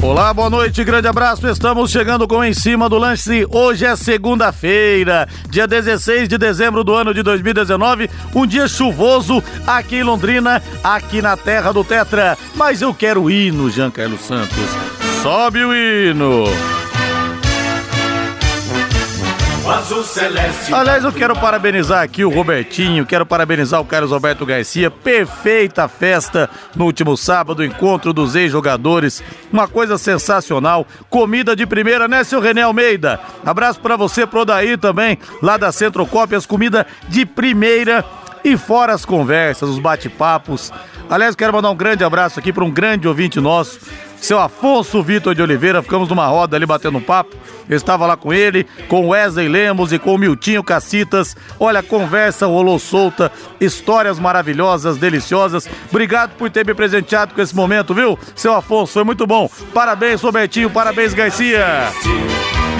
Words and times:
Olá, 0.00 0.32
boa 0.32 0.48
noite, 0.48 0.84
grande 0.84 1.08
abraço. 1.08 1.48
Estamos 1.48 1.90
chegando 1.90 2.28
com 2.28 2.42
Em 2.44 2.54
Cima 2.54 2.88
do 2.88 2.96
Lance. 2.96 3.44
Hoje 3.50 3.84
é 3.84 3.96
segunda-feira, 3.96 5.28
dia 5.50 5.66
16 5.66 6.28
de 6.28 6.38
dezembro 6.38 6.84
do 6.84 6.94
ano 6.94 7.12
de 7.12 7.20
2019. 7.20 8.08
Um 8.32 8.46
dia 8.46 8.68
chuvoso 8.68 9.42
aqui 9.66 9.96
em 9.96 10.04
Londrina, 10.04 10.62
aqui 10.84 11.20
na 11.20 11.36
terra 11.36 11.72
do 11.72 11.82
Tetra. 11.82 12.38
Mas 12.54 12.80
eu 12.80 12.94
quero 12.94 13.24
o 13.24 13.30
hino, 13.30 13.68
Jean 13.70 13.90
Carlos 13.90 14.20
Santos. 14.20 14.56
Sobe 15.20 15.64
o 15.64 15.74
hino. 15.74 16.44
Aliás, 20.72 21.04
eu 21.04 21.12
quero 21.12 21.36
parabenizar 21.36 22.02
aqui 22.02 22.24
o 22.24 22.30
Robertinho, 22.30 23.04
quero 23.04 23.26
parabenizar 23.26 23.78
o 23.78 23.84
Carlos 23.84 24.12
Alberto 24.12 24.46
Garcia. 24.46 24.90
Perfeita 24.90 25.86
festa 25.86 26.48
no 26.74 26.86
último 26.86 27.18
sábado, 27.18 27.62
encontro 27.62 28.14
dos 28.14 28.34
ex-jogadores. 28.34 29.22
Uma 29.52 29.68
coisa 29.68 29.98
sensacional. 29.98 30.86
Comida 31.10 31.54
de 31.54 31.66
primeira, 31.66 32.08
né, 32.08 32.24
seu 32.24 32.40
René 32.40 32.62
Almeida? 32.62 33.20
Abraço 33.44 33.78
para 33.80 33.94
você, 33.94 34.26
pro 34.26 34.46
Daí 34.46 34.78
também, 34.78 35.18
lá 35.42 35.58
da 35.58 35.70
Centro 35.70 36.06
Cópias. 36.06 36.46
Comida 36.46 36.86
de 37.06 37.26
primeira. 37.26 38.02
E 38.42 38.56
fora 38.56 38.94
as 38.94 39.04
conversas, 39.04 39.68
os 39.68 39.78
bate-papos. 39.78 40.72
Aliás, 41.10 41.34
quero 41.34 41.52
mandar 41.52 41.70
um 41.70 41.76
grande 41.76 42.04
abraço 42.04 42.38
aqui 42.38 42.52
para 42.52 42.64
um 42.64 42.70
grande 42.70 43.06
ouvinte 43.06 43.40
nosso, 43.40 43.80
seu 44.20 44.38
Afonso 44.38 45.02
Vitor 45.02 45.34
de 45.34 45.42
Oliveira. 45.42 45.82
Ficamos 45.82 46.08
numa 46.08 46.26
roda 46.26 46.56
ali 46.56 46.66
batendo 46.66 46.98
um 46.98 47.02
papo. 47.02 47.36
Eu 47.68 47.76
estava 47.76 48.06
lá 48.06 48.16
com 48.16 48.32
ele, 48.32 48.66
com 48.88 49.08
Wesley 49.08 49.48
Lemos 49.48 49.92
e 49.92 49.98
com 49.98 50.14
o 50.14 50.18
Miltinho 50.18 50.64
Cacitas. 50.64 51.36
Olha, 51.60 51.82
conversa 51.82 52.46
rolou 52.46 52.78
solta, 52.78 53.30
histórias 53.60 54.18
maravilhosas, 54.18 54.96
deliciosas. 54.96 55.68
Obrigado 55.90 56.34
por 56.36 56.50
ter 56.50 56.66
me 56.66 56.74
presenteado 56.74 57.34
com 57.34 57.42
esse 57.42 57.54
momento, 57.54 57.94
viu? 57.94 58.18
Seu 58.34 58.54
Afonso, 58.54 58.94
foi 58.94 59.04
muito 59.04 59.26
bom. 59.26 59.50
Parabéns, 59.74 60.22
Robertinho, 60.22 60.70
parabéns, 60.70 61.12
Garcia. 61.12 61.92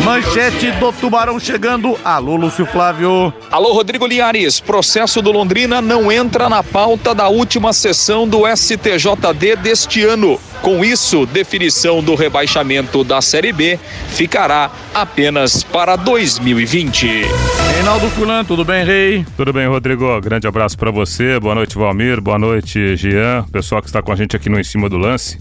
Manchete 0.08 0.70
do 0.80 0.90
Tubarão 0.90 1.38
chegando. 1.38 1.94
Alô, 2.02 2.34
Lúcio 2.34 2.64
Flávio. 2.64 3.30
Alô, 3.50 3.74
Rodrigo 3.74 4.06
Linhares. 4.06 4.58
Processo 4.58 5.20
do 5.20 5.30
Londrina 5.30 5.82
não 5.82 6.10
entra 6.10 6.48
na 6.48 6.62
pauta 6.62 7.14
da 7.14 7.28
última 7.28 7.74
sessão 7.74 8.26
do 8.26 8.44
STJD 8.48 9.56
deste 9.56 10.02
ano. 10.04 10.40
Com 10.62 10.82
isso, 10.82 11.26
definição 11.26 12.02
do 12.02 12.14
rebaixamento 12.14 13.04
da 13.04 13.20
Série 13.20 13.52
B 13.52 13.78
ficará 14.08 14.70
apenas 14.94 15.62
para 15.62 15.94
2020. 15.94 17.26
Reinaldo 17.74 18.08
Fulan, 18.08 18.46
tudo 18.46 18.64
bem, 18.64 18.86
Rei? 18.86 19.26
Tudo 19.36 19.52
bem, 19.52 19.68
Rodrigo. 19.68 20.18
Grande 20.22 20.48
abraço 20.48 20.78
para 20.78 20.90
você. 20.90 21.38
Boa 21.38 21.54
noite, 21.54 21.76
Valmir. 21.76 22.18
Boa 22.18 22.38
noite, 22.38 22.96
Jean. 22.96 23.44
Pessoal 23.52 23.82
que 23.82 23.88
está 23.88 24.00
com 24.00 24.10
a 24.10 24.16
gente 24.16 24.34
aqui 24.34 24.48
no 24.48 24.58
Em 24.58 24.64
Cima 24.64 24.88
do 24.88 24.96
Lance. 24.96 25.38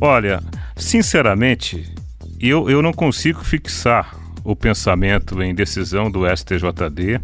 Olha, 0.00 0.40
sinceramente, 0.76 1.92
eu, 2.40 2.68
eu 2.68 2.82
não 2.82 2.92
consigo 2.92 3.44
fixar 3.44 4.14
o 4.44 4.54
pensamento 4.54 5.42
em 5.42 5.54
decisão 5.54 6.10
do 6.10 6.24
STJD, 6.26 7.20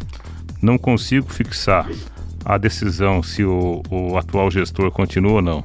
não 0.63 0.79
consigo 0.79 1.31
fixar 1.33 1.89
a 2.45 2.57
decisão 2.57 3.23
se 3.23 3.45
o, 3.45 3.83
o 3.91 4.17
atual 4.17 4.51
gestor 4.51 4.91
continua 4.91 5.33
ou 5.33 5.43
não. 5.43 5.65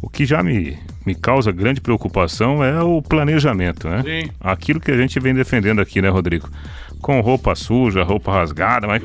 O 0.00 0.08
que 0.08 0.24
já 0.24 0.42
me, 0.42 0.78
me 1.04 1.14
causa 1.14 1.52
grande 1.52 1.80
preocupação 1.80 2.62
é 2.62 2.82
o 2.82 3.02
planejamento, 3.02 3.88
né? 3.88 4.02
Sim. 4.02 4.30
Aquilo 4.40 4.80
que 4.80 4.90
a 4.90 4.96
gente 4.96 5.18
vem 5.18 5.34
defendendo 5.34 5.80
aqui, 5.80 6.00
né, 6.00 6.08
Rodrigo? 6.08 6.48
Com 7.00 7.20
roupa 7.20 7.54
suja, 7.54 8.02
roupa 8.02 8.32
rasgada, 8.32 8.86
mas 8.86 9.02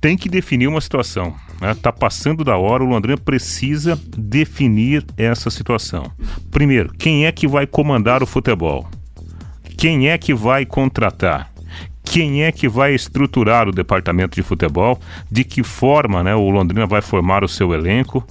tem 0.00 0.16
que 0.16 0.28
definir 0.28 0.66
uma 0.66 0.80
situação. 0.80 1.34
Né? 1.60 1.74
Tá 1.74 1.92
passando 1.92 2.44
da 2.44 2.56
hora, 2.56 2.84
o 2.84 2.86
Londrina 2.86 3.16
precisa 3.16 3.98
definir 4.16 5.04
essa 5.16 5.50
situação. 5.50 6.10
Primeiro, 6.50 6.92
quem 6.94 7.26
é 7.26 7.32
que 7.32 7.46
vai 7.46 7.66
comandar 7.66 8.22
o 8.22 8.26
futebol? 8.26 8.88
Quem 9.76 10.08
é 10.08 10.18
que 10.18 10.34
vai 10.34 10.64
contratar? 10.64 11.52
Quem 12.04 12.44
é 12.44 12.52
que 12.52 12.68
vai 12.68 12.94
estruturar 12.94 13.68
o 13.68 13.72
departamento 13.72 14.36
de 14.36 14.42
futebol? 14.42 14.98
De 15.30 15.44
que 15.44 15.62
forma 15.62 16.22
né, 16.22 16.34
o 16.34 16.48
Londrina 16.48 16.86
vai 16.86 17.02
formar 17.02 17.42
o 17.42 17.48
seu 17.48 17.74
elenco? 17.74 18.24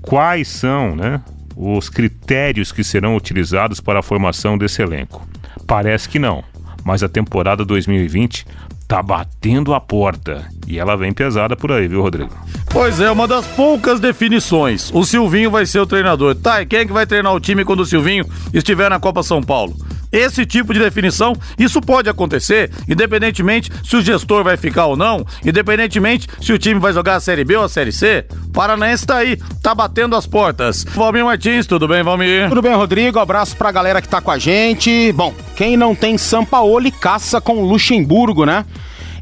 Quais 0.00 0.48
são 0.48 0.96
né, 0.96 1.20
os 1.54 1.88
critérios 1.88 2.72
que 2.72 2.82
serão 2.82 3.14
utilizados 3.14 3.80
para 3.80 4.00
a 4.00 4.02
formação 4.02 4.56
desse 4.56 4.82
elenco? 4.82 5.26
Parece 5.66 6.08
que 6.08 6.18
não, 6.18 6.42
mas 6.84 7.02
a 7.02 7.08
temporada 7.08 7.64
2020 7.64 8.46
tá 8.86 9.02
batendo 9.02 9.74
a 9.74 9.80
porta 9.80 10.46
e 10.66 10.78
ela 10.78 10.96
vem 10.96 11.12
pesada 11.12 11.56
por 11.56 11.72
aí, 11.72 11.88
viu, 11.88 12.02
Rodrigo? 12.02 12.30
Pois 12.70 13.00
é, 13.00 13.10
uma 13.10 13.28
das 13.28 13.46
poucas 13.46 14.00
definições. 14.00 14.90
O 14.94 15.04
Silvinho 15.04 15.50
vai 15.50 15.66
ser 15.66 15.80
o 15.80 15.86
treinador. 15.86 16.34
Tá, 16.34 16.62
e 16.62 16.66
quem 16.66 16.80
é 16.80 16.86
que 16.86 16.92
vai 16.92 17.06
treinar 17.06 17.34
o 17.34 17.40
time 17.40 17.64
quando 17.64 17.80
o 17.80 17.86
Silvinho 17.86 18.24
estiver 18.52 18.88
na 18.88 18.98
Copa 18.98 19.22
São 19.22 19.42
Paulo? 19.42 19.74
Esse 20.12 20.44
tipo 20.44 20.74
de 20.74 20.78
definição, 20.78 21.34
isso 21.58 21.80
pode 21.80 22.08
acontecer, 22.08 22.70
independentemente 22.86 23.72
se 23.82 23.96
o 23.96 24.02
gestor 24.02 24.44
vai 24.44 24.56
ficar 24.56 24.86
ou 24.86 24.96
não, 24.96 25.24
independentemente 25.44 26.28
se 26.40 26.52
o 26.52 26.58
time 26.58 26.78
vai 26.78 26.92
jogar 26.92 27.16
a 27.16 27.20
Série 27.20 27.44
B 27.44 27.56
ou 27.56 27.64
a 27.64 27.68
Série 27.68 27.92
C. 27.92 28.26
Paranaense 28.52 29.06
tá 29.06 29.16
aí, 29.16 29.38
tá 29.62 29.74
batendo 29.74 30.14
as 30.14 30.26
portas. 30.26 30.84
Valmir 30.84 31.24
Martins, 31.24 31.66
tudo 31.66 31.88
bem, 31.88 32.02
Valmir? 32.02 32.48
Tudo 32.48 32.60
bem, 32.60 32.74
Rodrigo. 32.74 33.18
Abraço 33.18 33.56
pra 33.56 33.72
galera 33.72 34.02
que 34.02 34.08
tá 34.08 34.20
com 34.20 34.30
a 34.30 34.38
gente. 34.38 35.10
Bom, 35.12 35.32
quem 35.56 35.76
não 35.76 35.94
tem 35.94 36.18
Sampaoli 36.18 36.90
caça 36.90 37.40
com 37.40 37.64
Luxemburgo, 37.64 38.44
né? 38.44 38.66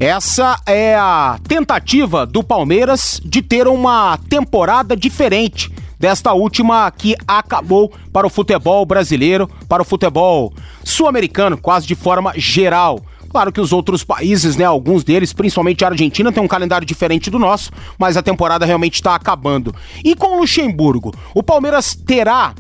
Essa 0.01 0.59
é 0.67 0.97
a 0.97 1.39
tentativa 1.47 2.25
do 2.25 2.43
Palmeiras 2.43 3.21
de 3.23 3.43
ter 3.43 3.69
uma 3.69 4.19
temporada 4.29 4.97
diferente 4.97 5.71
desta 6.01 6.33
última 6.33 6.91
que 6.91 7.15
acabou 7.29 7.93
para 8.11 8.27
o 8.27 8.31
futebol 8.31 8.87
brasileiro, 8.87 9.47
para 9.69 9.83
o 9.83 9.85
futebol 9.85 10.53
sul-americano, 10.83 11.59
quase 11.59 11.87
de 11.87 11.95
forma 11.95 12.33
geral. 12.37 13.03
Claro 13.29 13.53
que 13.53 13.61
os 13.61 13.71
outros 13.73 14.03
países, 14.03 14.57
né, 14.57 14.65
alguns 14.65 15.05
deles, 15.05 15.33
principalmente 15.35 15.85
a 15.85 15.89
Argentina, 15.89 16.33
tem 16.33 16.43
um 16.43 16.49
calendário 16.49 16.87
diferente 16.87 17.31
do 17.31 17.39
nosso, 17.39 17.71
mas 17.99 18.17
a 18.17 18.23
temporada 18.23 18.65
realmente 18.65 18.95
está 18.95 19.15
acabando. 19.15 19.75
E 20.03 20.17
com 20.17 20.37
o 20.37 20.41
Luxemburgo, 20.41 21.15
o 21.35 21.43
Palmeiras 21.43 21.95
terá 21.95 22.55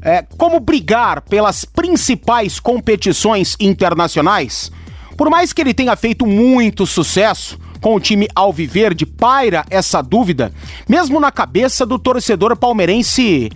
é, 0.00 0.24
como 0.38 0.60
brigar 0.60 1.22
pelas 1.22 1.64
principais 1.64 2.60
competições 2.60 3.56
internacionais? 3.58 4.70
Por 5.16 5.28
mais 5.28 5.52
que 5.52 5.60
ele 5.60 5.74
tenha 5.74 5.96
feito 5.96 6.24
muito 6.24 6.86
sucesso, 6.86 7.58
com 7.84 7.96
o 7.96 8.00
time 8.00 8.26
alviverde, 8.34 9.04
paira 9.04 9.62
essa 9.68 10.00
dúvida, 10.00 10.50
mesmo 10.88 11.20
na 11.20 11.30
cabeça 11.30 11.84
do 11.84 11.98
torcedor 11.98 12.56
palmeirense 12.56 13.50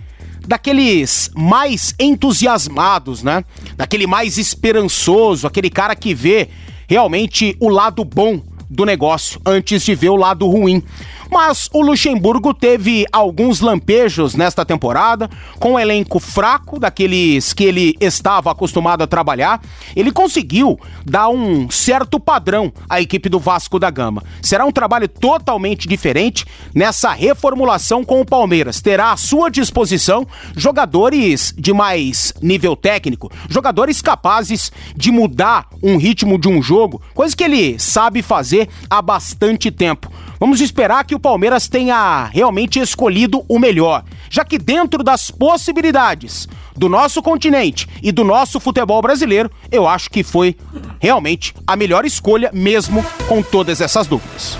daqueles 0.47 1.31
mais 1.35 1.95
entusiasmados, 1.99 3.23
né? 3.23 3.43
Daquele 3.75 4.05
mais 4.05 4.37
esperançoso, 4.37 5.47
aquele 5.47 5.67
cara 5.67 5.95
que 5.95 6.13
vê 6.13 6.47
realmente 6.87 7.57
o 7.59 7.69
lado 7.69 8.05
bom 8.05 8.39
do 8.69 8.85
negócio 8.85 9.41
antes 9.43 9.81
de 9.81 9.95
ver 9.95 10.09
o 10.09 10.15
lado 10.15 10.47
ruim. 10.47 10.83
Mas 11.29 11.69
o 11.71 11.81
Luxemburgo 11.81 12.53
teve 12.55 13.05
alguns 13.11 13.59
lampejos 13.59 14.33
nesta 14.33 14.65
temporada, 14.65 15.29
com 15.59 15.73
um 15.73 15.79
elenco 15.79 16.19
fraco, 16.19 16.79
daqueles 16.79 17.53
que 17.53 17.63
ele 17.63 17.95
estava 18.01 18.51
acostumado 18.51 19.03
a 19.03 19.07
trabalhar. 19.07 19.61
Ele 19.95 20.11
conseguiu 20.11 20.79
dar 21.05 21.29
um 21.29 21.69
certo 21.69 22.19
padrão 22.19 22.73
à 22.89 22.99
equipe 22.99 23.29
do 23.29 23.39
Vasco 23.39 23.77
da 23.77 23.91
Gama. 23.91 24.23
Será 24.41 24.65
um 24.65 24.71
trabalho 24.71 25.07
totalmente 25.07 25.87
diferente 25.87 26.45
nessa 26.73 27.11
reformulação 27.11 28.03
com 28.03 28.21
o 28.21 28.25
Palmeiras. 28.25 28.81
Terá 28.81 29.11
à 29.11 29.17
sua 29.17 29.51
disposição 29.51 30.25
jogadores 30.55 31.53
de 31.55 31.71
mais 31.73 32.33
nível 32.41 32.75
técnico, 32.75 33.31
jogadores 33.47 34.01
capazes 34.01 34.71
de 34.95 35.11
mudar 35.11 35.67
um 35.83 35.97
ritmo 35.97 36.39
de 36.39 36.47
um 36.47 36.61
jogo, 36.61 37.01
coisa 37.13 37.35
que 37.35 37.43
ele 37.43 37.77
sabe 37.77 38.23
fazer 38.23 38.67
há 38.89 39.01
bastante 39.01 39.69
tempo. 39.69 40.11
Vamos 40.39 40.61
esperar 40.61 41.03
que 41.03 41.13
o 41.13 41.19
Palmeiras 41.19 41.67
tenha 41.67 42.29
realmente 42.31 42.79
escolhido 42.79 43.43
o 43.49 43.59
melhor, 43.59 44.05
já 44.29 44.45
que 44.45 44.57
dentro 44.57 45.03
das 45.03 45.29
possibilidades 45.29 46.47
do 46.77 46.87
nosso 46.87 47.21
continente 47.21 47.89
e 48.01 48.09
do 48.09 48.23
nosso 48.23 48.57
futebol 48.57 49.01
brasileiro, 49.01 49.51
eu 49.69 49.85
acho 49.85 50.09
que 50.09 50.23
foi 50.23 50.55
realmente 50.97 51.53
a 51.67 51.75
melhor 51.75 52.05
escolha, 52.05 52.49
mesmo 52.53 53.05
com 53.27 53.43
todas 53.43 53.81
essas 53.81 54.07
dúvidas. 54.07 54.57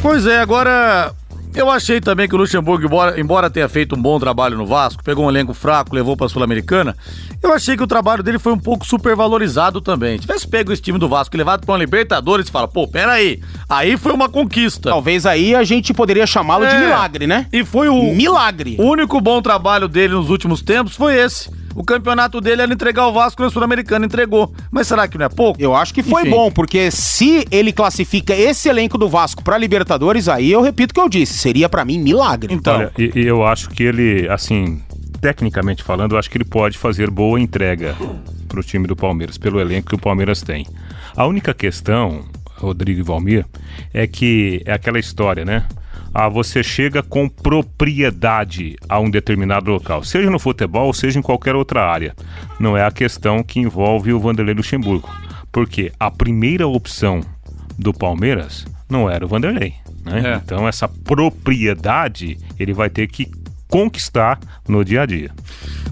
Pois 0.00 0.26
é, 0.26 0.38
agora 0.38 1.12
Eu 1.56 1.70
achei 1.70 2.02
também 2.02 2.28
que 2.28 2.34
o 2.34 2.38
Luxemburgo, 2.38 2.84
embora, 2.84 3.18
embora 3.18 3.48
tenha 3.48 3.66
feito 3.66 3.96
um 3.96 4.02
bom 4.02 4.20
trabalho 4.20 4.58
no 4.58 4.66
Vasco, 4.66 5.02
pegou 5.02 5.24
um 5.24 5.30
elenco 5.30 5.54
fraco, 5.54 5.94
levou 5.94 6.14
para 6.14 6.26
a 6.26 6.28
Sul-Americana, 6.28 6.94
eu 7.42 7.50
achei 7.50 7.78
que 7.78 7.82
o 7.82 7.86
trabalho 7.86 8.22
dele 8.22 8.38
foi 8.38 8.52
um 8.52 8.58
pouco 8.58 8.84
supervalorizado 8.84 9.80
também. 9.80 10.18
Tivesse 10.18 10.46
pego 10.46 10.70
esse 10.70 10.82
time 10.82 10.98
do 10.98 11.08
Vasco 11.08 11.34
e 11.34 11.38
levado 11.38 11.64
para 11.64 11.72
uma 11.72 11.78
Libertadores, 11.78 12.50
fala, 12.50 12.68
pô, 12.68 12.86
peraí, 12.86 13.40
aí 13.70 13.96
foi 13.96 14.12
uma 14.12 14.28
conquista. 14.28 14.90
Talvez 14.90 15.24
aí 15.24 15.54
a 15.54 15.64
gente 15.64 15.94
poderia 15.94 16.26
chamá-lo 16.26 16.66
é, 16.66 16.74
de 16.74 16.84
milagre, 16.84 17.26
né? 17.26 17.46
E 17.50 17.64
foi 17.64 17.88
o 17.88 18.14
milagre. 18.14 18.76
O 18.78 18.84
único 18.84 19.18
bom 19.18 19.40
trabalho 19.40 19.88
dele 19.88 20.12
nos 20.12 20.28
últimos 20.28 20.60
tempos 20.60 20.94
foi 20.94 21.16
esse. 21.16 21.48
O 21.76 21.84
campeonato 21.84 22.40
dele 22.40 22.62
era 22.62 22.72
entregar 22.72 23.06
o 23.06 23.12
Vasco 23.12 23.42
na 23.42 23.50
Sul-Americana, 23.50 24.06
entregou. 24.06 24.50
Mas 24.70 24.86
será 24.86 25.06
que 25.06 25.18
não 25.18 25.26
é 25.26 25.28
pouco? 25.28 25.60
Eu 25.60 25.76
acho 25.76 25.92
que 25.92 26.02
foi 26.02 26.22
Enfim. 26.22 26.30
bom, 26.30 26.50
porque 26.50 26.90
se 26.90 27.46
ele 27.50 27.70
classifica 27.70 28.34
esse 28.34 28.70
elenco 28.70 28.96
do 28.96 29.10
Vasco 29.10 29.44
para 29.44 29.58
Libertadores, 29.58 30.26
aí 30.26 30.50
eu 30.50 30.62
repito 30.62 30.92
o 30.92 30.94
que 30.94 31.00
eu 31.00 31.08
disse, 31.08 31.34
seria 31.34 31.68
para 31.68 31.84
mim 31.84 31.98
milagre. 31.98 32.54
Então, 32.54 32.76
Olha, 32.76 32.92
e, 32.98 33.12
e 33.14 33.26
eu 33.26 33.44
acho 33.44 33.68
que 33.68 33.82
ele, 33.82 34.26
assim, 34.30 34.80
tecnicamente 35.20 35.82
falando, 35.82 36.12
eu 36.12 36.18
acho 36.18 36.30
que 36.30 36.38
ele 36.38 36.46
pode 36.46 36.78
fazer 36.78 37.10
boa 37.10 37.38
entrega 37.38 37.94
para 38.48 38.58
o 38.58 38.62
time 38.62 38.86
do 38.86 38.96
Palmeiras, 38.96 39.36
pelo 39.36 39.60
elenco 39.60 39.90
que 39.90 39.94
o 39.94 39.98
Palmeiras 39.98 40.40
tem. 40.40 40.66
A 41.14 41.26
única 41.26 41.52
questão, 41.52 42.24
Rodrigo 42.56 43.00
e 43.00 43.02
Valmir, 43.02 43.44
é 43.92 44.06
que 44.06 44.62
é 44.64 44.72
aquela 44.72 44.98
história, 44.98 45.44
né? 45.44 45.66
Ah, 46.18 46.30
você 46.30 46.62
chega 46.62 47.02
com 47.02 47.28
propriedade 47.28 48.74
a 48.88 48.98
um 48.98 49.10
determinado 49.10 49.70
local, 49.70 50.02
seja 50.02 50.30
no 50.30 50.38
futebol, 50.38 50.90
seja 50.94 51.18
em 51.18 51.22
qualquer 51.22 51.54
outra 51.54 51.86
área. 51.86 52.16
Não 52.58 52.74
é 52.74 52.82
a 52.82 52.90
questão 52.90 53.42
que 53.42 53.60
envolve 53.60 54.14
o 54.14 54.18
Vanderlei 54.18 54.54
Luxemburgo, 54.54 55.10
porque 55.52 55.92
a 56.00 56.10
primeira 56.10 56.66
opção 56.66 57.20
do 57.78 57.92
Palmeiras 57.92 58.64
não 58.88 59.10
era 59.10 59.26
o 59.26 59.28
Vanderlei. 59.28 59.74
Né? 60.06 60.22
É. 60.32 60.40
Então 60.42 60.66
essa 60.66 60.88
propriedade 60.88 62.38
ele 62.58 62.72
vai 62.72 62.88
ter 62.88 63.08
que 63.08 63.30
conquistar 63.68 64.38
no 64.68 64.84
dia 64.84 65.02
a 65.02 65.06
dia. 65.06 65.30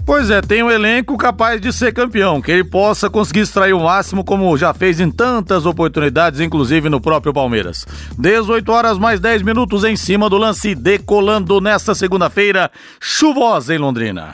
Pois 0.05 0.29
é, 0.29 0.39
tem 0.39 0.61
um 0.61 0.69
elenco 0.69 1.17
capaz 1.17 1.59
de 1.59 1.73
ser 1.73 1.91
campeão, 1.91 2.39
que 2.39 2.51
ele 2.51 2.63
possa 2.63 3.09
conseguir 3.09 3.39
extrair 3.39 3.73
o 3.73 3.83
máximo, 3.83 4.23
como 4.23 4.55
já 4.55 4.71
fez 4.73 4.99
em 4.99 5.09
tantas 5.09 5.65
oportunidades, 5.65 6.39
inclusive 6.39 6.89
no 6.89 7.01
próprio 7.01 7.33
Palmeiras. 7.33 7.85
18 8.17 8.71
horas 8.71 8.97
mais 8.99 9.19
10 9.19 9.41
minutos 9.41 9.83
em 9.83 9.95
cima 9.95 10.29
do 10.29 10.37
lance, 10.37 10.75
decolando 10.75 11.59
nesta 11.59 11.95
segunda-feira, 11.95 12.69
chuvosa 12.99 13.73
em 13.73 13.79
Londrina. 13.79 14.31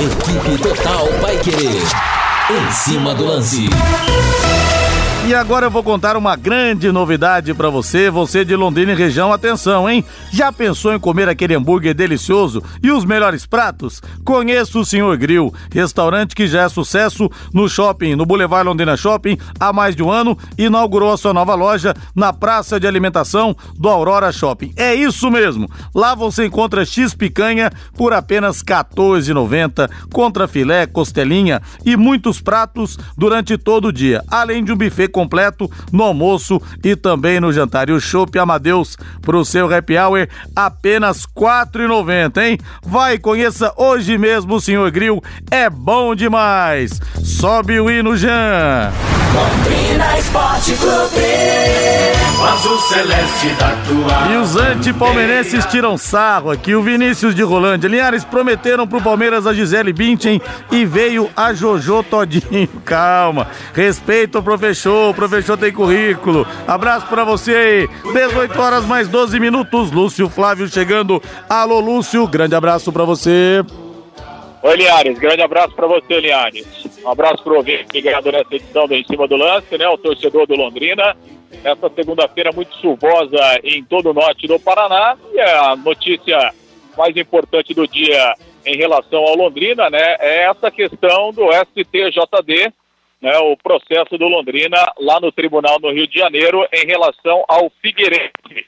Equipe 0.00 0.60
Total 0.60 1.06
vai 1.20 1.38
querer. 1.38 1.82
Em 2.50 2.70
cima 2.72 3.14
do 3.14 3.24
lance. 3.24 3.68
E 5.24 5.36
agora 5.36 5.66
eu 5.66 5.70
vou 5.70 5.84
contar 5.84 6.16
uma 6.16 6.34
grande 6.34 6.90
novidade 6.90 7.54
para 7.54 7.70
você, 7.70 8.10
você 8.10 8.44
de 8.44 8.56
Londrina 8.56 8.90
e 8.90 8.96
região, 8.96 9.32
atenção, 9.32 9.88
hein? 9.88 10.04
Já 10.32 10.52
pensou 10.52 10.92
em 10.92 10.98
comer 10.98 11.28
aquele 11.28 11.54
hambúrguer 11.54 11.94
delicioso 11.94 12.60
e 12.82 12.90
os 12.90 13.04
melhores 13.04 13.46
pratos? 13.46 14.02
Conheça 14.24 14.80
o 14.80 14.84
Senhor 14.84 15.16
Grill, 15.16 15.54
restaurante 15.72 16.34
que 16.34 16.48
já 16.48 16.62
é 16.62 16.68
sucesso 16.68 17.30
no 17.54 17.68
shopping, 17.68 18.16
no 18.16 18.26
Boulevard 18.26 18.68
Londrina 18.68 18.96
Shopping, 18.96 19.38
há 19.60 19.72
mais 19.72 19.94
de 19.94 20.02
um 20.02 20.10
ano, 20.10 20.36
inaugurou 20.58 21.12
a 21.12 21.16
sua 21.16 21.32
nova 21.32 21.54
loja 21.54 21.94
na 22.16 22.32
praça 22.32 22.80
de 22.80 22.88
alimentação 22.88 23.56
do 23.78 23.88
Aurora 23.88 24.32
Shopping. 24.32 24.72
É 24.76 24.92
isso 24.92 25.30
mesmo. 25.30 25.70
Lá 25.94 26.16
você 26.16 26.46
encontra 26.46 26.84
X 26.84 27.14
picanha 27.14 27.70
por 27.96 28.12
apenas 28.12 28.58
R$ 28.58 28.74
14,90, 28.74 29.88
contra 30.12 30.48
filé, 30.48 30.84
costelinha 30.84 31.62
e 31.86 31.96
muitos 31.96 32.40
pratos 32.40 32.98
durante 33.16 33.56
todo 33.56 33.86
o 33.86 33.92
dia, 33.92 34.24
além 34.28 34.64
de 34.64 34.72
um 34.72 34.76
buffet 34.76 35.11
completo 35.12 35.70
no 35.92 36.02
almoço 36.02 36.60
e 36.82 36.96
também 36.96 37.38
no 37.38 37.52
jantar. 37.52 37.88
E 37.88 37.92
o 37.92 38.00
Chopp 38.00 38.36
Amadeus 38.38 38.96
pro 39.20 39.44
seu 39.44 39.72
happy 39.72 39.96
hour 39.96 40.26
apenas 40.56 41.24
R$ 41.24 41.30
4,90, 41.36 42.42
hein? 42.42 42.58
Vai, 42.84 43.18
conheça 43.18 43.72
hoje 43.76 44.18
mesmo 44.18 44.56
o 44.56 44.60
Senhor 44.60 44.90
Grill, 44.90 45.22
é 45.50 45.70
bom 45.70 46.14
demais. 46.14 47.00
Sobe 47.22 47.78
o 47.78 47.90
hino, 47.90 48.16
Jean. 48.16 48.90
Londrina 49.34 50.18
Esporte 50.18 50.74
Clube. 50.74 52.12
O 52.38 52.44
azul 52.44 52.78
celeste 52.80 53.48
da 53.58 53.70
tua. 53.86 54.32
E 54.32 54.36
os 54.36 54.56
antipalmeirenses 54.56 55.64
tiram 55.66 55.96
sarro 55.96 56.50
aqui. 56.50 56.74
O 56.74 56.82
Vinícius 56.82 57.34
de 57.34 57.42
Rolândia. 57.42 57.88
Linhares 57.88 58.24
prometeram 58.24 58.86
pro 58.86 59.00
Palmeiras 59.00 59.46
a 59.46 59.54
Gisele 59.54 59.92
Bündchen 59.92 60.40
e 60.70 60.84
veio 60.84 61.30
a 61.34 61.54
Jojo 61.54 62.02
Todinho. 62.02 62.68
Calma. 62.84 63.46
Respeito 63.72 64.38
o 64.38 64.42
professor. 64.42 65.01
O 65.08 65.14
professor 65.14 65.56
tem 65.56 65.72
currículo. 65.72 66.46
Abraço 66.66 67.06
para 67.06 67.24
você 67.24 67.54
aí. 67.54 67.88
18 68.12 68.60
horas 68.60 68.84
mais 68.84 69.08
12 69.08 69.38
minutos. 69.40 69.90
Lúcio 69.90 70.28
Flávio 70.28 70.68
chegando. 70.68 71.22
Alô, 71.48 71.80
Lúcio. 71.80 72.26
Grande 72.26 72.54
abraço 72.54 72.92
para 72.92 73.04
você. 73.04 73.64
Oi, 74.62 74.76
Liares. 74.76 75.18
Grande 75.18 75.42
abraço 75.42 75.74
para 75.74 75.86
você, 75.86 76.20
Liares. 76.20 76.66
Um 77.04 77.10
abraço 77.10 77.42
para 77.42 77.58
o 77.58 77.62
ligado 77.62 78.30
nessa 78.30 78.54
edição 78.54 78.86
do 78.86 78.94
Em 78.94 79.04
Cima 79.04 79.26
do 79.26 79.36
Lance, 79.36 79.76
né? 79.76 79.88
O 79.88 79.98
torcedor 79.98 80.46
do 80.46 80.54
Londrina. 80.54 81.16
Essa 81.64 81.90
segunda-feira 81.94 82.50
muito 82.54 82.74
chuvosa 82.80 83.60
em 83.64 83.82
todo 83.84 84.10
o 84.10 84.14
norte 84.14 84.46
do 84.46 84.60
Paraná. 84.60 85.16
E 85.32 85.40
a 85.40 85.74
notícia 85.76 86.52
mais 86.96 87.16
importante 87.16 87.74
do 87.74 87.88
dia 87.88 88.34
em 88.64 88.76
relação 88.76 89.18
ao 89.20 89.36
Londrina, 89.36 89.90
né? 89.90 90.16
É 90.20 90.44
essa 90.44 90.70
questão 90.70 91.32
do 91.32 91.48
STJD, 91.52 92.72
né? 93.22 93.38
O 93.38 93.56
processo 93.56 94.18
do 94.18 94.26
Londrina 94.26 94.76
lá 94.98 95.20
no 95.20 95.30
tribunal 95.30 95.78
no 95.80 95.92
Rio 95.92 96.08
de 96.08 96.18
Janeiro 96.18 96.66
em 96.72 96.84
relação 96.84 97.44
ao 97.48 97.70
Figueirense. 97.80 98.66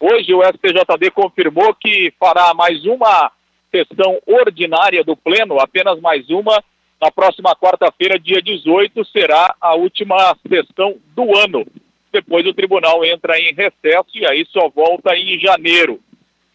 Hoje 0.00 0.34
o 0.34 0.42
STJD 0.42 1.12
confirmou 1.12 1.72
que 1.74 2.12
fará 2.18 2.52
mais 2.52 2.84
uma 2.84 3.30
sessão 3.70 4.20
ordinária 4.26 5.04
do 5.04 5.16
Pleno, 5.16 5.60
apenas 5.60 6.00
mais 6.00 6.28
uma. 6.28 6.62
Na 7.00 7.10
próxima 7.10 7.54
quarta-feira, 7.56 8.18
dia 8.18 8.42
18, 8.42 9.04
será 9.06 9.54
a 9.60 9.74
última 9.74 10.36
sessão 10.48 10.96
do 11.14 11.36
ano. 11.38 11.64
Depois 12.12 12.44
o 12.46 12.52
tribunal 12.52 13.04
entra 13.04 13.38
em 13.38 13.54
recesso 13.54 14.10
e 14.14 14.26
aí 14.26 14.44
só 14.50 14.68
volta 14.68 15.16
em 15.16 15.38
janeiro. 15.38 16.00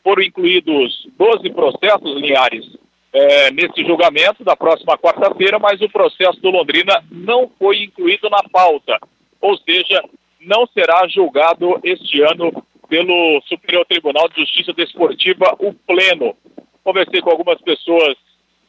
Foram 0.04 0.22
incluídos 0.22 1.08
12 1.18 1.50
processos 1.50 2.16
lineares 2.16 2.66
é, 3.14 3.52
nesse 3.52 3.84
julgamento 3.86 4.44
da 4.44 4.56
próxima 4.56 4.98
quarta-feira, 4.98 5.58
mas 5.60 5.82
o 5.82 5.90
processo 5.90 6.40
do 6.42 6.50
Londrina 6.50 7.04
não 7.12 7.50
foi 7.58 7.84
incluído 7.84 8.30
na 8.30 8.44
pauta. 8.52 9.00
Ou 9.42 9.58
seja, 9.58 10.04
não 10.42 10.68
será 10.68 11.08
julgado 11.08 11.80
este 11.84 12.22
ano 12.22 12.52
pelo 12.90 13.42
Superior 13.48 13.86
Tribunal 13.86 14.30
de 14.30 14.42
Justiça 14.42 14.74
Desportiva, 14.74 15.56
o 15.60 15.74
Pleno 15.74 16.36
conversei 16.88 17.20
com 17.20 17.30
algumas 17.30 17.60
pessoas 17.62 18.16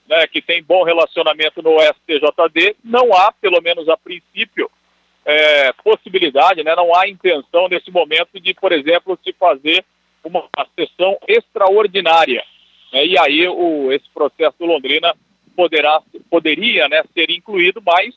né, 0.08 0.26
que 0.26 0.42
têm 0.42 0.60
bom 0.60 0.82
relacionamento 0.82 1.62
no 1.62 1.78
STJD, 1.80 2.74
não 2.82 3.12
há, 3.14 3.32
pelo 3.40 3.60
menos 3.62 3.88
a 3.88 3.96
princípio, 3.96 4.68
é, 5.24 5.72
possibilidade, 5.84 6.64
né, 6.64 6.74
não 6.74 6.92
há 6.96 7.08
intenção 7.08 7.68
nesse 7.68 7.92
momento 7.92 8.40
de, 8.40 8.54
por 8.54 8.72
exemplo, 8.72 9.16
se 9.22 9.32
fazer 9.34 9.84
uma 10.24 10.48
sessão 10.76 11.16
extraordinária. 11.28 12.42
Né, 12.92 13.06
e 13.06 13.18
aí 13.18 13.48
o, 13.48 13.92
esse 13.92 14.08
processo 14.12 14.56
do 14.58 14.66
Londrina 14.66 15.14
poderá, 15.56 16.00
poderia 16.30 16.88
né, 16.88 17.02
ser 17.14 17.30
incluído, 17.30 17.82
mas 17.84 18.14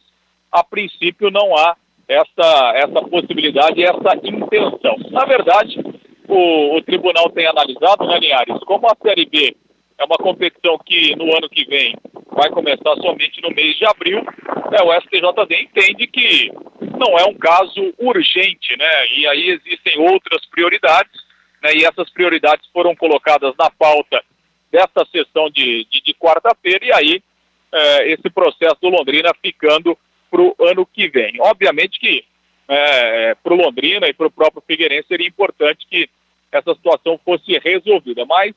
a 0.51 0.63
princípio 0.63 1.31
não 1.31 1.55
há 1.55 1.75
essa, 2.07 2.73
essa 2.75 3.07
possibilidade, 3.07 3.83
essa 3.83 4.15
intenção. 4.23 4.97
Na 5.11 5.25
verdade, 5.25 5.79
o, 6.27 6.77
o 6.77 6.81
tribunal 6.81 7.29
tem 7.29 7.47
analisado, 7.47 8.05
né, 8.05 8.19
Linhares, 8.19 8.59
como 8.65 8.87
a 8.87 8.95
Série 9.01 9.25
B 9.25 9.55
é 9.97 10.03
uma 10.03 10.17
competição 10.17 10.77
que 10.79 11.15
no 11.15 11.25
ano 11.35 11.47
que 11.47 11.63
vem 11.65 11.95
vai 12.31 12.49
começar 12.49 12.95
somente 12.95 13.41
no 13.41 13.51
mês 13.51 13.77
de 13.77 13.85
abril. 13.85 14.19
É, 14.71 14.81
o 14.83 14.91
STJD 15.01 15.61
entende 15.61 16.07
que 16.07 16.51
não 16.97 17.17
é 17.19 17.25
um 17.25 17.35
caso 17.35 17.93
urgente, 17.99 18.75
né? 18.77 19.07
E 19.15 19.27
aí 19.27 19.49
existem 19.49 19.99
outras 19.99 20.43
prioridades, 20.47 21.11
né? 21.61 21.75
E 21.75 21.85
essas 21.85 22.09
prioridades 22.09 22.67
foram 22.73 22.95
colocadas 22.95 23.53
na 23.59 23.69
pauta 23.69 24.23
dessa 24.71 25.05
sessão 25.11 25.49
de, 25.49 25.85
de, 25.85 26.01
de 26.01 26.13
quarta-feira, 26.13 26.85
e 26.85 26.93
aí 26.93 27.23
é, 27.71 28.11
esse 28.11 28.29
processo 28.29 28.77
do 28.81 28.89
Londrina 28.89 29.31
ficando 29.41 29.97
para 30.29 30.41
o 30.41 30.55
ano 30.61 30.85
que 30.85 31.07
vem. 31.09 31.35
Obviamente 31.39 31.99
que 31.99 32.23
é, 32.67 33.35
para 33.35 33.53
o 33.53 33.57
Londrina 33.57 34.07
e 34.07 34.13
para 34.13 34.27
o 34.27 34.31
próprio 34.31 34.63
Figueirense 34.65 35.07
seria 35.07 35.27
importante 35.27 35.85
que 35.89 36.09
essa 36.51 36.73
situação 36.73 37.19
fosse 37.23 37.57
resolvida, 37.59 38.25
mas 38.25 38.53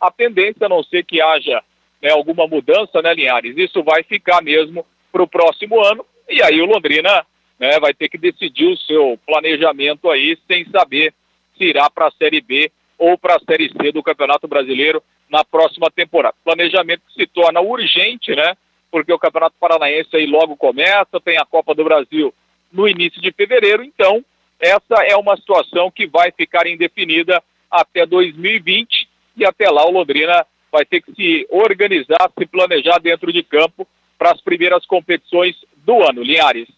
a 0.00 0.10
tendência, 0.10 0.66
a 0.66 0.68
não 0.68 0.82
ser 0.82 1.04
que 1.04 1.20
haja 1.20 1.62
né, 2.00 2.10
alguma 2.10 2.46
mudança, 2.46 3.02
né, 3.02 3.12
Linhares, 3.14 3.56
isso 3.56 3.82
vai 3.82 4.02
ficar 4.02 4.42
mesmo 4.42 4.86
para 5.10 5.22
o 5.22 5.28
próximo 5.28 5.82
ano, 5.84 6.04
e 6.28 6.42
aí 6.42 6.60
o 6.60 6.66
Londrina 6.66 7.26
né, 7.58 7.80
vai 7.80 7.92
ter 7.92 8.08
que 8.08 8.18
decidir 8.18 8.66
o 8.66 8.76
seu 8.76 9.18
planejamento 9.26 10.10
aí, 10.10 10.38
sem 10.46 10.64
saber 10.70 11.12
se 11.56 11.64
irá 11.64 11.90
para 11.90 12.06
a 12.06 12.12
Série 12.12 12.40
B 12.40 12.70
ou 12.98 13.16
para 13.16 13.36
a 13.36 13.40
Série 13.40 13.70
C 13.70 13.92
do 13.92 14.02
Campeonato 14.02 14.48
Brasileiro 14.48 15.02
na 15.30 15.44
próxima 15.44 15.90
temporada. 15.90 16.34
Planejamento 16.44 17.02
que 17.08 17.22
se 17.22 17.26
torna 17.26 17.60
urgente, 17.60 18.34
né? 18.34 18.56
Porque 18.90 19.12
o 19.12 19.18
Campeonato 19.18 19.54
Paranaense 19.60 20.16
aí 20.16 20.26
logo 20.26 20.56
começa, 20.56 21.20
tem 21.22 21.38
a 21.38 21.44
Copa 21.44 21.74
do 21.74 21.84
Brasil 21.84 22.34
no 22.72 22.88
início 22.88 23.20
de 23.20 23.32
fevereiro, 23.32 23.82
então 23.82 24.24
essa 24.58 25.04
é 25.04 25.16
uma 25.16 25.36
situação 25.36 25.90
que 25.90 26.06
vai 26.06 26.32
ficar 26.32 26.66
indefinida 26.66 27.42
até 27.70 28.04
2020 28.04 29.08
e 29.36 29.44
até 29.44 29.70
lá 29.70 29.86
o 29.86 29.92
Londrina 29.92 30.44
vai 30.70 30.84
ter 30.84 31.00
que 31.00 31.12
se 31.14 31.46
organizar, 31.50 32.30
se 32.36 32.46
planejar 32.46 32.98
dentro 32.98 33.32
de 33.32 33.42
campo 33.42 33.86
para 34.18 34.32
as 34.32 34.40
primeiras 34.40 34.84
competições 34.84 35.54
do 35.76 36.02
ano. 36.02 36.22
Linhares. 36.22 36.68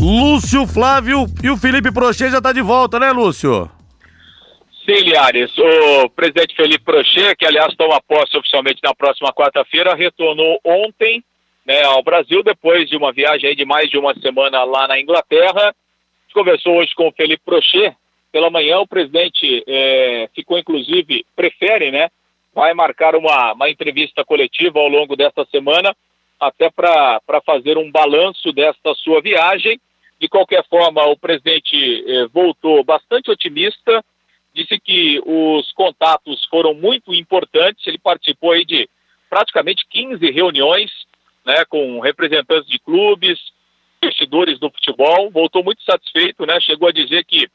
Lúcio 0.00 0.66
Flávio 0.66 1.26
e 1.42 1.48
o 1.48 1.56
Felipe 1.56 1.92
Prochê 1.92 2.28
já 2.28 2.40
tá 2.40 2.52
de 2.52 2.60
volta, 2.60 2.98
né, 2.98 3.12
Lúcio? 3.12 3.70
Sim, 4.84 5.00
Liares. 5.00 5.50
O 5.56 6.10
presidente 6.10 6.54
Felipe 6.56 6.84
Prochê, 6.84 7.34
que 7.36 7.46
aliás 7.46 7.74
toma 7.76 8.02
posse 8.06 8.36
oficialmente 8.36 8.80
na 8.82 8.94
próxima 8.94 9.32
quarta-feira, 9.32 9.94
retornou 9.94 10.58
ontem 10.64 11.22
né, 11.64 11.82
ao 11.84 12.02
Brasil 12.02 12.42
depois 12.42 12.88
de 12.88 12.96
uma 12.96 13.12
viagem 13.12 13.54
de 13.56 13.64
mais 13.64 13.88
de 13.88 13.96
uma 13.98 14.14
semana 14.20 14.64
lá 14.64 14.86
na 14.86 15.00
Inglaterra. 15.00 15.74
Conversou 16.32 16.76
hoje 16.76 16.94
com 16.94 17.08
o 17.08 17.12
Felipe 17.12 17.42
Prochet. 17.44 17.96
Pela 18.32 18.50
manhã, 18.50 18.80
o 18.80 18.86
presidente 18.86 19.62
é, 19.66 20.28
ficou, 20.34 20.58
inclusive, 20.58 21.24
prefere, 21.36 21.92
né? 21.92 22.10
Vai 22.52 22.74
marcar 22.74 23.14
uma, 23.14 23.52
uma 23.52 23.70
entrevista 23.70 24.24
coletiva 24.24 24.80
ao 24.80 24.88
longo 24.88 25.14
desta 25.14 25.44
semana, 25.46 25.94
até 26.40 26.68
para 26.68 27.20
fazer 27.46 27.78
um 27.78 27.90
balanço 27.90 28.52
desta 28.52 28.92
sua 28.96 29.22
viagem. 29.22 29.80
De 30.20 30.28
qualquer 30.28 30.64
forma, 30.68 31.04
o 31.06 31.16
presidente 31.16 31.76
eh, 31.76 32.26
voltou 32.32 32.82
bastante 32.82 33.30
otimista, 33.30 34.04
disse 34.52 34.80
que 34.80 35.20
os 35.24 35.70
contatos 35.72 36.44
foram 36.46 36.74
muito 36.74 37.14
importantes. 37.14 37.86
Ele 37.86 37.98
participou 37.98 38.52
de 38.64 38.88
praticamente 39.30 39.86
15 39.88 40.28
reuniões 40.32 40.90
né, 41.44 41.64
com 41.66 42.00
representantes 42.00 42.68
de 42.68 42.78
clubes, 42.78 43.38
investidores 44.02 44.58
do 44.58 44.70
futebol, 44.70 45.30
voltou 45.30 45.62
muito 45.62 45.82
satisfeito, 45.82 46.46
né, 46.46 46.60
chegou 46.60 46.88
a 46.88 46.92
dizer 46.92 47.24
que 47.24 47.48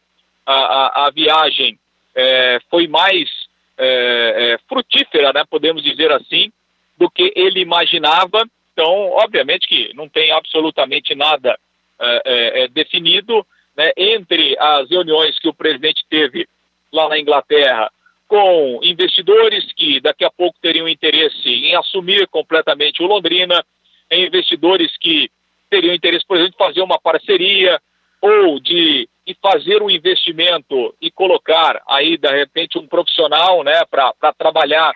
a, 0.45 0.53
a, 0.53 1.07
a 1.07 1.11
viagem 1.11 1.77
é, 2.15 2.59
foi 2.69 2.87
mais 2.87 3.29
é, 3.77 4.53
é, 4.53 4.57
frutífera, 4.67 5.31
né, 5.33 5.43
podemos 5.49 5.83
dizer 5.83 6.11
assim, 6.11 6.51
do 6.97 7.09
que 7.09 7.31
ele 7.35 7.61
imaginava. 7.61 8.43
Então, 8.73 9.11
obviamente 9.11 9.67
que 9.67 9.93
não 9.93 10.09
tem 10.09 10.31
absolutamente 10.31 11.15
nada 11.15 11.57
é, 11.99 12.21
é, 12.25 12.63
é, 12.63 12.67
definido 12.67 13.45
né, 13.75 13.91
entre 13.95 14.57
as 14.59 14.89
reuniões 14.89 15.37
que 15.39 15.47
o 15.49 15.53
presidente 15.53 16.03
teve 16.09 16.47
lá 16.91 17.07
na 17.09 17.19
Inglaterra 17.19 17.91
com 18.27 18.79
investidores 18.83 19.65
que 19.73 19.99
daqui 19.99 20.23
a 20.23 20.29
pouco 20.29 20.57
teriam 20.61 20.87
interesse 20.87 21.49
em 21.49 21.75
assumir 21.75 22.27
completamente 22.27 23.01
o 23.01 23.07
Londrina, 23.07 23.65
em 24.11 24.25
investidores 24.25 24.95
que 24.97 25.29
teriam 25.69 25.93
interesse, 25.93 26.25
por 26.25 26.37
exemplo, 26.37 26.53
de 26.53 26.65
fazer 26.65 26.81
uma 26.81 26.99
parceria 26.99 27.79
ou 28.21 28.59
de, 28.59 29.07
de 29.25 29.37
fazer 29.41 29.81
um 29.81 29.89
investimento 29.89 30.93
e 31.01 31.09
colocar 31.11 31.81
aí, 31.87 32.17
de 32.17 32.29
repente, 32.29 32.77
um 32.77 32.87
profissional 32.87 33.63
né, 33.63 33.81
para 33.85 34.33
trabalhar 34.37 34.93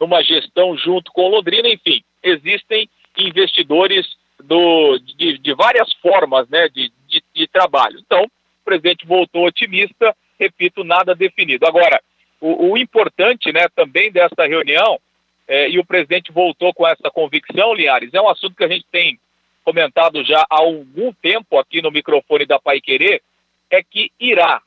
numa 0.00 0.22
gestão 0.22 0.76
junto 0.76 1.12
com 1.12 1.28
Londrina, 1.28 1.68
enfim, 1.68 2.02
existem 2.22 2.88
investidores 3.16 4.06
do, 4.42 4.98
de, 4.98 5.38
de 5.38 5.54
várias 5.54 5.92
formas 5.94 6.48
né, 6.48 6.68
de, 6.68 6.90
de, 7.06 7.22
de 7.32 7.46
trabalho. 7.46 8.00
Então, 8.00 8.24
o 8.24 8.64
presidente 8.64 9.06
voltou 9.06 9.46
otimista, 9.46 10.16
repito, 10.38 10.82
nada 10.82 11.14
definido. 11.14 11.66
Agora, 11.66 12.00
o, 12.40 12.72
o 12.72 12.78
importante 12.78 13.52
né, 13.52 13.68
também 13.74 14.10
dessa 14.10 14.46
reunião 14.46 14.98
é, 15.46 15.68
e 15.68 15.78
o 15.78 15.84
presidente 15.84 16.32
voltou 16.32 16.72
com 16.72 16.86
essa 16.86 17.10
convicção, 17.10 17.74
Linhares, 17.74 18.14
é 18.14 18.20
um 18.20 18.28
assunto 18.28 18.56
que 18.56 18.64
a 18.64 18.68
gente 18.68 18.86
tem 18.90 19.18
comentado 19.64 20.22
já 20.24 20.40
há 20.50 20.60
algum 20.60 21.12
tempo 21.12 21.58
aqui 21.58 21.80
no 21.80 21.90
microfone 21.90 22.44
da 22.46 22.58
Pai 22.58 22.80
Querer, 22.80 23.22
é 23.70 23.82
que 23.82 24.10
irá, 24.20 24.60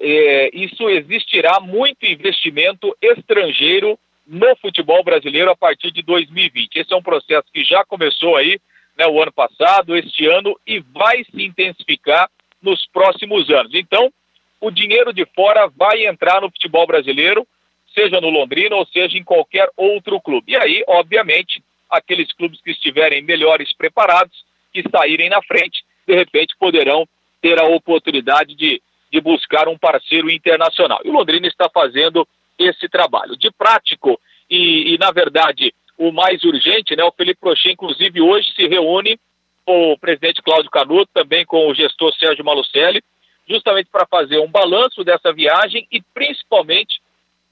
é, 0.00 0.50
isso 0.52 0.88
existirá 0.88 1.60
muito 1.60 2.04
investimento 2.06 2.96
estrangeiro 3.00 3.98
no 4.26 4.56
futebol 4.56 5.02
brasileiro 5.04 5.50
a 5.50 5.56
partir 5.56 5.90
de 5.90 6.02
2020. 6.02 6.76
Esse 6.76 6.92
é 6.92 6.96
um 6.96 7.02
processo 7.02 7.46
que 7.52 7.62
já 7.64 7.84
começou 7.84 8.36
aí, 8.36 8.58
né, 8.96 9.06
o 9.06 9.20
ano 9.20 9.32
passado, 9.32 9.96
este 9.96 10.26
ano, 10.26 10.58
e 10.66 10.80
vai 10.80 11.24
se 11.24 11.42
intensificar 11.42 12.30
nos 12.62 12.86
próximos 12.86 13.50
anos. 13.50 13.74
Então, 13.74 14.12
o 14.60 14.70
dinheiro 14.70 15.12
de 15.12 15.26
fora 15.34 15.66
vai 15.66 16.06
entrar 16.06 16.40
no 16.40 16.50
futebol 16.50 16.86
brasileiro 16.86 17.46
seja 17.92 18.20
no 18.20 18.30
Londrina 18.30 18.76
ou 18.76 18.86
seja 18.86 19.16
em 19.16 19.24
qualquer 19.24 19.68
outro 19.76 20.20
clube. 20.20 20.52
E 20.52 20.56
aí, 20.56 20.84
obviamente, 20.86 21.62
aqueles 21.90 22.32
clubes 22.32 22.60
que 22.60 22.70
estiverem 22.70 23.22
melhores 23.22 23.72
preparados, 23.74 24.44
que 24.72 24.82
saírem 24.90 25.28
na 25.28 25.42
frente, 25.42 25.84
de 26.06 26.14
repente 26.14 26.56
poderão 26.58 27.06
ter 27.40 27.60
a 27.60 27.66
oportunidade 27.66 28.54
de, 28.54 28.80
de 29.10 29.20
buscar 29.20 29.68
um 29.68 29.76
parceiro 29.76 30.30
internacional. 30.30 31.00
E 31.04 31.10
o 31.10 31.12
Londrina 31.12 31.46
está 31.46 31.68
fazendo 31.68 32.26
esse 32.58 32.88
trabalho. 32.88 33.36
De 33.36 33.50
prático 33.50 34.18
e, 34.48 34.94
e 34.94 34.98
na 34.98 35.10
verdade, 35.10 35.74
o 35.98 36.10
mais 36.10 36.42
urgente, 36.44 36.96
né? 36.96 37.04
O 37.04 37.12
Felipe 37.12 37.40
Prochet, 37.40 37.72
inclusive, 37.72 38.20
hoje 38.20 38.52
se 38.54 38.66
reúne 38.66 39.18
com 39.64 39.92
o 39.92 39.98
presidente 39.98 40.42
Cláudio 40.42 40.70
Canuto, 40.70 41.10
também 41.12 41.44
com 41.44 41.68
o 41.68 41.74
gestor 41.74 42.12
Sérgio 42.14 42.44
Malucelli, 42.44 43.02
justamente 43.48 43.88
para 43.90 44.06
fazer 44.06 44.38
um 44.38 44.50
balanço 44.50 45.04
dessa 45.04 45.32
viagem 45.32 45.86
e 45.90 46.00
principalmente 46.14 47.00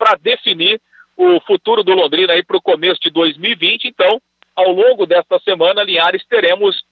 para 0.01 0.17
definir 0.17 0.81
o 1.15 1.39
futuro 1.41 1.85
do 1.85 1.93
Londrina 1.93 2.33
aí 2.33 2.43
para 2.43 2.57
o 2.57 2.63
começo 2.63 2.99
de 3.03 3.11
2020. 3.11 3.85
Então, 3.89 4.19
ao 4.57 4.73
longo 4.73 5.05
desta 5.05 5.39
semana, 5.41 5.83
Linhares, 5.83 6.25
teremos 6.25 6.83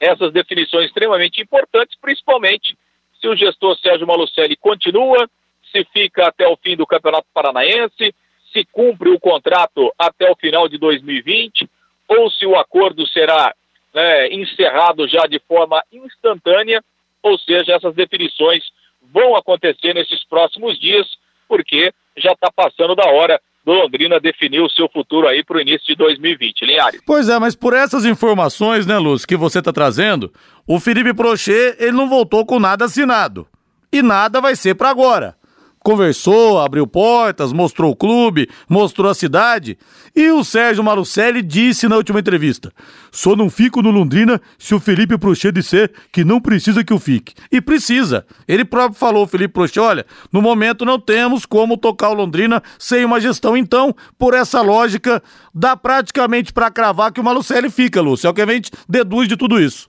essas 0.00 0.32
definições 0.32 0.86
extremamente 0.86 1.42
importantes, 1.42 1.98
principalmente 2.00 2.74
se 3.20 3.28
o 3.28 3.36
gestor 3.36 3.78
Sérgio 3.78 4.06
Malucelli 4.06 4.56
continua, 4.56 5.28
se 5.70 5.84
fica 5.92 6.28
até 6.28 6.48
o 6.48 6.56
fim 6.56 6.74
do 6.74 6.86
Campeonato 6.86 7.26
Paranaense, 7.34 8.14
se 8.50 8.64
cumpre 8.72 9.10
o 9.10 9.20
contrato 9.20 9.92
até 9.98 10.30
o 10.30 10.36
final 10.36 10.66
de 10.66 10.78
2020, 10.78 11.68
ou 12.08 12.30
se 12.30 12.46
o 12.46 12.56
acordo 12.56 13.06
será 13.06 13.54
né, 13.92 14.28
encerrado 14.28 15.06
já 15.06 15.26
de 15.26 15.38
forma 15.40 15.84
instantânea, 15.92 16.82
ou 17.22 17.38
seja, 17.38 17.74
essas 17.74 17.94
definições 17.94 18.64
vão 19.12 19.36
acontecer 19.36 19.94
nesses 19.94 20.24
próximos 20.24 20.80
dias, 20.80 21.06
porque 21.50 21.92
já 22.16 22.30
está 22.30 22.48
passando 22.54 22.94
da 22.94 23.10
hora 23.10 23.40
do 23.64 23.72
Londrina 23.72 24.20
definir 24.20 24.60
o 24.60 24.70
seu 24.70 24.88
futuro 24.88 25.26
aí 25.26 25.44
para 25.44 25.58
o 25.58 25.60
início 25.60 25.84
de 25.88 25.96
2020, 25.96 26.64
Linhares. 26.64 27.00
Pois 27.04 27.28
é, 27.28 27.38
mas 27.40 27.56
por 27.56 27.74
essas 27.74 28.04
informações, 28.04 28.86
né, 28.86 28.96
Lúcio, 28.98 29.26
que 29.26 29.36
você 29.36 29.58
está 29.58 29.72
trazendo, 29.72 30.32
o 30.64 30.78
Felipe 30.78 31.12
Prochet, 31.12 31.76
ele 31.80 31.92
não 31.92 32.08
voltou 32.08 32.46
com 32.46 32.60
nada 32.60 32.84
assinado. 32.84 33.48
E 33.92 34.00
nada 34.00 34.40
vai 34.40 34.54
ser 34.54 34.76
para 34.76 34.88
agora 34.88 35.39
conversou, 35.82 36.60
abriu 36.60 36.86
portas, 36.86 37.52
mostrou 37.52 37.92
o 37.92 37.96
clube, 37.96 38.48
mostrou 38.68 39.10
a 39.10 39.14
cidade. 39.14 39.78
E 40.14 40.30
o 40.30 40.44
Sérgio 40.44 40.84
Malucelli 40.84 41.42
disse 41.42 41.88
na 41.88 41.96
última 41.96 42.20
entrevista: 42.20 42.72
só 43.10 43.34
não 43.34 43.50
fico 43.50 43.82
no 43.82 43.90
Londrina 43.90 44.40
se 44.58 44.74
o 44.74 44.80
Felipe 44.80 45.18
Prochet 45.18 45.52
disser 45.52 45.90
que 46.12 46.24
não 46.24 46.40
precisa 46.40 46.84
que 46.84 46.92
eu 46.92 46.98
fique. 46.98 47.34
E 47.50 47.60
precisa. 47.60 48.26
Ele 48.46 48.64
próprio 48.64 48.98
falou, 48.98 49.26
Felipe 49.26 49.54
Prochet, 49.54 49.80
olha, 49.80 50.06
no 50.32 50.42
momento 50.42 50.84
não 50.84 50.98
temos 50.98 51.46
como 51.46 51.76
tocar 51.76 52.10
o 52.10 52.14
Londrina 52.14 52.62
sem 52.78 53.04
uma 53.04 53.20
gestão. 53.20 53.56
Então, 53.56 53.94
por 54.18 54.34
essa 54.34 54.60
lógica, 54.60 55.22
dá 55.54 55.76
praticamente 55.76 56.52
para 56.52 56.70
cravar 56.70 57.12
que 57.12 57.20
o 57.20 57.24
Malucelli 57.24 57.70
fica, 57.70 58.00
Lúcio. 58.00 58.26
É 58.26 58.30
o 58.30 58.34
que 58.34 58.42
a 58.42 58.46
gente 58.46 58.70
deduz 58.88 59.28
de 59.28 59.36
tudo 59.36 59.60
isso. 59.60 59.88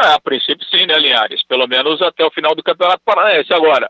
É, 0.00 0.08
a 0.08 0.20
princípio 0.20 0.66
sim, 0.66 0.86
né, 0.86 0.98
Linhares? 0.98 1.44
Pelo 1.46 1.68
menos 1.68 2.02
até 2.02 2.24
o 2.24 2.30
final 2.30 2.54
do 2.54 2.62
Campeonato 2.64 3.02
Paranaense. 3.04 3.52
Agora, 3.52 3.88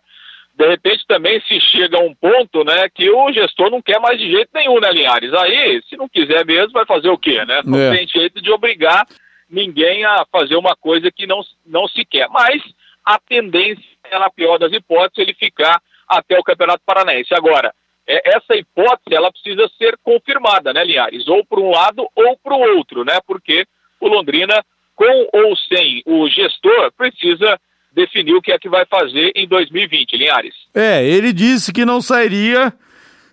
de 0.57 0.69
repente 0.69 1.05
também 1.07 1.41
se 1.41 1.61
chega 1.61 1.99
a 1.99 2.03
um 2.03 2.15
ponto, 2.15 2.65
né, 2.65 2.89
que 2.95 3.11
o 3.11 3.33
gestor 3.33 3.71
não 3.71 3.83
quer 3.83 3.99
mais 3.99 4.19
de 4.19 4.31
jeito 4.31 4.51
nenhum, 4.55 4.79
né, 4.79 4.93
Linhares? 4.93 5.33
Aí, 5.35 5.83
se 5.89 5.97
não 5.97 6.09
quiser 6.09 6.45
mesmo, 6.45 6.73
vai 6.73 6.87
fazer 6.87 7.09
o 7.09 7.19
quê, 7.19 7.45
né? 7.45 7.61
Não 7.65 7.79
é. 7.79 7.97
tem 7.97 8.07
jeito 8.07 8.41
de 8.41 8.51
obrigar 8.53 9.05
ninguém 9.51 10.05
a 10.05 10.25
fazer 10.31 10.57
uma 10.57 10.77
coisa 10.77 11.11
que 11.11 11.27
não, 11.27 11.41
não 11.67 11.89
se 11.89 12.05
quer. 12.05 12.29
Mas 12.29 12.63
a 13.05 13.19
tendência 13.19 13.85
é 14.05 14.19
na 14.19 14.31
pior 14.31 14.59
das 14.59 14.73
hipóteses, 14.73 15.19
ele 15.19 15.35
ficar 15.35 15.81
até 16.09 16.39
o 16.39 16.45
Campeonato 16.45 16.83
Paranaense. 16.87 17.35
Agora, 17.35 17.75
é, 18.07 18.37
essa 18.37 18.55
hipótese 18.55 19.15
ela 19.15 19.33
precisa 19.33 19.69
ser 19.77 19.99
confirmada, 20.03 20.73
né, 20.73 20.85
Linhares? 20.85 21.27
Ou 21.27 21.45
por 21.45 21.59
um 21.59 21.71
lado 21.71 22.09
ou 22.15 22.37
para 22.37 22.55
o 22.55 22.77
outro, 22.77 23.05
né? 23.05 23.19
Porque 23.27 23.67
o 24.01 24.09
Londrina, 24.09 24.65
com 24.95 25.29
ou 25.33 25.57
sem 25.57 26.03
o 26.07 26.29
gestor, 26.29 26.93
precisa 26.93 27.59
definir 27.95 28.35
o 28.35 28.43
que 28.43 28.53
é 28.53 28.59
que 28.59 28.69
vai 28.69 28.85
fazer 28.87 29.33
em 29.35 29.47
2020, 29.47 30.17
Linhares. 30.17 30.55
É, 30.75 31.07
ele 31.07 31.33
disse 31.33 31.73
que 31.73 31.85
não 31.85 32.03
sairia 32.03 32.73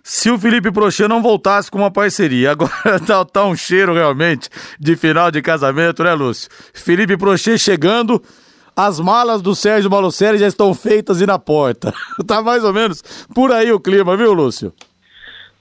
se 0.02 0.30
o 0.30 0.38
Felipe 0.38 0.72
Prochê 0.72 1.06
não 1.06 1.22
voltasse 1.22 1.70
com 1.70 1.78
uma 1.78 1.90
parceria. 1.90 2.52
Agora 2.52 3.00
tá, 3.06 3.24
tá, 3.24 3.44
um 3.44 3.56
cheiro 3.56 3.94
realmente 3.94 4.48
de 4.78 4.96
final 4.96 5.30
de 5.30 5.40
casamento, 5.42 6.02
né, 6.02 6.14
Lúcio? 6.14 6.48
Felipe 6.72 7.16
Prochê 7.16 7.56
chegando, 7.58 8.22
as 8.76 8.98
malas 8.98 9.42
do 9.42 9.54
Sérgio 9.54 9.90
Malucelli 9.90 10.38
já 10.38 10.46
estão 10.46 10.74
feitas 10.74 11.20
e 11.20 11.26
na 11.26 11.38
porta. 11.38 11.92
tá 12.26 12.42
mais 12.42 12.64
ou 12.64 12.72
menos 12.72 13.02
por 13.34 13.52
aí 13.52 13.72
o 13.72 13.80
clima, 13.80 14.16
viu, 14.16 14.32
Lúcio? 14.32 14.72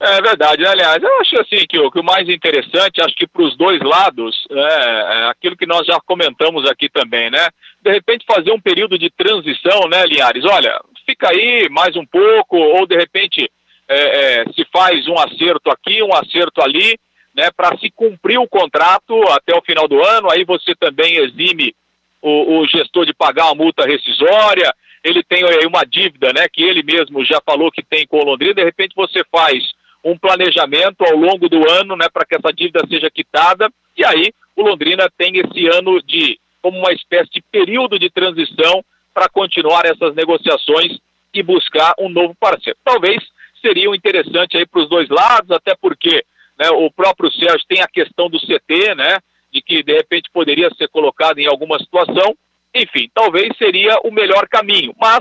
É 0.04 0.20
verdade, 0.20 0.66
aliás, 0.66 1.02
eu 1.04 1.20
acho 1.20 1.40
assim 1.40 1.64
que 1.70 1.78
o, 1.78 1.92
que 1.92 2.00
o 2.00 2.04
mais 2.04 2.28
interessante, 2.28 3.00
acho 3.00 3.14
que 3.14 3.28
para 3.28 3.44
os 3.44 3.56
dois 3.56 3.80
lados, 3.82 4.48
é, 4.50 4.56
é, 4.56 5.30
aquilo 5.30 5.56
que 5.56 5.68
nós 5.68 5.86
já 5.86 6.00
comentamos 6.02 6.68
aqui 6.68 6.90
também, 6.90 7.30
né? 7.30 7.50
De 7.84 7.92
repente 7.92 8.26
fazer 8.26 8.52
um 8.52 8.60
período 8.60 8.98
de 8.98 9.12
transição, 9.12 9.88
né, 9.88 10.04
Linhares? 10.08 10.44
Olha, 10.44 10.82
fica 11.06 11.30
aí 11.30 11.70
mais 11.70 11.96
um 11.96 12.04
pouco, 12.04 12.58
ou 12.58 12.88
de 12.88 12.98
repente 12.98 13.48
é, 13.88 14.40
é, 14.40 14.46
se 14.54 14.66
faz 14.74 15.08
um 15.08 15.20
acerto 15.20 15.70
aqui, 15.70 16.02
um 16.02 16.16
acerto 16.16 16.64
ali, 16.64 16.98
né, 17.36 17.52
para 17.56 17.78
se 17.78 17.92
cumprir 17.92 18.40
o 18.40 18.50
contrato 18.50 19.22
até 19.30 19.56
o 19.56 19.62
final 19.62 19.88
do 19.88 20.04
ano, 20.04 20.32
aí 20.32 20.44
você 20.44 20.74
também 20.74 21.18
exime 21.18 21.76
o, 22.24 22.58
o 22.58 22.68
gestor 22.68 23.06
de 23.06 23.14
pagar 23.14 23.46
uma 23.46 23.64
multa 23.64 23.86
rescisória, 23.86 24.74
ele 25.04 25.24
tem 25.24 25.44
aí 25.44 25.68
uma 25.68 25.84
dívida, 25.84 26.34
né, 26.34 26.48
que 26.52 26.64
ele 26.64 26.82
mesmo 26.82 27.24
já 27.24 27.40
falou 27.46 27.72
que 27.72 27.84
tem 27.84 28.08
com 28.08 28.18
o 28.18 28.26
Londrina, 28.26 28.56
de 28.56 28.64
repente 28.64 28.96
você 28.96 29.24
faz 29.32 29.80
um 30.04 30.18
planejamento 30.18 31.04
ao 31.06 31.16
longo 31.16 31.48
do 31.48 31.70
ano, 31.70 31.96
né, 31.96 32.08
para 32.12 32.26
que 32.26 32.36
essa 32.36 32.52
dívida 32.52 32.82
seja 32.88 33.10
quitada, 33.10 33.72
e 33.98 34.06
aí 34.06 34.34
o 34.56 34.64
Londrina 34.64 35.10
tem 35.18 35.38
esse 35.38 35.68
ano 35.68 36.02
de 36.02 36.40
como 36.62 36.78
uma 36.78 36.92
espécie 36.92 37.30
de 37.32 37.42
período 37.52 37.98
de 37.98 38.10
transição 38.10 38.84
para 39.14 39.28
continuar 39.30 39.86
essas 39.86 40.16
negociações 40.16 40.98
e 41.34 41.42
buscar 41.42 41.94
um 42.00 42.10
novo 42.10 42.36
parceiro. 42.40 42.78
Talvez 42.84 43.22
seriam 43.62 43.96
interessantes 43.96 44.60
aí 44.60 44.66
para 44.66 44.82
os 44.82 44.90
dois 44.90 45.10
lados, 45.10 45.52
até 45.52 45.76
porque 45.76 46.24
né, 46.58 46.70
o 46.70 46.92
próprio 46.92 47.32
Sérgio 47.32 47.66
tem 47.68 47.82
a 47.82 47.88
questão 47.88 48.30
do 48.30 48.40
CT, 48.40 48.96
né, 48.96 49.18
de 49.52 49.62
que 49.62 49.84
de 49.84 49.94
repente 49.94 50.30
poderia 50.32 50.70
ser 50.76 50.88
colocado 50.90 51.40
em 51.40 51.48
alguma 51.48 51.78
situação. 51.80 52.36
Enfim, 52.74 53.10
talvez 53.14 53.56
seria 53.58 54.00
o 54.04 54.12
melhor 54.12 54.48
caminho, 54.48 54.94
mas 55.00 55.20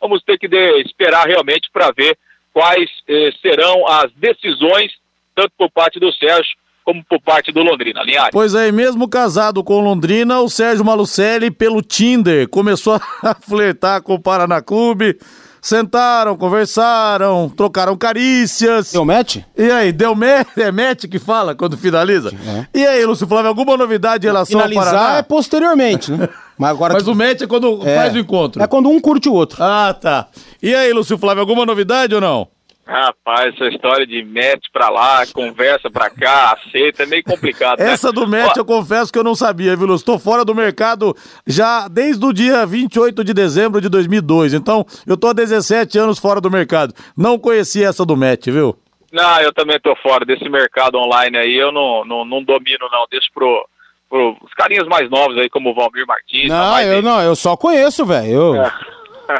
vamos 0.00 0.22
ter 0.22 0.38
que 0.38 0.48
de, 0.48 0.80
esperar 0.80 1.26
realmente 1.26 1.68
para 1.72 1.92
ver 1.92 2.16
quais 2.58 2.90
eh, 3.08 3.30
serão 3.40 3.86
as 3.86 4.10
decisões, 4.16 4.90
tanto 5.32 5.52
por 5.56 5.70
parte 5.70 6.00
do 6.00 6.12
Sérgio 6.12 6.56
como 6.84 7.04
por 7.04 7.20
parte 7.20 7.52
do 7.52 7.62
Londrina, 7.62 8.02
Linhares. 8.02 8.30
Pois 8.32 8.52
é, 8.52 8.72
mesmo 8.72 9.06
casado 9.06 9.62
com 9.62 9.80
Londrina, 9.80 10.40
o 10.40 10.48
Sérgio 10.48 10.84
Malucelli, 10.84 11.52
pelo 11.52 11.82
Tinder, 11.82 12.48
começou 12.48 13.00
a 13.22 13.34
flertar 13.40 14.02
com 14.02 14.14
o 14.14 14.20
Paraná 14.20 14.60
Clube, 14.60 15.16
Sentaram, 15.60 16.36
conversaram, 16.36 17.48
trocaram 17.48 17.96
carícias. 17.96 18.92
Deu 18.92 19.04
match? 19.04 19.38
E 19.56 19.70
aí, 19.70 19.92
deu 19.92 20.14
match? 20.14 20.48
É 20.58 20.72
match 20.72 21.04
que 21.06 21.18
fala 21.18 21.54
quando 21.54 21.76
finaliza? 21.76 22.30
É. 22.74 22.78
E 22.80 22.86
aí, 22.86 23.04
Lúcio 23.04 23.26
Flávio, 23.26 23.48
alguma 23.48 23.76
novidade 23.76 24.26
em 24.26 24.30
relação 24.30 24.60
Finalizar 24.60 24.86
ao 24.86 24.92
Paraná? 24.94 25.18
é 25.18 25.22
posteriormente, 25.22 26.10
né? 26.10 26.28
Mas, 26.58 26.70
agora 26.70 26.94
Mas 26.94 27.04
que... 27.04 27.10
o 27.10 27.14
match 27.14 27.42
é 27.42 27.46
quando 27.46 27.86
é. 27.86 27.94
faz 27.94 28.14
o 28.14 28.18
encontro. 28.18 28.62
É 28.62 28.66
quando 28.66 28.88
um 28.88 29.00
curte 29.00 29.28
o 29.28 29.32
outro. 29.32 29.62
Ah, 29.62 29.94
tá. 29.94 30.28
E 30.62 30.74
aí, 30.74 30.92
Lúcio 30.92 31.16
Flávio, 31.16 31.40
alguma 31.40 31.64
novidade 31.64 32.14
ou 32.14 32.20
não? 32.20 32.48
Rapaz, 32.88 33.54
essa 33.54 33.68
história 33.68 34.06
de 34.06 34.24
match 34.24 34.64
pra 34.72 34.88
lá, 34.88 35.26
conversa 35.26 35.90
pra 35.90 36.08
cá, 36.08 36.54
aceita, 36.54 37.02
é 37.02 37.06
meio 37.06 37.22
complicado. 37.22 37.80
Né? 37.80 37.92
Essa 37.92 38.10
do 38.10 38.26
match 38.26 38.56
eu 38.56 38.64
confesso 38.64 39.12
que 39.12 39.18
eu 39.18 39.22
não 39.22 39.34
sabia, 39.34 39.76
viu, 39.76 39.86
Lúcio? 39.86 40.04
Estou 40.04 40.18
fora 40.18 40.42
do 40.42 40.54
mercado 40.54 41.14
já 41.46 41.86
desde 41.86 42.24
o 42.24 42.32
dia 42.32 42.64
28 42.64 43.22
de 43.22 43.34
dezembro 43.34 43.78
de 43.82 43.90
2002. 43.90 44.54
Então, 44.54 44.86
eu 45.06 45.18
tô 45.18 45.28
há 45.28 45.34
17 45.34 45.98
anos 45.98 46.18
fora 46.18 46.40
do 46.40 46.50
mercado. 46.50 46.94
Não 47.14 47.38
conhecia 47.38 47.88
essa 47.88 48.06
do 48.06 48.16
match, 48.16 48.46
viu? 48.46 48.74
Não, 49.12 49.40
eu 49.42 49.52
também 49.52 49.78
tô 49.80 49.94
fora 49.96 50.24
desse 50.24 50.48
mercado 50.48 50.96
online 50.96 51.36
aí. 51.36 51.54
Eu 51.54 51.70
não, 51.70 52.06
não, 52.06 52.24
não 52.24 52.42
domino, 52.42 52.88
não. 52.90 53.06
Deixa 53.10 53.28
pro, 53.34 53.44
pro 53.44 53.68
os 54.10 54.54
carinhas 54.54 54.86
mais 54.86 55.10
novos 55.10 55.36
aí, 55.36 55.48
como 55.50 55.70
o 55.70 55.74
Valmir 55.74 56.06
Martins. 56.06 56.48
Não, 56.48 56.80
eu 56.80 57.02
não, 57.02 57.20
eu 57.20 57.36
só 57.36 57.56
conheço, 57.56 58.06
velho. 58.06 58.30
Eu, 58.30 58.56
é. 58.56 58.72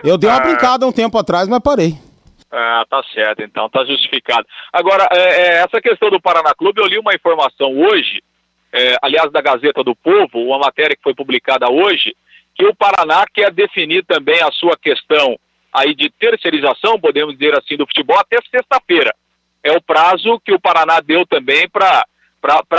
eu 0.05 0.19
dei 0.19 0.29
uma 0.29 0.41
brincada 0.45 0.87
um 0.87 0.93
tempo 0.93 1.17
atrás, 1.19 1.49
mas 1.49 1.61
parei. 1.61 1.95
Ah, 2.51 2.85
tá 2.89 3.03
certo, 3.15 3.43
então, 3.43 3.69
tá 3.69 3.85
justificado. 3.85 4.47
Agora, 4.73 5.07
é, 5.13 5.19
é, 5.19 5.49
essa 5.63 5.81
questão 5.81 6.11
do 6.11 6.21
Paraná 6.21 6.55
Clube, 6.55 6.81
eu 6.81 6.87
li 6.87 6.99
uma 6.99 7.15
informação 7.15 7.77
hoje, 7.79 8.23
é, 8.73 8.97
aliás, 9.03 9.31
da 9.31 9.43
Gazeta 9.43 9.85
do 9.85 9.95
Povo, 9.95 10.39
uma 10.39 10.59
matéria 10.59 10.97
que 10.97 11.03
foi 11.03 11.15
publicada 11.15 11.71
hoje, 11.71 12.15
que 12.55 12.67
o 12.67 12.75
Paraná 12.75 13.25
quer 13.33 13.53
definir 13.53 14.05
também 14.05 14.43
a 14.43 14.51
sua 14.53 14.77
questão 14.77 15.39
aí 15.73 15.95
de 15.95 16.11
terceirização, 16.19 16.99
podemos 16.99 17.37
dizer 17.37 17.57
assim, 17.57 17.77
do 17.77 17.87
futebol 17.87 18.19
até 18.19 18.39
sexta-feira. 18.51 19.15
É 19.63 19.73
o 19.73 19.83
prazo 19.83 20.41
que 20.45 20.53
o 20.53 20.61
Paraná 20.61 21.01
deu 21.01 21.27
também 21.27 21.69
para 21.69 22.05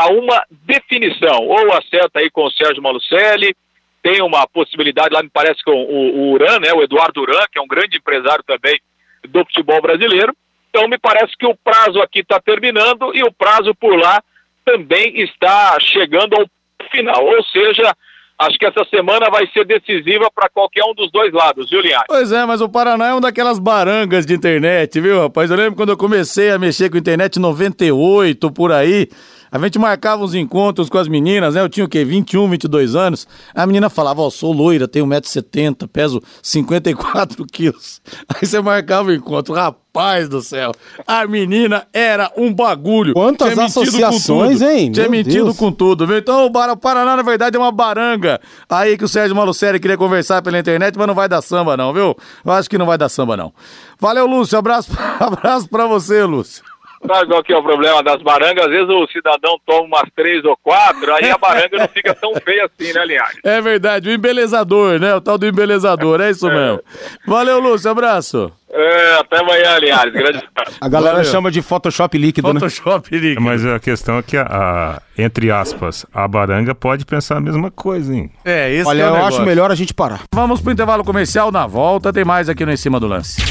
uma 0.10 0.44
definição. 0.50 1.48
Ou 1.48 1.74
acerta 1.74 2.20
aí 2.20 2.30
com 2.30 2.46
o 2.46 2.52
Sérgio 2.52 2.82
Malucelli, 2.82 3.56
tem 4.02 4.22
uma 4.22 4.48
possibilidade 4.48 5.14
lá, 5.14 5.22
me 5.22 5.30
parece, 5.30 5.64
com 5.64 5.72
o, 5.72 6.20
o 6.20 6.32
Uran, 6.32 6.60
né, 6.60 6.74
o 6.74 6.82
Eduardo 6.82 7.22
Uran, 7.22 7.44
que 7.52 7.60
é 7.60 7.62
um 7.62 7.68
grande 7.68 7.98
empresário 7.98 8.44
também 8.46 8.80
do 9.28 9.40
futebol 9.46 9.82
brasileiro. 9.82 10.34
Então, 10.70 10.88
me 10.88 10.98
parece 10.98 11.36
que 11.38 11.46
o 11.46 11.56
prazo 11.56 12.02
aqui 12.02 12.20
está 12.20 12.40
terminando 12.40 13.16
e 13.16 13.24
o 13.24 13.32
prazo 13.32 13.74
por 13.76 13.98
lá 13.98 14.22
também 14.64 15.20
está 15.20 15.78
chegando 15.80 16.36
ao 16.36 16.46
final. 16.92 17.26
Ou 17.26 17.44
seja, 17.46 17.94
acho 18.38 18.58
que 18.58 18.66
essa 18.66 18.86
semana 18.86 19.30
vai 19.30 19.48
ser 19.48 19.66
decisiva 19.66 20.30
para 20.34 20.48
qualquer 20.50 20.84
um 20.86 20.94
dos 20.94 21.12
dois 21.12 21.34
lados, 21.34 21.70
viu, 21.70 21.82
Linhares? 21.82 22.06
Pois 22.08 22.32
é, 22.32 22.46
mas 22.46 22.62
o 22.62 22.70
Paraná 22.70 23.08
é 23.08 23.14
uma 23.14 23.22
daquelas 23.22 23.60
barangas 23.60 24.26
de 24.26 24.34
internet, 24.34 25.02
viu, 25.02 25.22
rapaz? 25.22 25.50
Eu 25.50 25.58
lembro 25.58 25.76
quando 25.76 25.90
eu 25.90 25.98
comecei 25.98 26.52
a 26.52 26.60
mexer 26.60 26.90
com 26.90 26.98
internet 26.98 27.38
em 27.38 27.42
98, 27.42 28.52
por 28.52 28.72
aí. 28.72 29.10
A 29.52 29.58
gente 29.60 29.80
marcava 29.80 30.24
uns 30.24 30.36
encontros 30.36 30.90
com 30.90 30.98
as 30.98 31.08
meninas, 31.08 31.56
né? 31.56 31.62
Eu 31.62 31.70
tinha 31.70 31.86
o 31.86 31.90
quê? 31.90 32.06
21, 32.06 32.50
22 32.50 32.96
anos. 32.96 33.28
A 33.54 33.66
menina 33.66 33.90
falava, 33.90 34.22
ó, 34.22 34.28
oh, 34.28 34.32
sou 34.32 34.52
loira, 34.54 34.88
tenho 34.88 35.06
1,70m, 35.08 35.88
peso 35.88 36.22
54 36.42 37.46
quilos. 37.52 38.02
Aí 38.28 38.46
você 38.46 38.62
marcava 38.62 39.10
o 39.10 39.14
encontro. 39.14 39.54
Rapaz 39.54 40.30
do 40.30 40.42
céu, 40.42 40.72
a 41.06 41.26
menina 41.26 41.88
era 41.92 42.32
um 42.38 42.54
bagulho. 42.54 43.14
Quantas 43.14 43.58
associações, 43.58 44.62
hein? 44.62 44.92
Tinha 44.92 45.10
Meu 45.10 45.12
mentido 45.12 45.46
Deus. 45.46 45.58
com 45.58 45.72
tudo, 45.72 46.06
viu? 46.06 46.18
Então 46.18 46.46
o 46.46 46.78
Paraná, 46.78 47.16
na 47.16 47.24
verdade, 47.24 47.58
é 47.58 47.60
uma 47.60 47.72
baranga. 47.72 48.40
Aí 48.70 48.98
que 48.98 49.04
o 49.04 49.08
Sérgio 49.08 49.36
Malucelli 49.36 49.80
queria 49.80 49.98
conversar 49.98 50.42
pela 50.44 50.60
internet, 50.60 50.96
mas 50.96 51.08
não 51.08 51.16
vai 51.16 51.28
dar 51.28 51.42
samba 51.42 51.76
não, 51.76 51.92
viu? 51.92 52.16
Eu 52.46 52.52
acho 52.52 52.70
que 52.70 52.78
não 52.78 52.86
vai 52.86 52.98
dar 52.98 53.10
samba 53.10 53.36
não. 53.36 53.52
Valeu, 54.00 54.28
Lúcio. 54.28 54.58
Abraço, 54.58 54.92
abraço 55.20 55.68
pra 55.68 55.88
você, 55.88 56.24
Lúcio. 56.24 56.64
Sabe 57.06 57.28
qual 57.28 57.44
que 57.44 57.54
é 57.54 57.58
o 57.58 57.64
problema 57.64 58.04
das 58.04 58.22
barangas? 58.22 58.66
Às 58.66 58.72
vezes 58.72 58.90
o 58.90 59.08
cidadão 59.08 59.58
toma 59.66 59.84
umas 59.84 60.10
três 60.16 60.44
ou 60.44 60.58
quatro, 60.58 61.14
aí 61.16 61.30
a 61.30 61.38
baranga 61.38 61.78
não 61.78 61.88
fica 61.88 62.14
tão 62.14 62.34
feia 62.36 62.66
assim, 62.66 62.94
né, 62.94 63.06
Linhares? 63.06 63.40
É 63.44 63.62
verdade, 63.62 64.10
o 64.10 64.12
embelezador, 64.12 65.00
né? 65.00 65.16
O 65.16 65.22
tal 65.22 65.38
do 65.38 65.48
embelezador, 65.48 66.22
é 66.22 66.30
isso 66.30 66.50
é. 66.50 66.54
mesmo. 66.54 66.82
Valeu, 67.26 67.60
Lúcio, 67.60 67.90
abraço. 67.90 68.52
É, 68.72 69.16
até 69.16 69.40
amanhã, 69.40 69.80
Linhares. 69.80 70.14
Grande 70.14 70.44
A 70.80 70.88
galera 70.88 71.18
Valeu. 71.18 71.32
chama 71.32 71.50
de 71.50 71.62
Photoshop 71.62 72.16
líquido, 72.18 72.54
né? 72.54 72.60
Photoshop 72.60 73.12
né? 73.12 73.18
líquido. 73.18 73.42
Mas 73.42 73.66
a 73.66 73.80
questão 73.80 74.20
é 74.20 74.22
que, 74.22 74.38
a, 74.38 74.44
a, 74.44 75.02
entre 75.18 75.50
aspas, 75.50 76.06
a 76.14 76.28
baranga 76.28 76.76
pode 76.76 77.06
pensar 77.06 77.38
a 77.38 77.42
mesma 77.42 77.72
coisa, 77.72 78.14
hein? 78.14 78.30
É, 78.46 78.72
isso 78.72 78.88
Olha, 78.88 79.04
é 79.04 79.08
eu 79.08 79.14
negócio. 79.14 79.38
acho 79.38 79.46
melhor 79.46 79.72
a 79.72 79.76
gente 79.76 79.94
parar. 79.94 80.22
Vamos 80.34 80.62
pro 80.62 80.72
intervalo 80.72 81.04
comercial, 81.04 81.52
na 81.52 81.66
volta 81.66 82.14
tem 82.14 82.24
mais 82.24 82.48
aqui 82.50 82.64
no 82.64 82.72
Em 82.72 82.78
Cima 82.78 83.00
do 83.00 83.08
Lance. 83.08 83.42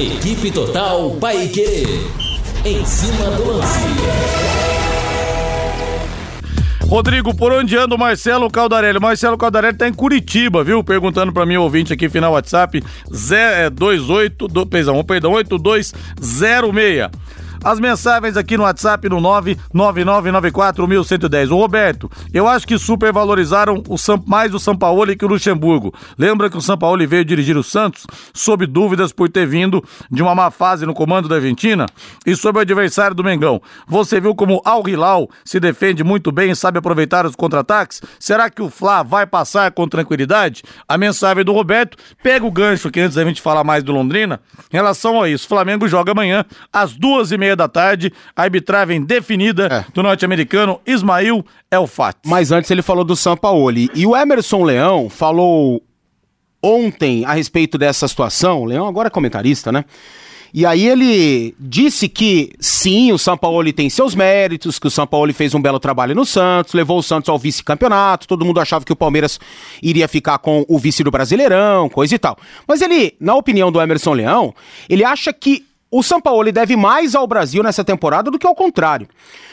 Equipe 0.00 0.50
Total 0.50 1.10
Paique. 1.20 1.84
Em 2.64 2.82
cima 2.86 3.30
do 3.32 3.58
lance. 3.58 3.80
Rodrigo, 6.86 7.34
por 7.36 7.52
onde 7.52 7.76
anda 7.76 7.94
o 7.94 7.98
Marcelo 7.98 8.50
Caldarelli? 8.50 8.98
Marcelo 8.98 9.36
Caldarelli 9.36 9.76
tá 9.76 9.86
em 9.86 9.92
Curitiba, 9.92 10.64
viu? 10.64 10.82
Perguntando 10.82 11.34
para 11.34 11.44
mim, 11.44 11.56
ouvinte 11.56 11.92
aqui, 11.92 12.08
final 12.08 12.32
WhatsApp, 12.32 12.82
28, 13.10 14.48
do, 14.48 14.66
perdão, 14.66 15.04
perdão, 15.04 15.32
8206. 15.32 17.10
As 17.62 17.78
mensagens 17.78 18.38
aqui 18.38 18.56
no 18.56 18.62
WhatsApp 18.62 19.06
no 19.10 19.20
999941110. 19.20 21.50
O 21.50 21.56
Roberto, 21.56 22.10
eu 22.32 22.48
acho 22.48 22.66
que 22.66 22.78
supervalorizaram 22.78 23.82
o 23.86 23.98
São, 23.98 24.22
mais 24.26 24.54
o 24.54 24.58
São 24.58 24.74
Paulo 24.74 25.14
que 25.14 25.24
o 25.24 25.28
Luxemburgo. 25.28 25.92
Lembra 26.16 26.48
que 26.48 26.56
o 26.56 26.60
São 26.60 26.78
Paulo 26.78 27.06
veio 27.06 27.24
dirigir 27.24 27.58
o 27.58 27.62
Santos 27.62 28.06
sob 28.32 28.66
dúvidas 28.66 29.12
por 29.12 29.28
ter 29.28 29.46
vindo 29.46 29.84
de 30.10 30.22
uma 30.22 30.34
má 30.34 30.50
fase 30.50 30.86
no 30.86 30.94
comando 30.94 31.28
da 31.28 31.36
Argentina? 31.36 31.84
E 32.24 32.34
sobre 32.34 32.60
o 32.60 32.62
adversário 32.62 33.14
do 33.14 33.22
Mengão, 33.22 33.60
você 33.86 34.18
viu 34.20 34.34
como 34.34 34.62
Al 34.64 34.88
Hilal 34.88 35.28
se 35.44 35.60
defende 35.60 36.02
muito 36.02 36.32
bem 36.32 36.50
e 36.50 36.56
sabe 36.56 36.78
aproveitar 36.78 37.26
os 37.26 37.36
contra-ataques? 37.36 38.00
Será 38.18 38.48
que 38.48 38.62
o 38.62 38.70
Fla 38.70 39.02
vai 39.02 39.26
passar 39.26 39.70
com 39.72 39.86
tranquilidade? 39.86 40.62
A 40.88 40.96
mensagem 40.96 41.44
do 41.44 41.52
Roberto 41.52 41.98
pega 42.22 42.46
o 42.46 42.50
gancho 42.50 42.88
aqui 42.88 43.00
antes 43.00 43.16
da 43.16 43.24
gente 43.24 43.42
falar 43.42 43.64
mais 43.64 43.84
do 43.84 43.92
Londrina. 43.92 44.40
Em 44.72 44.76
relação 44.76 45.20
a 45.20 45.28
isso, 45.28 45.46
Flamengo 45.46 45.86
joga 45.86 46.12
amanhã 46.12 46.46
às 46.72 46.94
duas 46.94 47.32
e 47.32 47.38
meia 47.38 47.49
da 47.56 47.68
tarde, 47.68 48.12
a 48.34 48.42
arbitragem 48.42 49.02
definida 49.02 49.66
é. 49.66 49.84
do 49.92 50.02
norte-americano 50.02 50.80
Ismail 50.86 51.44
Elfat. 51.70 52.18
Mas 52.26 52.52
antes 52.52 52.70
ele 52.70 52.82
falou 52.82 53.04
do 53.04 53.16
Sampaoli. 53.16 53.90
E 53.94 54.06
o 54.06 54.16
Emerson 54.16 54.64
Leão 54.64 55.08
falou 55.08 55.82
ontem 56.62 57.24
a 57.24 57.32
respeito 57.32 57.78
dessa 57.78 58.06
situação. 58.06 58.62
O 58.62 58.64
Leão 58.64 58.86
agora 58.86 59.08
é 59.08 59.10
comentarista, 59.10 59.72
né? 59.72 59.84
E 60.52 60.66
aí 60.66 60.86
ele 60.86 61.54
disse 61.58 62.08
que 62.08 62.52
sim, 62.58 63.12
o 63.12 63.18
São 63.18 63.36
Paulo 63.36 63.72
tem 63.72 63.88
seus 63.88 64.14
méritos, 64.16 64.78
que 64.78 64.86
o 64.86 64.90
São 64.90 65.06
Paulo 65.06 65.32
fez 65.32 65.54
um 65.54 65.62
belo 65.62 65.78
trabalho 65.78 66.14
no 66.14 66.26
Santos, 66.26 66.74
levou 66.74 66.98
o 66.98 67.02
Santos 67.02 67.28
ao 67.28 67.38
vice-campeonato, 67.38 68.26
todo 68.26 68.44
mundo 68.44 68.60
achava 68.60 68.84
que 68.84 68.92
o 68.92 68.96
Palmeiras 68.96 69.38
iria 69.80 70.08
ficar 70.08 70.38
com 70.38 70.64
o 70.68 70.78
vice 70.78 71.04
do 71.04 71.10
Brasileirão, 71.10 71.88
coisa 71.88 72.16
e 72.16 72.18
tal. 72.18 72.36
Mas 72.66 72.82
ele, 72.82 73.14
na 73.20 73.34
opinião 73.36 73.70
do 73.70 73.80
Emerson 73.80 74.12
Leão, 74.12 74.52
ele 74.88 75.04
acha 75.04 75.32
que 75.32 75.64
o 75.90 76.02
São 76.02 76.20
Paulo 76.20 76.50
deve 76.52 76.76
mais 76.76 77.14
ao 77.14 77.26
Brasil 77.26 77.62
nessa 77.62 77.82
temporada 77.82 78.30
do 78.30 78.38
que 78.38 78.46
ao 78.46 78.54
contrário. 78.54 79.08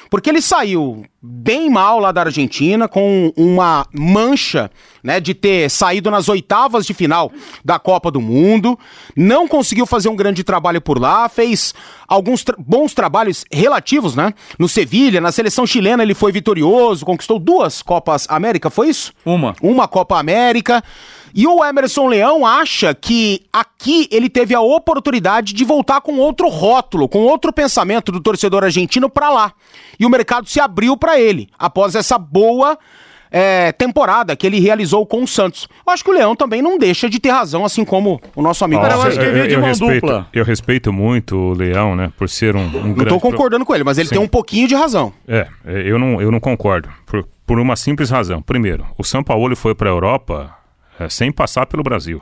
Porque 0.10 0.30
ele 0.30 0.42
saiu 0.42 1.04
bem 1.22 1.70
mal 1.70 2.00
lá 2.00 2.12
da 2.12 2.22
Argentina, 2.22 2.88
com 2.88 3.34
uma 3.36 3.86
mancha, 3.92 4.72
né, 5.04 5.20
de 5.20 5.34
ter 5.34 5.70
saído 5.70 6.10
nas 6.10 6.30
oitavas 6.30 6.86
de 6.86 6.94
final 6.94 7.32
da 7.66 7.78
Copa 7.78 8.10
do 8.10 8.22
Mundo, 8.22 8.80
não 9.16 9.48
conseguiu 9.48 9.86
fazer 9.86 10.08
um 10.08 10.16
grande 10.16 10.44
trabalho 10.44 10.80
por 10.80 11.00
lá, 11.00 11.28
fez 11.28 11.74
alguns 12.08 12.44
tra 12.44 12.56
bons 12.58 12.94
trabalhos 12.94 13.44
relativos, 13.52 14.16
né, 14.16 14.34
no 14.58 14.70
Sevilha, 14.70 15.20
na 15.20 15.32
seleção 15.32 15.68
chilena 15.68 16.04
ele 16.04 16.14
foi 16.14 16.32
vitorioso, 16.32 17.06
conquistou 17.06 17.38
duas 17.38 17.82
Copas 17.82 18.28
América, 18.30 18.70
foi 18.70 18.88
isso? 18.90 19.12
Uma. 19.26 19.56
Uma 19.62 19.88
Copa 19.88 20.18
América. 20.18 20.82
E 21.38 21.46
o 21.46 21.64
Emerson 21.64 22.08
Leão 22.08 22.48
acha 22.48 22.96
que 22.96 23.44
aqui 23.54 24.08
ele 24.12 24.28
teve 24.28 24.56
a 24.56 24.60
oportunidade 24.60 25.54
de 25.54 25.64
voltar 25.64 26.02
com 26.02 26.18
outro 26.18 26.48
rótulo, 26.48 27.08
com 27.08 27.20
outro 27.20 27.54
pensamento 27.54 28.12
do 28.12 28.20
torcedor 28.20 28.64
argentino 28.64 29.08
para 29.08 29.30
lá. 29.30 29.54
E 30.00 30.06
o 30.08 30.10
mercado 30.10 30.50
se 30.50 30.60
abriu 30.60 30.98
para 30.98 31.20
ele 31.20 31.48
após 31.60 31.94
essa 31.94 32.18
boa 32.18 32.76
é, 33.30 33.72
temporada 33.72 34.36
que 34.36 34.48
ele 34.48 34.60
realizou 34.60 35.06
com 35.06 35.22
o 35.22 35.28
Santos. 35.28 35.68
Eu 35.86 35.94
acho 35.94 36.04
que 36.04 36.10
o 36.10 36.14
Leão 36.14 36.36
também 36.36 36.60
não 36.60 36.76
deixa 36.76 37.08
de 37.08 37.20
ter 37.20 37.30
razão, 37.30 37.64
assim 37.64 37.86
como 37.86 38.20
o 38.36 38.42
nosso 38.42 38.66
amigo. 38.66 38.82
Nossa, 38.82 38.96
eu 38.96 39.02
acho 39.04 39.20
que 39.20 39.26
ele 39.26 39.34
veio 39.34 39.48
de 39.48 39.58
mão 39.58 39.68
respeito. 39.68 40.26
Eu 40.34 40.44
respeito 40.44 40.92
muito 40.92 41.38
o 41.38 41.54
Leão, 41.54 41.96
né, 41.96 42.12
por 42.18 42.28
ser 42.28 42.56
um, 42.56 42.66
um 42.66 42.96
Não 42.96 43.04
estou 43.04 43.20
concordando 43.20 43.64
pro... 43.64 43.68
com 43.68 43.76
ele, 43.76 43.84
mas 43.84 44.00
ele 44.00 44.08
Sim. 44.08 44.16
tem 44.16 44.24
um 44.24 44.28
pouquinho 44.28 44.68
de 44.68 44.74
razão. 44.74 45.14
É, 45.28 45.46
é, 45.68 45.84
eu 45.86 46.00
não, 46.00 46.20
eu 46.20 46.32
não 46.32 46.40
concordo, 46.40 46.90
por, 47.06 47.28
por 47.46 47.60
uma 47.60 47.76
simples 47.76 48.10
razão. 48.10 48.42
Primeiro, 48.42 48.88
o 48.98 49.04
São 49.04 49.24
Paulo 49.24 49.56
foi 49.56 49.76
para 49.76 49.88
a 49.88 49.94
Europa 49.94 50.57
é, 51.00 51.10
sem 51.10 51.32
passar 51.32 51.66
pelo 51.66 51.84
Brasil. 51.84 52.22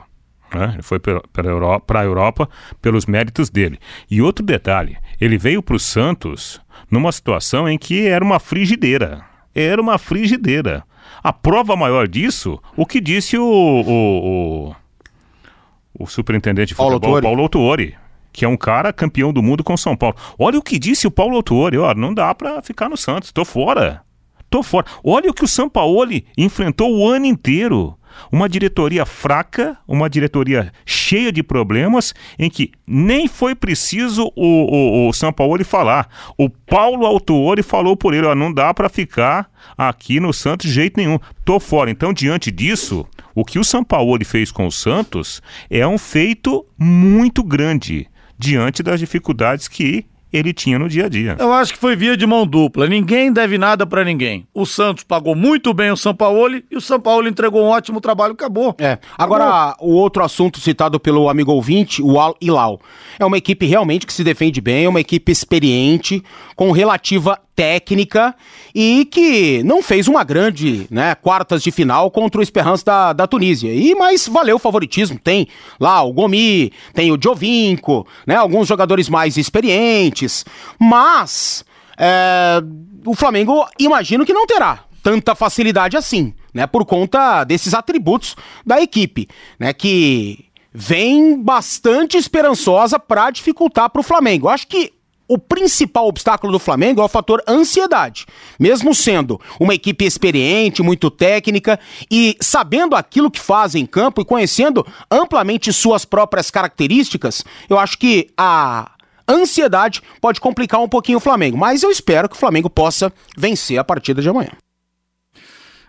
Né? 0.54 0.70
Ele 0.74 0.82
foi 0.82 0.98
para 0.98 1.20
a 1.36 1.46
Europa, 1.46 2.04
Europa 2.04 2.48
pelos 2.80 3.06
méritos 3.06 3.50
dele. 3.50 3.78
E 4.10 4.22
outro 4.22 4.44
detalhe, 4.44 4.96
ele 5.20 5.36
veio 5.36 5.62
para 5.62 5.76
o 5.76 5.80
Santos 5.80 6.60
numa 6.90 7.10
situação 7.10 7.68
em 7.68 7.78
que 7.78 8.06
era 8.06 8.24
uma 8.24 8.38
frigideira. 8.38 9.24
Era 9.54 9.80
uma 9.80 9.98
frigideira. 9.98 10.84
A 11.22 11.32
prova 11.32 11.74
maior 11.76 12.06
disso, 12.06 12.60
o 12.76 12.86
que 12.86 13.00
disse 13.00 13.36
o, 13.36 13.44
o, 13.44 14.68
o, 14.68 16.04
o 16.04 16.06
superintendente 16.06 16.68
de 16.68 16.74
futebol, 16.74 17.00
Paulo 17.00 17.22
Paulo 17.22 17.42
Autuori, 17.42 17.94
que 18.32 18.44
é 18.44 18.48
um 18.48 18.56
cara 18.56 18.92
campeão 18.92 19.32
do 19.32 19.42
mundo 19.42 19.64
com 19.64 19.76
São 19.76 19.96
Paulo. 19.96 20.16
Olha 20.38 20.58
o 20.58 20.62
que 20.62 20.78
disse 20.78 21.06
o 21.06 21.10
Paulo 21.10 21.36
Autuori, 21.36 21.78
ó, 21.78 21.94
não 21.94 22.12
dá 22.12 22.34
para 22.34 22.62
ficar 22.62 22.88
no 22.88 22.96
Santos, 22.96 23.32
tô 23.32 23.44
fora. 23.44 24.02
Tô 24.48 24.62
fora. 24.62 24.86
Olha 25.02 25.30
o 25.30 25.34
que 25.34 25.44
o 25.44 25.48
Sampaoli 25.48 26.26
enfrentou 26.36 26.96
o 26.96 27.08
ano 27.08 27.26
inteiro. 27.26 27.98
Uma 28.30 28.48
diretoria 28.48 29.06
fraca, 29.06 29.76
uma 29.86 30.08
diretoria 30.08 30.72
cheia 30.84 31.30
de 31.32 31.42
problemas, 31.42 32.14
em 32.38 32.50
que 32.50 32.72
nem 32.86 33.28
foi 33.28 33.54
preciso 33.54 34.32
o, 34.34 35.06
o, 35.06 35.08
o 35.08 35.12
São 35.12 35.32
Paulo 35.32 35.64
falar. 35.64 36.08
O 36.36 36.48
Paulo 36.48 37.06
Autuori 37.06 37.62
falou 37.62 37.96
por 37.96 38.14
ele: 38.14 38.26
ó, 38.26 38.34
não 38.34 38.52
dá 38.52 38.72
para 38.74 38.88
ficar 38.88 39.50
aqui 39.76 40.20
no 40.20 40.32
Santos 40.32 40.66
de 40.66 40.72
jeito 40.72 40.96
nenhum. 40.96 41.18
Tô 41.44 41.60
fora. 41.60 41.90
Então, 41.90 42.12
diante 42.12 42.50
disso, 42.50 43.06
o 43.34 43.44
que 43.44 43.58
o 43.58 43.64
São 43.64 43.84
Paulo 43.84 44.24
fez 44.24 44.50
com 44.50 44.66
o 44.66 44.72
Santos 44.72 45.42
é 45.68 45.86
um 45.86 45.98
feito 45.98 46.64
muito 46.78 47.42
grande 47.42 48.08
diante 48.38 48.82
das 48.82 49.00
dificuldades 49.00 49.68
que 49.68 50.06
ele 50.32 50.52
tinha 50.52 50.78
no 50.78 50.88
dia 50.88 51.06
a 51.06 51.08
dia. 51.08 51.36
Eu 51.38 51.52
acho 51.52 51.72
que 51.72 51.78
foi 51.78 51.96
via 51.96 52.16
de 52.16 52.26
mão 52.26 52.46
dupla. 52.46 52.86
Ninguém 52.86 53.32
deve 53.32 53.56
nada 53.58 53.86
para 53.86 54.04
ninguém. 54.04 54.46
O 54.52 54.66
Santos 54.66 55.04
pagou 55.04 55.34
muito 55.34 55.72
bem 55.72 55.90
o 55.90 55.96
São 55.96 56.14
Paulo 56.14 56.56
e 56.70 56.76
o 56.76 56.80
São 56.80 57.00
Paulo 57.00 57.28
entregou 57.28 57.62
um 57.62 57.68
ótimo 57.68 58.00
trabalho, 58.00 58.32
acabou. 58.32 58.74
É. 58.78 58.98
Agora, 59.16 59.44
acabou. 59.44 59.88
o 59.88 59.92
outro 59.94 60.24
assunto 60.24 60.60
citado 60.60 60.98
pelo 60.98 61.28
amigo 61.28 61.52
ouvinte, 61.52 62.02
o 62.02 62.18
Al 62.18 62.36
Hilal. 62.40 62.80
É 63.18 63.24
uma 63.24 63.38
equipe 63.38 63.66
realmente 63.66 64.06
que 64.06 64.12
se 64.12 64.24
defende 64.24 64.60
bem, 64.60 64.84
é 64.84 64.88
uma 64.88 65.00
equipe 65.00 65.30
experiente, 65.30 66.22
com 66.54 66.70
relativa 66.70 67.38
técnica 67.56 68.36
e 68.74 69.06
que 69.06 69.62
não 69.64 69.82
fez 69.82 70.06
uma 70.06 70.22
grande 70.22 70.86
né, 70.90 71.14
quartas 71.14 71.62
de 71.62 71.70
final 71.70 72.10
contra 72.10 72.38
o 72.38 72.42
Esperance 72.42 72.84
da, 72.84 73.14
da 73.14 73.26
Tunísia. 73.26 73.72
E 73.72 73.94
mas 73.94 74.28
valeu 74.28 74.56
o 74.56 74.60
favoritismo. 74.60 75.18
Tem 75.18 75.48
lá 75.80 76.02
o 76.02 76.12
Gomi, 76.12 76.70
tem 76.92 77.10
o 77.10 77.18
Jovinco, 77.20 78.06
né, 78.26 78.36
alguns 78.36 78.68
jogadores 78.68 79.08
mais 79.08 79.38
experientes. 79.38 80.44
Mas 80.78 81.64
é, 81.96 82.62
o 83.06 83.14
Flamengo 83.14 83.66
imagino 83.78 84.26
que 84.26 84.34
não 84.34 84.46
terá 84.46 84.80
tanta 85.02 85.34
facilidade 85.34 85.96
assim, 85.96 86.34
né, 86.52 86.66
por 86.66 86.84
conta 86.84 87.44
desses 87.44 87.72
atributos 87.72 88.36
da 88.66 88.82
equipe, 88.82 89.28
né, 89.58 89.72
que 89.72 90.46
vem 90.74 91.40
bastante 91.40 92.18
esperançosa 92.18 92.98
para 92.98 93.30
dificultar 93.30 93.88
para 93.88 94.00
o 94.00 94.04
Flamengo. 94.04 94.48
Acho 94.48 94.66
que 94.66 94.92
o 95.28 95.38
principal 95.38 96.06
obstáculo 96.06 96.52
do 96.52 96.58
Flamengo 96.58 97.00
é 97.00 97.04
o 97.04 97.08
fator 97.08 97.42
ansiedade. 97.48 98.26
Mesmo 98.58 98.94
sendo 98.94 99.40
uma 99.58 99.74
equipe 99.74 100.04
experiente, 100.04 100.82
muito 100.82 101.10
técnica 101.10 101.78
e 102.10 102.36
sabendo 102.40 102.94
aquilo 102.94 103.30
que 103.30 103.40
faz 103.40 103.74
em 103.74 103.86
campo 103.86 104.20
e 104.20 104.24
conhecendo 104.24 104.86
amplamente 105.10 105.72
suas 105.72 106.04
próprias 106.04 106.50
características, 106.50 107.44
eu 107.68 107.78
acho 107.78 107.98
que 107.98 108.28
a 108.36 108.90
ansiedade 109.28 110.00
pode 110.20 110.40
complicar 110.40 110.80
um 110.80 110.88
pouquinho 110.88 111.18
o 111.18 111.20
Flamengo. 111.20 111.56
Mas 111.56 111.82
eu 111.82 111.90
espero 111.90 112.28
que 112.28 112.36
o 112.36 112.38
Flamengo 112.38 112.70
possa 112.70 113.12
vencer 113.36 113.78
a 113.78 113.84
partida 113.84 114.22
de 114.22 114.28
amanhã. 114.28 114.50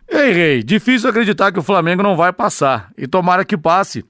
Ei, 0.09 0.31
Rei, 0.31 0.63
difícil 0.63 1.09
acreditar 1.09 1.51
que 1.51 1.59
o 1.59 1.63
Flamengo 1.63 2.01
não 2.01 2.15
vai 2.15 2.31
passar. 2.31 2.91
E 2.97 3.05
tomara 3.05 3.43
que 3.43 3.57
passe. 3.57 4.05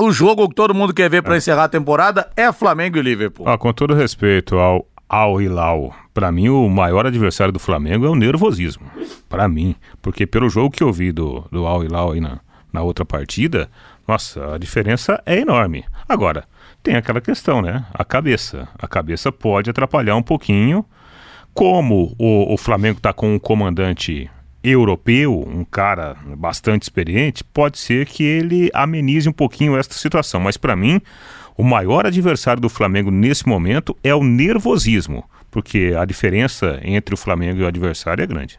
O 0.00 0.12
jogo 0.12 0.48
que 0.48 0.54
todo 0.54 0.72
mundo 0.72 0.94
quer 0.94 1.10
ver 1.10 1.22
para 1.22 1.34
é. 1.34 1.38
encerrar 1.38 1.64
a 1.64 1.68
temporada 1.68 2.30
é 2.36 2.52
Flamengo 2.52 2.98
e 2.98 3.02
Liverpool. 3.02 3.48
Ah, 3.48 3.58
com 3.58 3.72
todo 3.72 3.94
respeito 3.94 4.56
ao 4.56 4.86
Al 5.08 5.42
Hilal, 5.42 5.92
para 6.14 6.30
mim 6.30 6.48
o 6.48 6.68
maior 6.68 7.04
adversário 7.04 7.52
do 7.52 7.58
Flamengo 7.58 8.06
é 8.06 8.08
o 8.08 8.14
nervosismo. 8.14 8.86
Para 9.28 9.48
mim, 9.48 9.74
porque 10.00 10.24
pelo 10.24 10.48
jogo 10.48 10.70
que 10.70 10.84
eu 10.84 10.92
vi 10.92 11.10
do, 11.10 11.44
do 11.50 11.66
Al 11.66 11.82
Hilal 11.82 12.12
aí 12.12 12.20
na, 12.20 12.38
na 12.72 12.82
outra 12.82 13.04
partida, 13.04 13.68
nossa, 14.06 14.54
a 14.54 14.58
diferença 14.58 15.20
é 15.26 15.40
enorme. 15.40 15.84
Agora, 16.08 16.44
tem 16.80 16.94
aquela 16.94 17.20
questão, 17.20 17.60
né? 17.60 17.84
A 17.92 18.04
cabeça. 18.04 18.68
A 18.78 18.86
cabeça 18.86 19.32
pode 19.32 19.68
atrapalhar 19.68 20.14
um 20.14 20.22
pouquinho. 20.22 20.84
Como 21.52 22.14
o, 22.16 22.54
o 22.54 22.56
Flamengo 22.56 22.98
está 22.98 23.12
com 23.12 23.34
um 23.34 23.38
comandante 23.38 24.30
europeu, 24.70 25.46
um 25.48 25.64
cara 25.64 26.16
bastante 26.36 26.82
experiente, 26.82 27.42
pode 27.44 27.78
ser 27.78 28.06
que 28.06 28.22
ele 28.22 28.70
amenize 28.72 29.28
um 29.28 29.32
pouquinho 29.32 29.76
esta 29.76 29.94
situação. 29.94 30.40
Mas 30.40 30.56
para 30.56 30.76
mim, 30.76 31.00
o 31.56 31.64
maior 31.64 32.06
adversário 32.06 32.60
do 32.60 32.68
Flamengo 32.68 33.10
nesse 33.10 33.46
momento 33.46 33.96
é 34.02 34.14
o 34.14 34.22
nervosismo, 34.22 35.24
porque 35.50 35.94
a 35.98 36.04
diferença 36.04 36.80
entre 36.82 37.14
o 37.14 37.18
Flamengo 37.18 37.60
e 37.60 37.64
o 37.64 37.66
adversário 37.66 38.22
é 38.22 38.26
grande. 38.26 38.58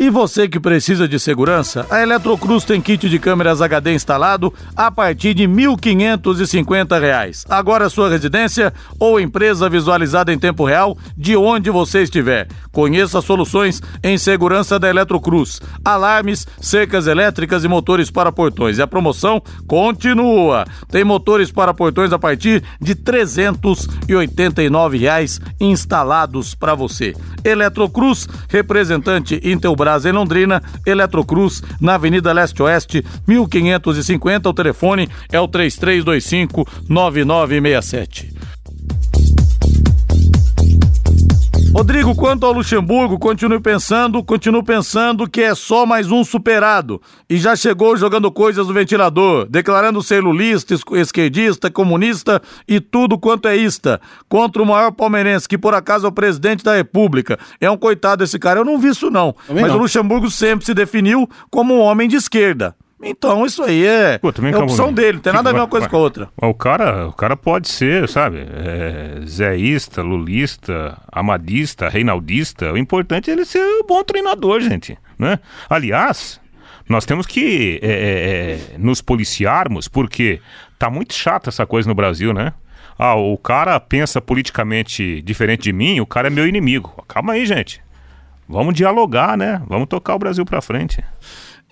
E 0.00 0.10
você 0.10 0.46
que 0.46 0.60
precisa 0.60 1.08
de 1.08 1.18
segurança, 1.18 1.84
a 1.90 2.00
Eletrocruz 2.00 2.62
tem 2.62 2.80
kit 2.80 3.08
de 3.08 3.18
câmeras 3.18 3.60
HD 3.60 3.94
instalado 3.94 4.54
a 4.76 4.92
partir 4.92 5.34
de 5.34 5.42
R$ 5.42 5.52
1.550. 5.52 7.44
Agora 7.48 7.90
sua 7.90 8.08
residência 8.08 8.72
ou 8.96 9.18
empresa 9.18 9.68
visualizada 9.68 10.32
em 10.32 10.38
tempo 10.38 10.64
real 10.64 10.96
de 11.16 11.36
onde 11.36 11.68
você 11.68 12.04
estiver. 12.04 12.46
Conheça 12.70 13.20
soluções 13.20 13.82
em 14.00 14.16
segurança 14.16 14.78
da 14.78 14.88
Eletrocruz. 14.88 15.60
Alarmes, 15.84 16.46
cercas 16.60 17.08
elétricas 17.08 17.64
e 17.64 17.68
motores 17.68 18.08
para 18.08 18.30
portões. 18.30 18.78
E 18.78 18.82
a 18.82 18.86
promoção 18.86 19.42
continua. 19.66 20.64
Tem 20.88 21.02
motores 21.02 21.50
para 21.50 21.74
portões 21.74 22.12
a 22.12 22.18
partir 22.20 22.62
de 22.80 22.94
389 22.94 24.96
reais 24.96 25.40
instalados 25.58 26.54
para 26.54 26.76
você. 26.76 27.16
Eletrocruz, 27.42 28.28
representante 28.48 29.40
Intelbras 29.42 29.87
em 30.04 30.12
Londrina, 30.12 30.62
Eletrocruz, 30.86 31.62
na 31.80 31.94
Avenida 31.94 32.32
Leste-Oeste, 32.32 33.04
1550. 33.26 34.48
O 34.48 34.54
telefone 34.54 35.08
é 35.30 35.40
o 35.40 35.48
3325 35.48 36.66
9967. 36.88 38.37
Rodrigo, 41.78 42.12
quanto 42.12 42.44
ao 42.44 42.50
Luxemburgo, 42.50 43.20
continuo 43.20 43.60
pensando, 43.60 44.20
continuo 44.24 44.64
pensando 44.64 45.30
que 45.30 45.42
é 45.42 45.54
só 45.54 45.86
mais 45.86 46.10
um 46.10 46.24
superado. 46.24 47.00
E 47.30 47.36
já 47.36 47.54
chegou 47.54 47.96
jogando 47.96 48.32
coisas 48.32 48.66
no 48.66 48.74
ventilador, 48.74 49.46
declarando 49.48 50.02
ser 50.02 50.20
lulista, 50.20 50.74
esquerdista, 50.96 51.70
comunista 51.70 52.42
e 52.66 52.80
tudo 52.80 53.16
quanto 53.16 53.46
é 53.46 53.56
ista. 53.56 54.00
Contra 54.28 54.60
o 54.60 54.66
maior 54.66 54.90
palmeirense, 54.90 55.48
que 55.48 55.56
por 55.56 55.72
acaso 55.72 56.06
é 56.06 56.08
o 56.08 56.12
presidente 56.12 56.64
da 56.64 56.74
República. 56.74 57.38
É 57.60 57.70
um 57.70 57.78
coitado 57.78 58.24
esse 58.24 58.40
cara, 58.40 58.58
eu 58.58 58.64
não 58.64 58.80
vi 58.80 58.88
isso 58.88 59.08
não. 59.08 59.32
Também 59.46 59.62
Mas 59.62 59.70
não. 59.70 59.78
o 59.78 59.82
Luxemburgo 59.82 60.28
sempre 60.32 60.66
se 60.66 60.74
definiu 60.74 61.30
como 61.48 61.74
um 61.74 61.80
homem 61.80 62.08
de 62.08 62.16
esquerda. 62.16 62.74
Então, 63.02 63.46
isso 63.46 63.62
aí 63.62 63.86
é, 63.86 64.18
Pô, 64.18 64.30
é 64.30 64.56
opção 64.56 64.92
dele, 64.92 65.14
não 65.14 65.20
tem 65.20 65.32
nada 65.32 65.50
a 65.50 65.52
ver 65.52 65.60
uma 65.60 65.68
coisa 65.68 65.88
com 65.88 65.96
a 65.96 66.00
outra. 66.00 66.28
O 66.36 66.52
cara, 66.52 67.06
o 67.06 67.12
cara 67.12 67.36
pode 67.36 67.68
ser, 67.68 68.08
sabe, 68.08 68.38
é, 68.38 70.02
lulista, 70.02 71.00
amadista, 71.10 71.88
reinaldista. 71.88 72.72
O 72.72 72.76
importante 72.76 73.30
é 73.30 73.34
ele 73.34 73.44
ser 73.44 73.60
um 73.60 73.86
bom 73.86 74.02
treinador, 74.02 74.60
gente. 74.60 74.98
Né? 75.16 75.38
Aliás, 75.70 76.40
nós 76.88 77.04
temos 77.04 77.26
que 77.26 77.78
é, 77.82 77.88
é, 77.88 78.74
é, 78.74 78.78
nos 78.78 79.00
policiarmos, 79.00 79.86
porque 79.86 80.40
tá 80.76 80.90
muito 80.90 81.14
chata 81.14 81.50
essa 81.50 81.66
coisa 81.66 81.88
no 81.88 81.94
Brasil, 81.94 82.32
né? 82.32 82.52
Ah, 82.98 83.14
o 83.14 83.38
cara 83.38 83.78
pensa 83.78 84.20
politicamente 84.20 85.22
diferente 85.22 85.62
de 85.62 85.72
mim, 85.72 86.00
o 86.00 86.06
cara 86.06 86.26
é 86.26 86.30
meu 86.30 86.48
inimigo. 86.48 87.04
Calma 87.06 87.34
aí, 87.34 87.46
gente. 87.46 87.80
Vamos 88.48 88.74
dialogar, 88.74 89.36
né? 89.36 89.62
Vamos 89.68 89.86
tocar 89.86 90.16
o 90.16 90.18
Brasil 90.18 90.44
pra 90.44 90.60
frente. 90.60 91.04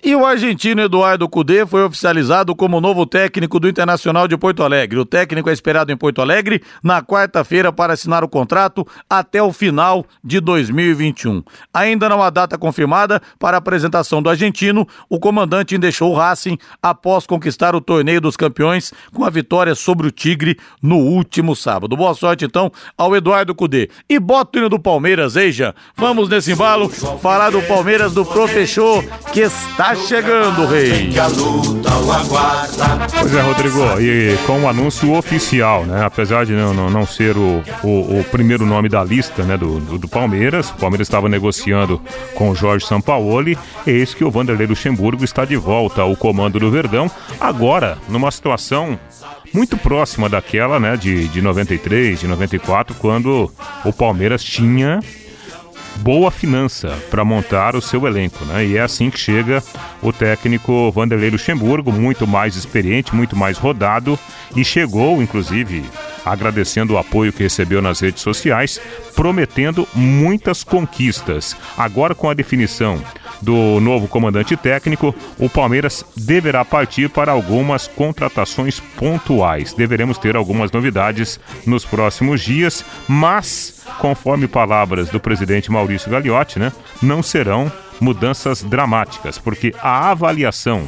E 0.04 0.14
o 0.14 0.26
argentino 0.26 0.82
Eduardo 0.82 1.26
Cudê 1.26 1.66
foi 1.66 1.82
oficializado 1.82 2.54
como 2.54 2.82
novo 2.82 3.06
técnico 3.06 3.59
do 3.59 3.66
Internacional 3.66 4.28
de 4.28 4.37
Porto 4.37 4.62
Alegre. 4.62 4.98
O 4.98 5.06
técnico 5.06 5.48
é 5.48 5.52
esperado 5.54 5.90
em 5.90 5.96
Porto 5.96 6.20
Alegre 6.20 6.62
na 6.82 7.02
quarta-feira 7.02 7.72
para 7.72 7.94
assinar 7.94 8.22
o 8.22 8.28
contrato 8.28 8.87
até 9.09 9.42
o 9.42 9.52
final 9.52 10.04
de 10.22 10.38
2021. 10.38 11.42
Ainda 11.72 12.11
não 12.11 12.22
há 12.22 12.28
data 12.28 12.59
confirmada 12.59 13.22
para 13.38 13.56
a 13.56 13.59
apresentação 13.59 14.20
do 14.20 14.28
argentino, 14.28 14.87
o 15.09 15.18
comandante 15.18 15.78
deixou 15.78 16.12
o 16.12 16.14
Racing 16.14 16.59
após 16.80 17.26
conquistar 17.26 17.74
o 17.74 17.80
torneio 17.80 18.20
dos 18.20 18.37
campeões 18.37 18.92
com 19.14 19.24
a 19.24 19.30
vitória 19.30 19.74
sobre 19.74 20.06
o 20.06 20.11
Tigre 20.11 20.59
no 20.80 20.98
último 20.98 21.56
sábado. 21.56 21.96
Boa 21.96 22.14
sorte 22.14 22.44
então 22.44 22.70
ao 22.98 23.16
Eduardo 23.16 23.54
Cudê. 23.54 23.88
E 24.09 24.18
bota 24.20 24.59
o 24.59 24.61
hino 24.61 24.68
do 24.68 24.78
Palmeiras, 24.78 25.37
Eija. 25.37 25.74
Vamos 25.96 26.28
nesse 26.28 26.52
embalo 26.52 26.88
falar 26.88 27.50
do 27.50 27.62
Palmeiras 27.62 28.12
do 28.12 28.26
Professor 28.26 29.02
que 29.32 29.40
está 29.40 29.86
chegando, 29.94 30.66
rei. 30.66 31.11
Pois 33.20 33.35
é, 33.35 33.40
Rodrigo, 33.40 34.01
e 34.01 34.37
com 34.46 34.62
o 34.62 34.68
anúncio 34.68 35.14
oficial, 35.14 35.85
né? 35.85 36.05
Apesar 36.05 36.44
de 36.44 36.53
não, 36.53 36.75
não, 36.75 36.90
não 36.90 37.07
ser 37.07 37.37
o, 37.37 37.62
o, 37.83 38.20
o, 38.20 38.25
primeiro 38.31 38.66
nome 38.66 38.88
da 38.88 39.05
lista 39.05 39.44
né, 39.44 39.57
do, 39.57 39.79
do, 39.81 39.99
do, 39.99 40.09
Palmeiras, 40.09 40.70
o 40.70 40.75
Palmeiras 40.75 41.07
estava 41.07 41.29
negociando 41.29 42.01
com 42.35 42.51
o 42.51 42.55
Jorge 42.55 42.87
Sampaoli, 42.87 43.57
eis 43.87 44.14
que 44.14 44.25
o 44.25 44.31
Vanderlei 44.31 44.66
Luxemburgo 44.66 45.25
está 45.25 45.44
de 45.44 45.57
volta 45.57 46.03
ao 46.03 46.16
comando 46.16 46.59
do 46.59 46.70
Verdão, 46.70 47.11
agora 47.40 47.99
numa 48.09 48.31
situação 48.31 48.99
muito 49.53 49.77
próxima 49.77 50.29
daquela 50.29 50.79
né, 50.81 50.96
de, 50.96 51.29
de 51.29 51.40
93, 51.40 52.20
de 52.20 52.27
94, 52.27 52.94
quando 52.96 53.51
o 53.85 53.92
Palmeiras 53.92 54.42
tinha 54.42 55.01
boa 55.98 56.30
finança 56.30 56.96
para 57.11 57.24
montar 57.24 57.74
o 57.74 57.82
seu 57.82 58.06
elenco, 58.06 58.44
né? 58.44 58.64
E 58.64 58.76
é 58.76 58.80
assim 58.80 59.11
que 59.11 59.18
chega 59.18 59.62
o 60.02 60.12
técnico 60.12 60.90
Vanderlei 60.90 61.30
Luxemburgo, 61.30 61.92
muito 61.92 62.26
mais 62.26 62.56
experiente, 62.56 63.14
muito 63.14 63.37
mais 63.37 63.59
rodado 63.59 64.18
e 64.54 64.64
chegou, 64.64 65.22
inclusive, 65.22 65.85
agradecendo 66.24 66.94
o 66.94 66.98
apoio 66.98 67.32
que 67.32 67.42
recebeu 67.42 67.80
nas 67.80 68.00
redes 68.00 68.22
sociais, 68.22 68.80
prometendo 69.14 69.87
muitas 69.94 70.64
conquistas. 70.64 71.56
Agora 71.76 72.14
com 72.14 72.28
a 72.28 72.35
definição 72.35 73.02
do 73.42 73.81
novo 73.81 74.09
comandante 74.09 74.57
técnico, 74.57 75.14
o 75.38 75.49
Palmeiras 75.49 76.05
deverá 76.16 76.64
partir 76.64 77.09
para 77.09 77.33
algumas 77.33 77.87
contratações 77.87 78.81
pontuais. 78.81 79.72
Deveremos 79.72 80.18
ter 80.18 80.37
algumas 80.37 80.70
novidades 80.70 81.38
nos 81.66 81.85
próximos 81.85 82.40
dias, 82.40 82.85
mas, 83.09 83.85
conforme 83.99 84.46
palavras 84.46 85.09
do 85.09 85.20
presidente 85.20 85.70
Maurício 85.70 86.11
Gagliotti, 86.11 86.59
né, 86.59 86.72
não 87.03 87.22
serão 87.22 87.70
mudanças 88.01 88.62
dramáticas, 88.62 89.38
porque 89.38 89.75
a 89.81 90.11
avaliação 90.11 90.85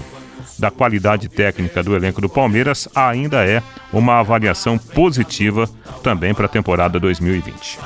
da 0.59 0.71
qualidade 0.71 1.29
técnica 1.29 1.83
do 1.83 1.95
elenco 1.95 2.21
do 2.21 2.29
Palmeiras 2.29 2.89
ainda 2.95 3.47
é 3.47 3.63
uma 3.93 4.19
avaliação 4.19 4.77
positiva 4.77 5.69
também 6.03 6.35
para 6.35 6.47
a 6.47 6.49
temporada 6.49 6.99
2020 6.99 7.79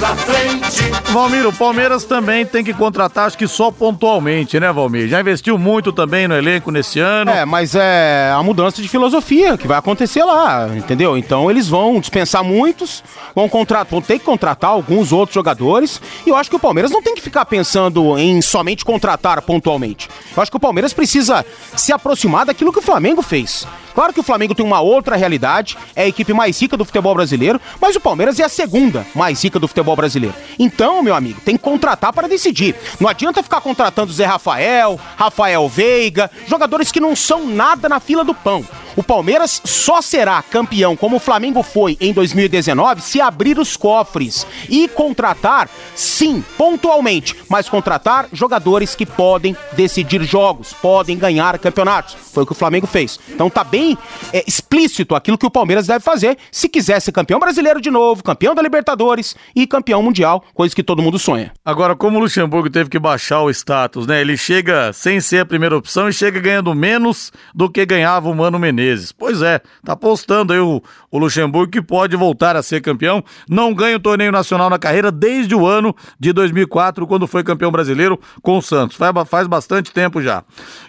pela 0.00 0.16
frente. 0.16 0.90
Valmir, 1.12 1.46
o 1.46 1.52
Palmeiras 1.52 2.04
também 2.04 2.46
tem 2.46 2.64
que 2.64 2.72
contratar, 2.72 3.26
acho 3.26 3.36
que 3.36 3.46
só 3.46 3.70
pontualmente, 3.70 4.58
né, 4.58 4.72
Valmir? 4.72 5.08
Já 5.08 5.20
investiu 5.20 5.58
muito 5.58 5.92
também 5.92 6.26
no 6.26 6.34
elenco 6.34 6.70
nesse 6.70 6.98
ano. 6.98 7.30
É, 7.30 7.44
mas 7.44 7.74
é 7.74 8.32
a 8.34 8.42
mudança 8.42 8.80
de 8.80 8.88
filosofia 8.88 9.58
que 9.58 9.68
vai 9.68 9.76
acontecer 9.76 10.24
lá, 10.24 10.68
entendeu? 10.74 11.18
Então 11.18 11.50
eles 11.50 11.68
vão 11.68 12.00
dispensar 12.00 12.42
muitos, 12.42 13.04
vão, 13.34 13.48
contratar, 13.48 13.90
vão 13.90 14.00
ter 14.00 14.18
que 14.18 14.24
contratar 14.24 14.70
alguns 14.70 15.12
outros 15.12 15.34
jogadores. 15.34 16.00
E 16.24 16.30
eu 16.30 16.36
acho 16.36 16.48
que 16.48 16.56
o 16.56 16.60
Palmeiras 16.60 16.90
não 16.90 17.02
tem 17.02 17.14
que 17.14 17.20
ficar 17.20 17.44
pensando 17.44 18.18
em 18.18 18.40
somente 18.40 18.84
contratar 18.84 19.42
pontualmente. 19.42 20.08
Eu 20.34 20.42
acho 20.42 20.50
que 20.50 20.56
o 20.56 20.60
Palmeiras 20.60 20.94
precisa 20.94 21.44
se 21.76 21.92
aproximar 21.92 22.46
daquilo 22.46 22.72
que 22.72 22.78
o 22.78 22.82
Flamengo 22.82 23.20
fez. 23.20 23.66
Claro 23.94 24.12
que 24.12 24.20
o 24.20 24.22
Flamengo 24.22 24.54
tem 24.54 24.64
uma 24.64 24.80
outra 24.80 25.16
realidade, 25.16 25.76
é 25.94 26.04
a 26.04 26.08
equipe 26.08 26.32
mais 26.32 26.60
rica 26.60 26.76
do 26.76 26.84
futebol 26.84 27.14
brasileiro, 27.14 27.60
mas 27.80 27.96
o 27.96 28.00
Palmeiras 28.00 28.38
é 28.38 28.44
a 28.44 28.48
segunda 28.48 29.04
mais 29.14 29.42
rica 29.42 29.58
do 29.58 29.68
futebol 29.68 29.89
brasileiro. 29.96 30.34
Então, 30.58 31.02
meu 31.02 31.14
amigo, 31.14 31.40
tem 31.40 31.56
que 31.56 31.62
contratar 31.62 32.12
para 32.12 32.28
decidir. 32.28 32.74
Não 32.98 33.08
adianta 33.08 33.42
ficar 33.42 33.60
contratando 33.60 34.12
Zé 34.12 34.24
Rafael, 34.24 34.98
Rafael 35.16 35.68
Veiga, 35.68 36.30
jogadores 36.46 36.92
que 36.92 37.00
não 37.00 37.14
são 37.14 37.46
nada 37.46 37.88
na 37.88 38.00
fila 38.00 38.24
do 38.24 38.34
pão. 38.34 38.64
O 39.00 39.02
Palmeiras 39.02 39.62
só 39.64 40.02
será 40.02 40.42
campeão 40.42 40.94
como 40.94 41.16
o 41.16 41.18
Flamengo 41.18 41.62
foi 41.62 41.96
em 42.02 42.12
2019 42.12 43.00
se 43.00 43.18
abrir 43.18 43.58
os 43.58 43.74
cofres 43.74 44.46
e 44.68 44.88
contratar, 44.88 45.70
sim, 45.96 46.44
pontualmente, 46.58 47.34
mas 47.48 47.66
contratar 47.66 48.28
jogadores 48.30 48.94
que 48.94 49.06
podem 49.06 49.56
decidir 49.72 50.22
jogos, 50.22 50.74
podem 50.74 51.16
ganhar 51.16 51.58
campeonatos. 51.58 52.14
Foi 52.30 52.42
o 52.42 52.46
que 52.46 52.52
o 52.52 52.54
Flamengo 52.54 52.86
fez. 52.86 53.18
Então 53.30 53.48
tá 53.48 53.64
bem 53.64 53.96
é, 54.34 54.44
explícito 54.46 55.14
aquilo 55.14 55.38
que 55.38 55.46
o 55.46 55.50
Palmeiras 55.50 55.86
deve 55.86 56.04
fazer 56.04 56.36
se 56.52 56.68
quiser 56.68 57.00
ser 57.00 57.12
campeão 57.12 57.40
brasileiro 57.40 57.80
de 57.80 57.90
novo, 57.90 58.22
campeão 58.22 58.54
da 58.54 58.60
Libertadores 58.60 59.34
e 59.56 59.66
campeão 59.66 60.02
mundial, 60.02 60.44
coisa 60.52 60.74
que 60.74 60.82
todo 60.82 61.00
mundo 61.00 61.18
sonha. 61.18 61.54
Agora, 61.64 61.96
como 61.96 62.18
o 62.18 62.20
Luxemburgo 62.20 62.68
teve 62.68 62.90
que 62.90 62.98
baixar 62.98 63.40
o 63.40 63.48
status, 63.48 64.06
né? 64.06 64.20
Ele 64.20 64.36
chega 64.36 64.92
sem 64.92 65.22
ser 65.22 65.38
a 65.38 65.46
primeira 65.46 65.74
opção 65.74 66.06
e 66.06 66.12
chega 66.12 66.38
ganhando 66.38 66.74
menos 66.74 67.32
do 67.54 67.70
que 67.70 67.86
ganhava 67.86 68.28
o 68.28 68.34
Mano 68.34 68.58
Menezes 68.58 68.89
meses. 68.90 69.12
Pois 69.12 69.40
é, 69.42 69.60
tá 69.84 69.94
postando 69.94 70.52
aí 70.52 70.58
o, 70.58 70.82
o 71.10 71.18
Luxemburgo 71.18 71.70
que 71.70 71.82
pode 71.82 72.16
voltar 72.16 72.56
a 72.56 72.62
ser 72.62 72.80
campeão. 72.80 73.22
Não 73.48 73.72
ganha 73.72 73.96
o 73.96 74.00
torneio 74.00 74.32
nacional 74.32 74.68
na 74.68 74.78
carreira 74.78 75.12
desde 75.12 75.54
o 75.54 75.66
ano 75.66 75.94
de 76.18 76.32
2004, 76.32 77.06
quando 77.06 77.26
foi 77.26 77.44
campeão 77.44 77.70
brasileiro 77.70 78.18
com 78.42 78.58
o 78.58 78.62
Santos. 78.62 78.96
Faz, 78.96 79.12
faz 79.28 79.46
bastante 79.46 79.92
tempo 79.92 80.20
já. 80.20 80.42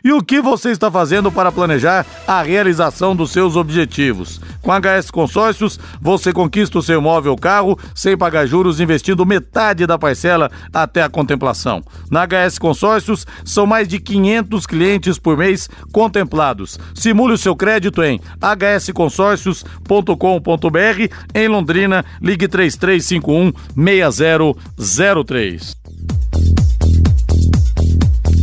E 0.04 0.12
o 0.12 0.24
que 0.24 0.42
você 0.42 0.72
está 0.72 0.90
fazendo 0.90 1.32
para 1.32 1.52
planejar 1.52 2.06
a 2.28 2.42
realização 2.42 3.16
dos 3.16 3.32
seus 3.32 3.56
objetivos? 3.56 4.42
Com 4.62 4.72
HS 4.72 5.12
Consórcios, 5.12 5.80
você 6.02 6.34
conquista 6.34 6.80
o 6.80 6.84
seu 6.84 7.00
imóvel 7.00 7.32
ou 7.32 7.38
carro 7.38 7.78
sem 7.94 8.18
pagar 8.18 8.46
juros, 8.46 8.80
investindo 8.80 9.26
metade 9.26 9.86
da 9.86 9.98
parcela 9.98 10.50
até 10.74 11.04
a 11.04 11.10
contemplação. 11.10 11.84
Na 12.10 12.26
HS 12.26 12.58
Consórcios, 12.58 13.26
são 13.46 13.66
mais 13.66 13.88
de 13.88 14.00
500 14.00 14.66
clientes 14.66 15.20
por 15.20 15.38
mês 15.38 15.70
contemplados. 15.92 16.80
Simule 16.96 17.34
o 17.34 17.38
seu 17.38 17.56
crédito 17.56 17.81
crédito 17.82 18.04
em 18.04 18.22
hsconsórcios.com.br. 18.40 21.16
Em 21.34 21.48
Londrina, 21.48 22.06
ligue 22.22 22.48
3351 22.48 23.52
6003. 23.76 25.81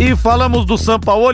E 0.01 0.15
falamos 0.15 0.65
do 0.65 0.77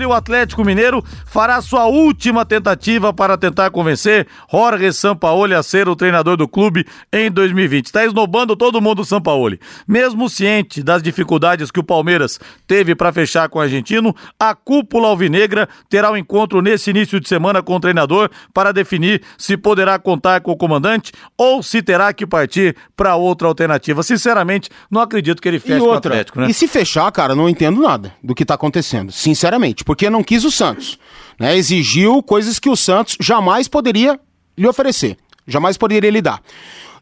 e 0.01 0.07
o 0.07 0.13
Atlético 0.15 0.65
Mineiro 0.65 1.05
fará 1.27 1.61
sua 1.61 1.85
última 1.85 2.47
tentativa 2.47 3.13
para 3.13 3.37
tentar 3.37 3.71
convencer 3.71 4.27
Jorge 4.51 4.91
Sampaoli 4.91 5.53
a 5.53 5.63
ser 5.63 5.87
o 5.87 5.95
treinador 5.95 6.39
do 6.39 6.49
clube 6.49 6.87
em 7.13 7.31
2020. 7.31 7.85
Está 7.85 8.07
esnobando 8.07 8.57
todo 8.57 8.81
mundo 8.81 9.03
o 9.03 9.05
Sampaoli. 9.05 9.61
Mesmo 9.87 10.31
ciente 10.31 10.83
das 10.83 11.03
dificuldades 11.03 11.71
que 11.71 11.79
o 11.79 11.85
Palmeiras 11.85 12.41
teve 12.67 12.95
para 12.95 13.13
fechar 13.13 13.51
com 13.51 13.59
o 13.59 13.63
argentino, 13.63 14.17
a 14.41 14.55
cúpula 14.55 15.09
alvinegra 15.09 15.69
terá 15.91 16.11
um 16.11 16.17
encontro 16.17 16.63
nesse 16.63 16.89
início 16.89 17.21
de 17.21 17.29
semana 17.29 17.63
com 17.63 17.77
o 17.77 17.81
treinador 17.81 18.31
para 18.55 18.73
definir 18.73 19.21
se 19.37 19.59
poderá 19.59 19.99
contar 19.99 20.41
com 20.41 20.53
o 20.53 20.57
comandante 20.57 21.13
ou 21.37 21.63
se 21.63 21.83
terá 21.83 22.15
que 22.15 22.27
partir 22.27 22.75
para 22.97 23.15
outra 23.15 23.47
alternativa. 23.47 24.03
Sinceramente, 24.03 24.71
não 24.91 25.03
acredito 25.03 25.43
que 25.43 25.49
ele 25.49 25.61
feche 25.61 25.81
com 25.81 25.89
o 25.89 25.93
Atlético, 25.93 26.41
né? 26.41 26.47
E 26.49 26.55
se 26.55 26.67
fechar, 26.67 27.13
cara, 27.13 27.35
não 27.35 27.47
entendo 27.47 27.83
nada 27.83 28.15
do 28.23 28.35
que 28.35 28.54
está 28.55 28.57
acontecendo, 28.57 29.13
sinceramente, 29.13 29.85
porque 29.85 30.09
não 30.09 30.23
quis 30.23 30.45
o 30.45 30.51
Santos. 30.51 30.99
Né? 31.39 31.57
Exigiu 31.57 32.23
coisas 32.23 32.59
que 32.59 32.71
o 32.71 32.77
Santos 32.77 33.17
jamais 33.21 33.69
poderia 33.69 34.19
lhe 34.57 34.67
oferecer, 34.67 35.17
jamais 35.47 35.77
poderia 35.77 36.11
lhe 36.11 36.23
dar. 36.23 36.41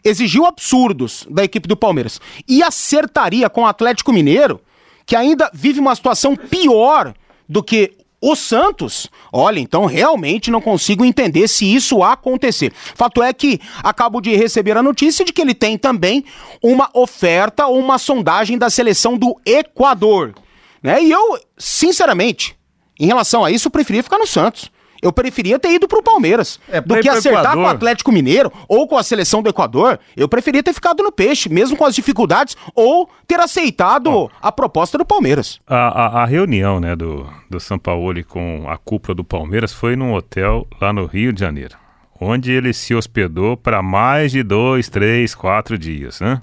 Exigiu 0.04 0.46
absurdos 0.46 1.26
da 1.30 1.44
equipe 1.44 1.68
do 1.68 1.76
Palmeiras 1.76 2.20
e 2.48 2.62
acertaria 2.62 3.48
com 3.48 3.62
o 3.62 3.66
Atlético 3.66 4.12
Mineiro, 4.12 4.60
que 5.06 5.14
ainda 5.14 5.50
vive 5.52 5.78
uma 5.78 5.94
situação 5.94 6.34
pior 6.34 7.14
do 7.48 7.62
que 7.62 7.92
o 8.24 8.36
Santos, 8.36 9.10
olha, 9.32 9.58
então 9.58 9.84
realmente 9.84 10.48
não 10.48 10.60
consigo 10.60 11.04
entender 11.04 11.48
se 11.48 11.74
isso 11.74 12.04
acontecer. 12.04 12.72
Fato 12.94 13.20
é 13.20 13.32
que 13.32 13.60
acabo 13.82 14.20
de 14.20 14.36
receber 14.36 14.76
a 14.76 14.82
notícia 14.82 15.24
de 15.24 15.32
que 15.32 15.42
ele 15.42 15.54
tem 15.54 15.76
também 15.76 16.24
uma 16.62 16.88
oferta 16.94 17.66
ou 17.66 17.80
uma 17.80 17.98
sondagem 17.98 18.56
da 18.56 18.70
seleção 18.70 19.18
do 19.18 19.36
Equador. 19.44 20.34
Né? 20.82 21.02
E 21.02 21.10
eu, 21.10 21.38
sinceramente, 21.56 22.56
em 22.98 23.06
relação 23.06 23.44
a 23.44 23.50
isso, 23.50 23.68
eu 23.68 23.72
preferia 23.72 24.02
ficar 24.02 24.18
no 24.18 24.26
Santos. 24.26 24.70
Eu 25.02 25.12
preferia 25.12 25.58
ter 25.58 25.72
ido 25.72 25.88
pro 25.88 26.00
Palmeiras. 26.00 26.60
É, 26.68 26.80
do 26.80 27.00
que 27.00 27.08
acertar 27.08 27.40
Equador. 27.40 27.54
com 27.54 27.62
o 27.62 27.66
Atlético 27.66 28.12
Mineiro 28.12 28.52
ou 28.68 28.86
com 28.86 28.96
a 28.96 29.02
seleção 29.02 29.42
do 29.42 29.50
Equador. 29.50 29.98
Eu 30.16 30.28
preferia 30.28 30.62
ter 30.62 30.72
ficado 30.72 31.02
no 31.02 31.10
peixe, 31.10 31.48
mesmo 31.48 31.76
com 31.76 31.84
as 31.84 31.92
dificuldades, 31.92 32.56
ou 32.72 33.10
ter 33.26 33.40
aceitado 33.40 34.30
a 34.40 34.52
proposta 34.52 34.96
do 34.96 35.04
Palmeiras. 35.04 35.60
A, 35.66 35.76
a, 35.76 36.22
a, 36.22 36.24
reunião 36.24 36.78
né, 36.78 36.94
do, 36.94 37.28
do 37.50 37.58
São 37.58 37.80
Paulo 37.80 38.24
com 38.24 38.66
a 38.68 38.78
cúpula 38.78 39.16
do 39.16 39.24
Palmeiras 39.24 39.72
foi 39.72 39.96
num 39.96 40.14
hotel 40.14 40.68
lá 40.80 40.92
no 40.92 41.04
Rio 41.06 41.32
de 41.32 41.40
Janeiro, 41.40 41.76
onde 42.20 42.52
ele 42.52 42.72
se 42.72 42.94
hospedou 42.94 43.56
para 43.56 43.82
mais 43.82 44.30
de 44.30 44.44
dois, 44.44 44.88
três, 44.88 45.34
quatro 45.34 45.76
dias, 45.76 46.20
né? 46.20 46.40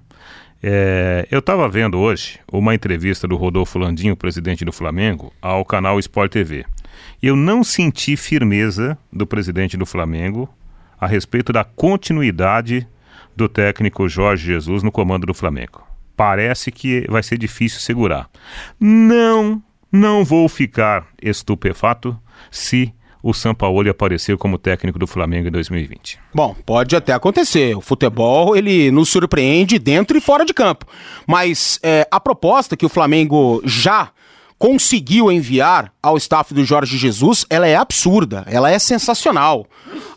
É, 0.61 1.25
eu 1.31 1.39
estava 1.39 1.69
vendo 1.69 1.97
hoje 1.97 2.39
uma 2.51 2.75
entrevista 2.75 3.27
do 3.27 3.37
Rodolfo 3.37 3.79
Landim, 3.79 4.13
presidente 4.13 4.65
do 4.65 4.73
Flamengo, 4.73 5.33
ao 5.41 5.63
canal 5.63 5.97
Sport 5.99 6.31
TV. 6.31 6.65
Eu 7.21 7.35
não 7.35 7.63
senti 7.63 8.17
firmeza 8.17 8.97
do 9.11 9.25
presidente 9.25 9.77
do 9.77 9.85
Flamengo 9.85 10.49
a 10.99 11.07
respeito 11.07 11.53
da 11.53 11.63
continuidade 11.63 12.85
do 13.35 13.47
técnico 13.47 14.09
Jorge 14.09 14.47
Jesus 14.47 14.83
no 14.83 14.91
comando 14.91 15.25
do 15.25 15.33
Flamengo. 15.33 15.87
Parece 16.15 16.71
que 16.71 17.05
vai 17.09 17.23
ser 17.23 17.37
difícil 17.37 17.79
segurar. 17.79 18.29
Não, 18.77 19.63
não 19.89 20.25
vou 20.25 20.49
ficar 20.49 21.07
estupefato 21.21 22.19
se 22.51 22.93
o 23.21 23.33
Sampaoli 23.33 23.89
aparecer 23.89 24.37
como 24.37 24.57
técnico 24.57 24.97
do 24.97 25.05
Flamengo 25.05 25.47
em 25.47 25.51
2020? 25.51 26.19
Bom, 26.33 26.55
pode 26.65 26.95
até 26.95 27.13
acontecer. 27.13 27.75
O 27.75 27.81
futebol 27.81 28.55
ele 28.55 28.91
nos 28.91 29.09
surpreende 29.09 29.77
dentro 29.77 30.17
e 30.17 30.21
fora 30.21 30.45
de 30.45 30.53
campo. 30.53 30.85
Mas 31.27 31.79
é, 31.83 32.07
a 32.09 32.19
proposta 32.19 32.77
que 32.77 32.85
o 32.85 32.89
Flamengo 32.89 33.61
já 33.65 34.11
conseguiu 34.57 35.31
enviar 35.31 35.93
ao 36.03 36.17
staff 36.17 36.53
do 36.53 36.65
Jorge 36.65 36.97
Jesus, 36.97 37.45
ela 37.49 37.67
é 37.67 37.75
absurda, 37.75 38.43
ela 38.47 38.69
é 38.69 38.77
sensacional. 38.77 39.65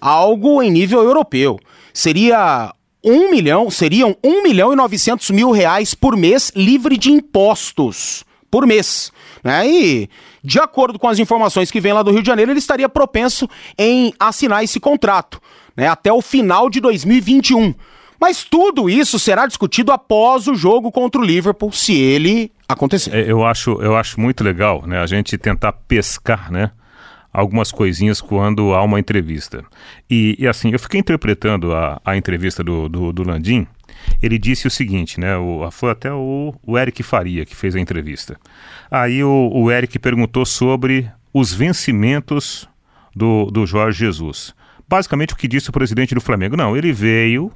Algo 0.00 0.62
em 0.62 0.70
nível 0.70 1.02
europeu. 1.02 1.58
Seria 1.94 2.72
um 3.04 3.30
milhão, 3.30 3.70
seriam 3.70 4.16
um 4.22 4.42
milhão 4.42 4.72
e 4.72 4.76
novecentos 4.76 5.30
mil 5.30 5.50
reais 5.50 5.94
por 5.94 6.16
mês 6.16 6.52
livre 6.54 6.96
de 6.96 7.10
impostos 7.10 8.24
por 8.52 8.66
mês. 8.66 9.10
Né? 9.42 9.66
E, 9.66 10.10
de 10.44 10.60
acordo 10.60 10.98
com 10.98 11.08
as 11.08 11.18
informações 11.18 11.70
que 11.70 11.80
vem 11.80 11.94
lá 11.94 12.02
do 12.02 12.10
Rio 12.10 12.20
de 12.20 12.26
Janeiro, 12.28 12.52
ele 12.52 12.58
estaria 12.58 12.86
propenso 12.86 13.48
em 13.78 14.12
assinar 14.20 14.62
esse 14.62 14.78
contrato 14.78 15.40
né? 15.74 15.88
até 15.88 16.12
o 16.12 16.20
final 16.20 16.68
de 16.68 16.78
2021. 16.78 17.74
Mas 18.20 18.44
tudo 18.44 18.90
isso 18.90 19.18
será 19.18 19.46
discutido 19.46 19.90
após 19.90 20.46
o 20.46 20.54
jogo 20.54 20.92
contra 20.92 21.20
o 21.20 21.24
Liverpool, 21.24 21.72
se 21.72 21.94
ele 21.94 22.52
acontecer. 22.68 23.12
É, 23.12 23.28
eu 23.28 23.44
acho, 23.44 23.82
eu 23.82 23.96
acho 23.96 24.20
muito 24.20 24.44
legal 24.44 24.84
né, 24.86 25.00
a 25.00 25.06
gente 25.06 25.36
tentar 25.38 25.72
pescar 25.72 26.52
né, 26.52 26.70
algumas 27.32 27.72
coisinhas 27.72 28.20
quando 28.20 28.74
há 28.74 28.82
uma 28.82 29.00
entrevista. 29.00 29.64
E, 30.08 30.36
e 30.38 30.46
assim, 30.46 30.70
eu 30.70 30.78
fiquei 30.78 31.00
interpretando 31.00 31.74
a, 31.74 32.00
a 32.04 32.16
entrevista 32.16 32.62
do, 32.62 32.88
do, 32.88 33.12
do 33.12 33.26
Landim 33.26 33.66
ele 34.22 34.38
disse 34.38 34.66
o 34.66 34.70
seguinte, 34.70 35.18
né? 35.18 35.36
O, 35.36 35.70
foi 35.70 35.90
até 35.90 36.12
o, 36.12 36.54
o 36.62 36.78
Eric 36.78 37.02
Faria 37.02 37.44
que 37.44 37.56
fez 37.56 37.74
a 37.74 37.80
entrevista. 37.80 38.38
Aí 38.90 39.22
o, 39.22 39.50
o 39.52 39.70
Eric 39.70 39.98
perguntou 39.98 40.44
sobre 40.44 41.10
os 41.32 41.52
vencimentos 41.52 42.68
do, 43.14 43.46
do 43.46 43.66
Jorge 43.66 43.98
Jesus. 43.98 44.54
Basicamente 44.88 45.34
o 45.34 45.36
que 45.36 45.48
disse 45.48 45.70
o 45.70 45.72
presidente 45.72 46.14
do 46.14 46.20
Flamengo. 46.20 46.56
Não, 46.56 46.76
ele 46.76 46.92
veio, 46.92 47.50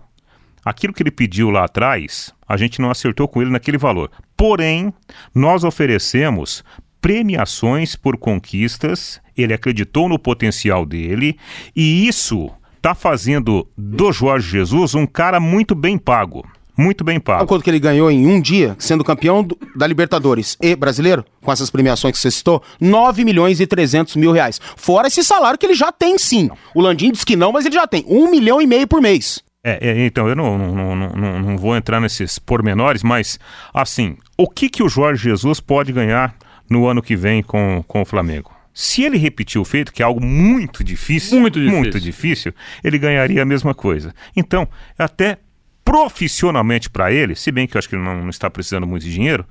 aquilo 0.64 0.92
que 0.92 1.02
ele 1.02 1.10
pediu 1.10 1.50
lá 1.50 1.64
atrás, 1.64 2.32
a 2.48 2.56
gente 2.56 2.80
não 2.80 2.90
acertou 2.90 3.28
com 3.28 3.42
ele 3.42 3.50
naquele 3.50 3.78
valor. 3.78 4.10
Porém, 4.36 4.92
nós 5.34 5.64
oferecemos 5.64 6.64
premiações 7.00 7.94
por 7.94 8.16
conquistas, 8.16 9.20
ele 9.36 9.54
acreditou 9.54 10.08
no 10.08 10.18
potencial 10.18 10.84
dele 10.84 11.38
e 11.74 12.08
isso 12.08 12.50
está 12.86 12.94
fazendo 12.94 13.66
do 13.76 14.12
Jorge 14.12 14.48
Jesus 14.48 14.94
um 14.94 15.06
cara 15.06 15.40
muito 15.40 15.74
bem 15.74 15.98
pago. 15.98 16.46
Muito 16.76 17.02
bem 17.02 17.18
pago. 17.18 17.40
Sabe 17.40 17.48
quanto 17.48 17.64
que 17.64 17.70
ele 17.70 17.80
ganhou 17.80 18.08
em 18.10 18.26
um 18.26 18.40
dia, 18.40 18.76
sendo 18.78 19.02
campeão 19.02 19.42
do, 19.42 19.58
da 19.74 19.86
Libertadores 19.86 20.56
e 20.60 20.76
brasileiro, 20.76 21.24
com 21.42 21.50
essas 21.50 21.68
premiações 21.68 22.12
que 22.14 22.20
você 22.20 22.30
citou? 22.30 22.62
9 22.80 23.24
milhões 23.24 23.60
e 23.60 23.66
300 23.66 24.14
mil 24.14 24.30
reais. 24.30 24.60
Fora 24.76 25.08
esse 25.08 25.24
salário 25.24 25.58
que 25.58 25.66
ele 25.66 25.74
já 25.74 25.90
tem, 25.90 26.16
sim. 26.16 26.48
O 26.74 26.80
Landim 26.80 27.10
diz 27.10 27.24
que 27.24 27.34
não, 27.34 27.50
mas 27.50 27.66
ele 27.66 27.74
já 27.74 27.88
tem. 27.88 28.04
Um 28.06 28.30
milhão 28.30 28.60
e 28.60 28.66
meio 28.68 28.86
por 28.86 29.00
mês. 29.00 29.42
É, 29.64 29.88
é, 29.88 30.06
então, 30.06 30.28
eu 30.28 30.36
não, 30.36 30.56
não, 30.56 30.94
não, 30.94 31.40
não, 31.40 31.58
vou 31.58 31.76
entrar 31.76 32.00
nesses 32.00 32.38
pormenores, 32.38 33.02
mas, 33.02 33.40
assim, 33.74 34.16
o 34.38 34.48
que, 34.48 34.68
que 34.68 34.82
o 34.82 34.88
Jorge 34.88 35.24
Jesus 35.24 35.58
pode 35.58 35.92
ganhar 35.92 36.36
no 36.70 36.86
ano 36.86 37.02
que 37.02 37.16
vem 37.16 37.42
com, 37.42 37.82
com 37.88 38.02
o 38.02 38.04
Flamengo? 38.04 38.55
Se 38.78 39.02
ele 39.04 39.16
repetir 39.16 39.58
o 39.58 39.64
feito, 39.64 39.90
que 39.90 40.02
é 40.02 40.04
algo 40.04 40.22
muito 40.22 40.84
difícil, 40.84 41.40
muito 41.40 41.58
difícil, 41.58 41.78
muito 41.78 41.98
difícil 41.98 42.52
ele 42.84 42.98
ganharia 42.98 43.40
a 43.40 43.44
mesma 43.46 43.74
coisa. 43.74 44.14
Então, 44.36 44.68
até 44.98 45.38
profissionalmente 45.82 46.90
para 46.90 47.10
ele, 47.10 47.34
se 47.34 47.50
bem 47.50 47.66
que 47.66 47.74
eu 47.74 47.78
acho 47.78 47.88
que 47.88 47.94
ele 47.94 48.04
não, 48.04 48.20
não 48.20 48.28
está 48.28 48.50
precisando 48.50 48.86
muito 48.86 49.04
de 49.04 49.14
dinheiro, 49.14 49.46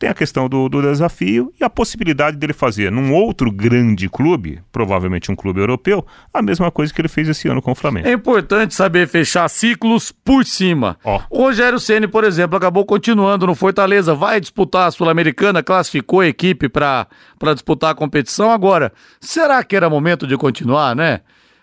tem 0.00 0.08
a 0.08 0.14
questão 0.14 0.48
do, 0.48 0.66
do, 0.66 0.80
desafio 0.80 1.52
e 1.60 1.62
a 1.62 1.68
possibilidade 1.68 2.38
dele 2.38 2.54
fazer 2.54 2.90
num 2.90 3.12
outro 3.12 3.52
grande 3.52 4.08
clube, 4.08 4.58
provavelmente 4.72 5.30
um 5.30 5.36
clube 5.36 5.60
europeu, 5.60 6.06
a 6.32 6.40
mesma 6.40 6.70
coisa 6.70 6.92
que 6.92 7.02
ele 7.02 7.06
fez 7.06 7.28
esse 7.28 7.46
ano 7.48 7.60
com 7.60 7.72
o 7.72 7.74
Flamengo. 7.74 8.08
É 8.08 8.12
importante 8.12 8.74
saber 8.74 9.06
fechar 9.06 9.46
ciclos 9.50 10.10
por 10.10 10.46
cima. 10.46 10.96
Oh. 11.04 11.20
O 11.28 11.42
Rogério 11.42 11.78
Ceni, 11.78 12.08
por 12.08 12.24
exemplo, 12.24 12.56
acabou 12.56 12.86
continuando 12.86 13.46
no 13.46 13.54
Fortaleza, 13.54 14.14
vai 14.14 14.40
disputar 14.40 14.88
a 14.88 14.90
Sul-Americana, 14.90 15.62
classificou 15.62 16.20
a 16.20 16.26
equipe 16.26 16.66
para 16.70 17.06
disputar 17.52 17.90
a 17.90 17.94
competição. 17.94 18.50
Agora, 18.50 18.94
será 19.20 19.62
que 19.62 19.76
era 19.76 19.90
momento 19.90 20.26
de 20.26 20.34
continuar, 20.38 20.96
né? 20.96 21.20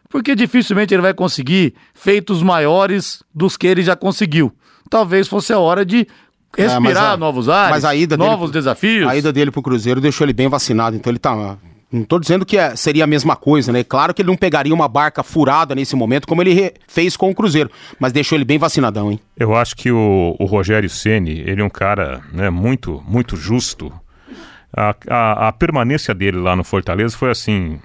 Porque 0.09 0.35
dificilmente 0.35 0.93
ele 0.93 1.01
vai 1.01 1.15
conseguir 1.15 1.73
feitos 1.95 2.43
maiores 2.43 3.23
dos 3.33 3.57
que 3.57 3.65
ele 3.65 3.81
já 3.81 3.95
conseguiu. 3.95 4.53
Talvez 4.91 5.27
fosse 5.27 5.51
a 5.51 5.59
hora 5.59 5.83
de 5.83 6.07
respirar 6.55 7.13
a, 7.13 7.17
novos 7.17 7.49
ares, 7.49 7.71
mas 7.71 7.85
a 7.85 7.95
ida 7.95 8.17
novos 8.17 8.51
dele, 8.51 8.61
desafios. 8.61 9.07
A 9.07 9.15
ida 9.15 9.33
dele 9.33 9.51
pro 9.51 9.61
Cruzeiro 9.61 10.01
deixou 10.01 10.25
ele 10.25 10.33
bem 10.33 10.47
vacinado, 10.47 10.95
então 10.95 11.11
ele 11.11 11.19
tá. 11.19 11.57
Não 11.89 12.03
tô 12.03 12.19
dizendo 12.19 12.45
que 12.45 12.57
é, 12.57 12.75
seria 12.75 13.05
a 13.05 13.07
mesma 13.07 13.35
coisa, 13.35 13.71
né? 13.71 13.81
Claro 13.81 14.13
que 14.13 14.21
ele 14.21 14.27
não 14.27 14.35
pegaria 14.35 14.73
uma 14.73 14.89
barca 14.89 15.23
furada 15.23 15.73
nesse 15.73 15.95
momento, 15.95 16.27
como 16.27 16.41
ele 16.41 16.73
fez 16.85 17.15
com 17.15 17.31
o 17.31 17.35
Cruzeiro, 17.35 17.71
mas 17.97 18.11
deixou 18.11 18.37
ele 18.37 18.43
bem 18.43 18.57
vacinadão, 18.57 19.09
hein? 19.09 19.19
Eu 19.37 19.55
acho 19.55 19.75
que 19.75 19.89
o, 19.89 20.35
o 20.37 20.45
Rogério 20.45 20.89
Ceni 20.89 21.39
ele 21.47 21.61
é 21.61 21.63
um 21.63 21.69
cara 21.69 22.21
né, 22.33 22.49
muito, 22.49 23.01
muito 23.07 23.37
justo. 23.37 23.91
A, 24.75 24.93
a, 25.09 25.47
a 25.47 25.51
permanência 25.53 26.13
dele 26.13 26.37
lá 26.37 26.57
no 26.57 26.63
Fortaleza 26.63 27.15
foi 27.15 27.31
assim, 27.31 27.79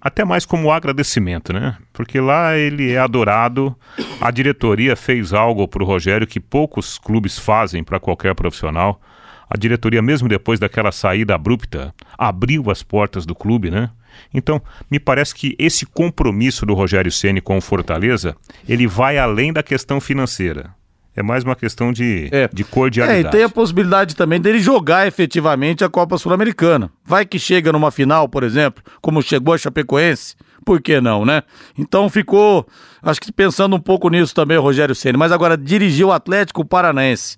até 0.00 0.24
mais 0.24 0.44
como 0.44 0.70
agradecimento, 0.70 1.52
né? 1.52 1.76
Porque 1.92 2.20
lá 2.20 2.56
ele 2.56 2.92
é 2.92 2.98
adorado. 2.98 3.76
A 4.20 4.30
diretoria 4.30 4.96
fez 4.96 5.32
algo 5.32 5.66
para 5.68 5.82
o 5.82 5.86
Rogério 5.86 6.26
que 6.26 6.40
poucos 6.40 6.98
clubes 6.98 7.38
fazem 7.38 7.82
para 7.84 8.00
qualquer 8.00 8.34
profissional. 8.34 9.00
A 9.48 9.56
diretoria, 9.56 10.00
mesmo 10.00 10.28
depois 10.28 10.58
daquela 10.58 10.90
saída 10.90 11.34
abrupta, 11.34 11.94
abriu 12.16 12.70
as 12.70 12.82
portas 12.82 13.26
do 13.26 13.34
clube, 13.34 13.70
né? 13.70 13.90
Então, 14.32 14.60
me 14.90 14.98
parece 14.98 15.34
que 15.34 15.54
esse 15.58 15.86
compromisso 15.86 16.64
do 16.64 16.74
Rogério 16.74 17.12
Ceni 17.12 17.40
com 17.40 17.56
o 17.56 17.60
Fortaleza, 17.60 18.36
ele 18.68 18.86
vai 18.86 19.18
além 19.18 19.52
da 19.52 19.62
questão 19.62 20.00
financeira. 20.00 20.74
É 21.14 21.22
mais 21.22 21.44
uma 21.44 21.54
questão 21.54 21.92
de, 21.92 22.28
é. 22.32 22.48
de 22.52 22.64
cordialidade. 22.64 23.26
É, 23.26 23.28
e 23.28 23.30
tem 23.30 23.44
a 23.44 23.48
possibilidade 23.48 24.16
também 24.16 24.40
dele 24.40 24.58
jogar 24.60 25.06
efetivamente 25.06 25.84
a 25.84 25.88
Copa 25.88 26.16
Sul-Americana. 26.16 26.90
Vai 27.04 27.26
que 27.26 27.38
chega 27.38 27.70
numa 27.70 27.90
final, 27.90 28.28
por 28.28 28.42
exemplo, 28.42 28.82
como 29.00 29.20
chegou 29.20 29.52
a 29.52 29.58
Chapecoense, 29.58 30.34
por 30.64 30.80
que 30.80 31.00
não, 31.00 31.24
né? 31.24 31.42
Então 31.78 32.08
ficou, 32.08 32.66
acho 33.02 33.20
que 33.20 33.30
pensando 33.30 33.76
um 33.76 33.80
pouco 33.80 34.08
nisso 34.08 34.34
também 34.34 34.56
o 34.56 34.62
Rogério 34.62 34.94
Ceni. 34.94 35.18
Mas 35.18 35.32
agora 35.32 35.56
dirigiu 35.56 36.08
o 36.08 36.12
Atlético 36.12 36.64
Paranaense, 36.64 37.36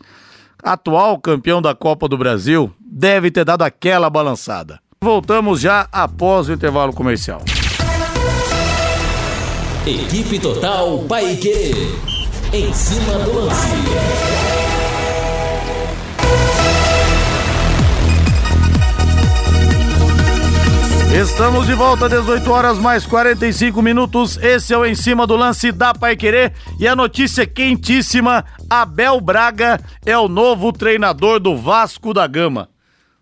atual 0.63 1.19
campeão 1.19 1.61
da 1.61 1.75
Copa 1.75 2.07
do 2.09 2.17
Brasil, 2.17 2.73
deve 2.81 3.31
ter 3.31 3.45
dado 3.45 3.63
aquela 3.63 4.09
balançada. 4.09 4.79
Voltamos 5.03 5.61
já 5.61 5.89
após 5.91 6.49
o 6.49 6.53
intervalo 6.53 6.93
comercial. 6.93 7.43
Equipe 9.87 10.39
Total 10.39 10.99
Paique. 11.01 12.14
Em 12.55 12.73
cima 12.73 13.19
do 13.19 13.33
lance. 13.35 13.67
Estamos 21.21 21.67
de 21.67 21.75
volta, 21.75 22.09
18 22.09 22.49
horas 22.53 22.79
mais 22.79 23.05
45 23.07 23.83
minutos. 23.83 24.37
Esse 24.37 24.73
é 24.73 24.79
o 24.79 24.87
Em 24.87 24.95
Cima 24.95 25.27
do 25.27 25.35
Lance 25.35 25.73
da 25.73 25.93
Pai 25.93 26.15
Querer. 26.15 26.53
E 26.79 26.87
a 26.87 26.95
notícia 26.95 27.45
quentíssima: 27.45 28.45
Abel 28.71 29.21
Braga 29.21 29.81
é 30.07 30.17
o 30.17 30.29
novo 30.29 30.73
treinador 30.73 31.41
do 31.41 31.57
Vasco 31.57 32.15
da 32.15 32.25
Gama. 32.29 32.69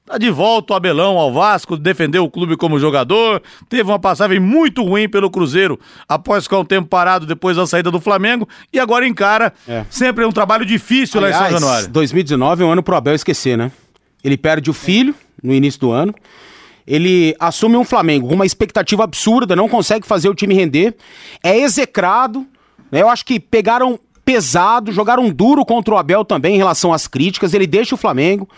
Tá 0.04 0.18
de 0.18 0.30
volta 0.30 0.72
o 0.72 0.76
Abelão 0.76 1.16
ao 1.16 1.32
Vasco, 1.32 1.76
defendeu 1.76 2.24
o 2.24 2.30
clube 2.30 2.56
como 2.56 2.76
jogador, 2.76 3.40
teve 3.68 3.84
uma 3.84 4.00
passagem 4.00 4.40
muito 4.40 4.82
ruim 4.82 5.08
pelo 5.08 5.30
Cruzeiro 5.30 5.78
após 6.08 6.42
ficar 6.42 6.58
um 6.58 6.64
tempo 6.64 6.88
parado 6.88 7.24
depois 7.24 7.56
da 7.56 7.64
saída 7.68 7.88
do 7.88 8.00
Flamengo 8.00 8.48
e 8.72 8.80
agora 8.80 9.06
encara. 9.06 9.52
É. 9.66 9.84
Sempre 9.88 10.24
é 10.24 10.26
um 10.26 10.32
trabalho 10.32 10.66
difícil 10.66 11.20
Aliás, 11.20 11.40
lá 11.40 11.46
em 11.46 11.50
São 11.50 11.60
Januário. 11.60 11.88
2019 11.88 12.62
é 12.64 12.66
um 12.66 12.72
ano 12.72 12.82
pro 12.82 12.96
Abel 12.96 13.14
esquecer, 13.14 13.56
né? 13.56 13.70
Ele 14.24 14.36
perde 14.36 14.70
o 14.70 14.72
filho 14.72 15.14
no 15.40 15.54
início 15.54 15.80
do 15.80 15.92
ano. 15.92 16.12
Ele 16.84 17.36
assume 17.38 17.76
um 17.76 17.84
Flamengo 17.84 18.26
com 18.26 18.34
uma 18.34 18.46
expectativa 18.46 19.04
absurda, 19.04 19.54
não 19.54 19.68
consegue 19.68 20.04
fazer 20.04 20.28
o 20.28 20.34
time 20.34 20.52
render, 20.52 20.96
é 21.44 21.58
execrado. 21.58 22.44
Né? 22.90 23.02
Eu 23.02 23.08
acho 23.08 23.24
que 23.24 23.38
pegaram 23.38 24.00
pesado, 24.24 24.90
jogaram 24.90 25.30
duro 25.30 25.64
contra 25.64 25.94
o 25.94 25.98
Abel 25.98 26.24
também 26.24 26.54
em 26.56 26.58
relação 26.58 26.92
às 26.92 27.06
críticas. 27.06 27.54
Ele 27.54 27.68
deixa 27.68 27.94
o 27.94 27.98
Flamengo. 27.98 28.48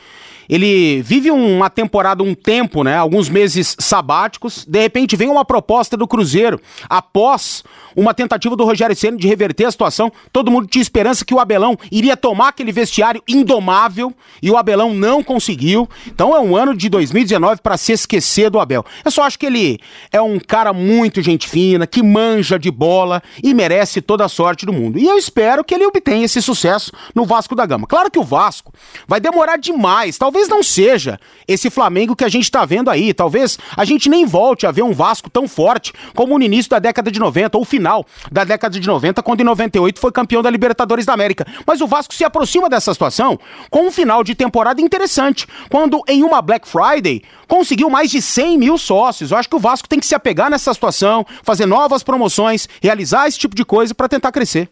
Ele 0.49 1.03
vive 1.03 1.31
uma 1.31 1.71
temporada, 1.71 2.23
um 2.23 2.35
tempo, 2.35 2.83
né? 2.83 2.97
Alguns 2.97 3.29
meses 3.29 3.77
sabáticos. 3.79 4.65
De 4.67 4.81
repente 4.81 5.17
vem 5.17 5.29
uma 5.29 5.45
proposta 5.45 5.97
do 5.97 6.07
Cruzeiro 6.07 6.61
após 6.89 7.63
uma 7.97 8.13
tentativa 8.13 8.57
do 8.57 8.65
Rogério 8.65 8.97
Ceni 8.97 9.19
de 9.19 9.29
reverter 9.29 9.67
a 9.67 9.71
situação. 9.71 10.13
Todo 10.33 10.51
mundo 10.51 10.67
tinha 10.67 10.83
esperança 10.83 11.25
que 11.25 11.35
o 11.35 11.39
Abelão 11.39 11.77
iria 11.91 12.17
tomar 12.17 12.49
aquele 12.49 12.73
vestiário 12.73 13.23
indomável 13.29 14.13
e 14.43 14.51
o 14.51 14.57
Abelão 14.57 14.93
não 14.93 15.23
conseguiu. 15.23 15.89
Então 16.07 16.35
é 16.35 16.41
um 16.41 16.57
ano 16.57 16.77
de 16.77 16.89
2019 16.89 17.61
para 17.63 17.77
se 17.77 17.93
esquecer 17.93 18.51
do 18.51 18.59
Abel. 18.59 18.85
Eu 19.05 19.11
só 19.11 19.23
acho 19.23 19.39
que 19.39 19.47
ele 19.47 19.79
é 20.13 20.21
um 20.21 20.39
cara 20.39 20.73
muito 20.73 21.23
gente 21.23 21.49
fina, 21.49 21.87
que 21.87 22.03
manja 22.03 22.59
de 22.59 22.71
bola 22.71 23.23
e 23.43 23.55
merece 23.55 24.01
toda 24.01 24.25
a 24.25 24.29
sorte 24.29 24.67
do 24.67 24.73
mundo. 24.73 24.99
E 24.99 25.07
eu 25.07 25.17
espero 25.17 25.65
que 25.65 25.75
ele 25.75 25.87
obtenha 25.87 26.25
esse 26.25 26.43
sucesso 26.43 26.93
no 27.15 27.25
Vasco 27.25 27.55
da 27.55 27.65
Gama. 27.65 27.87
Claro 27.87 28.11
que 28.11 28.19
o 28.19 28.25
Vasco 28.25 28.73
vai 29.07 29.21
demorar 29.21 29.57
demais, 29.57 30.19
talvez 30.19 30.34
não 30.49 30.63
seja 30.63 31.19
esse 31.47 31.71
Flamengo 31.71 32.17
que 32.17 32.25
a 32.25 32.29
gente 32.29 32.45
está 32.45 32.65
vendo 32.65 32.91
aí. 32.91 33.15
Talvez 33.15 33.59
a 33.77 33.85
gente 33.85 34.09
nem 34.09 34.27
volte 34.27 34.67
a 34.67 34.71
ver 34.71 34.83
um 34.83 34.93
Vasco 34.93 35.31
tão 35.31 35.47
forte 35.47 35.93
como 36.15 36.39
no 36.39 36.45
início 36.45 36.71
da 36.71 36.79
década 36.79 37.11
de 37.11 37.19
90 37.21 37.57
ou 37.57 37.65
final 37.65 37.85
final 37.85 38.07
da 38.33 38.45
década 38.45 38.81
de 38.81 38.87
90, 38.87 39.23
quando 39.23 39.41
em 39.41 39.45
98 39.45 40.01
foi 40.01 40.11
campeão 40.11 40.43
da 40.43 40.51
Libertadores 40.51 41.05
da 41.05 41.13
América. 41.13 41.47
Mas 41.67 41.81
o 41.81 41.87
Vasco 41.87 42.15
se 42.15 42.25
aproxima 42.25 42.69
dessa 42.69 42.93
situação 42.93 43.39
com 43.71 43.89
um 43.89 43.93
final 43.93 44.25
de 44.25 44.35
temporada 44.35 44.81
interessante, 44.81 45.47
quando 45.71 46.03
em 46.09 46.23
uma 46.23 46.41
Black 46.41 46.67
Friday 46.67 47.23
conseguiu 47.47 47.91
mais 47.91 48.11
de 48.11 48.23
100 48.23 48.59
mil 48.59 48.79
sócios. 48.79 49.31
Eu 49.31 49.39
acho 49.39 49.49
que 49.49 49.57
o 49.57 49.59
Vasco 49.59 49.89
tem 49.89 50.01
que 50.01 50.07
se 50.07 50.15
apegar 50.15 50.51
nessa 50.51 50.73
situação, 50.73 51.27
fazer 51.43 51.67
novas 51.67 52.03
promoções, 52.03 52.69
realizar 52.83 53.29
esse 53.29 53.39
tipo 53.39 53.55
de 53.55 53.65
coisa 53.65 53.95
para 53.95 54.09
tentar 54.09 54.33
crescer. 54.33 54.69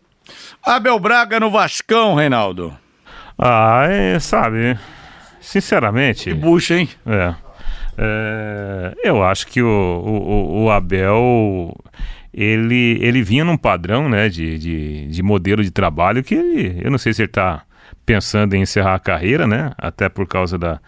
Abel 0.64 0.98
Braga 0.98 1.38
no 1.38 1.50
Vascão, 1.50 2.14
Reinaldo. 2.14 2.76
Ah, 3.38 3.86
é, 3.88 4.18
sabe, 4.20 4.78
sinceramente... 5.42 6.30
Que 6.30 6.34
bucha, 6.34 6.78
hein? 6.78 6.88
É. 7.06 7.34
É, 7.98 8.94
eu 9.04 9.22
acho 9.22 9.46
que 9.46 9.60
o, 9.60 9.68
o, 9.68 10.64
o 10.64 10.70
Abel 10.70 11.76
ele, 12.32 12.96
ele 13.00 13.22
vinha 13.22 13.44
num 13.44 13.56
padrão 13.56 14.08
né, 14.08 14.28
de, 14.28 14.58
de, 14.58 15.06
de 15.08 15.22
modelo 15.22 15.62
de 15.62 15.70
trabalho 15.70 16.24
que 16.24 16.34
ele, 16.34 16.80
eu 16.82 16.90
não 16.90 16.96
sei 16.96 17.12
se 17.12 17.20
ele 17.20 17.28
está 17.28 17.62
pensando 18.06 18.54
em 18.54 18.62
encerrar 18.62 18.94
a 18.94 18.98
carreira, 18.98 19.46
né? 19.46 19.72
Até 19.76 20.08
por 20.08 20.26
causa 20.26 20.56
da, 20.58 20.80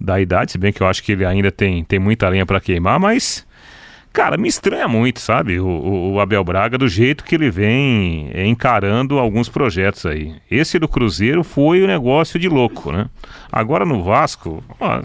da 0.00 0.20
idade, 0.20 0.52
se 0.52 0.58
bem 0.58 0.72
que 0.72 0.82
eu 0.82 0.86
acho 0.86 1.02
que 1.02 1.12
ele 1.12 1.24
ainda 1.24 1.50
tem, 1.50 1.84
tem 1.84 1.98
muita 1.98 2.28
lenha 2.28 2.46
para 2.46 2.60
queimar, 2.60 2.98
mas, 2.98 3.46
cara, 4.12 4.36
me 4.36 4.48
estranha 4.48 4.86
muito, 4.86 5.20
sabe? 5.20 5.58
O, 5.58 5.66
o, 5.66 6.12
o, 6.12 6.20
Abel 6.20 6.44
Braga, 6.44 6.76
do 6.76 6.88
jeito 6.88 7.24
que 7.24 7.34
ele 7.34 7.50
vem 7.50 8.30
encarando 8.46 9.18
alguns 9.18 9.48
projetos 9.48 10.06
aí. 10.06 10.34
Esse 10.50 10.78
do 10.78 10.88
Cruzeiro 10.88 11.42
foi 11.42 11.82
um 11.82 11.86
negócio 11.86 12.38
de 12.38 12.48
louco, 12.48 12.92
né? 12.92 13.08
Agora 13.50 13.84
no 13.84 14.02
Vasco, 14.02 14.62
ó, 14.78 15.02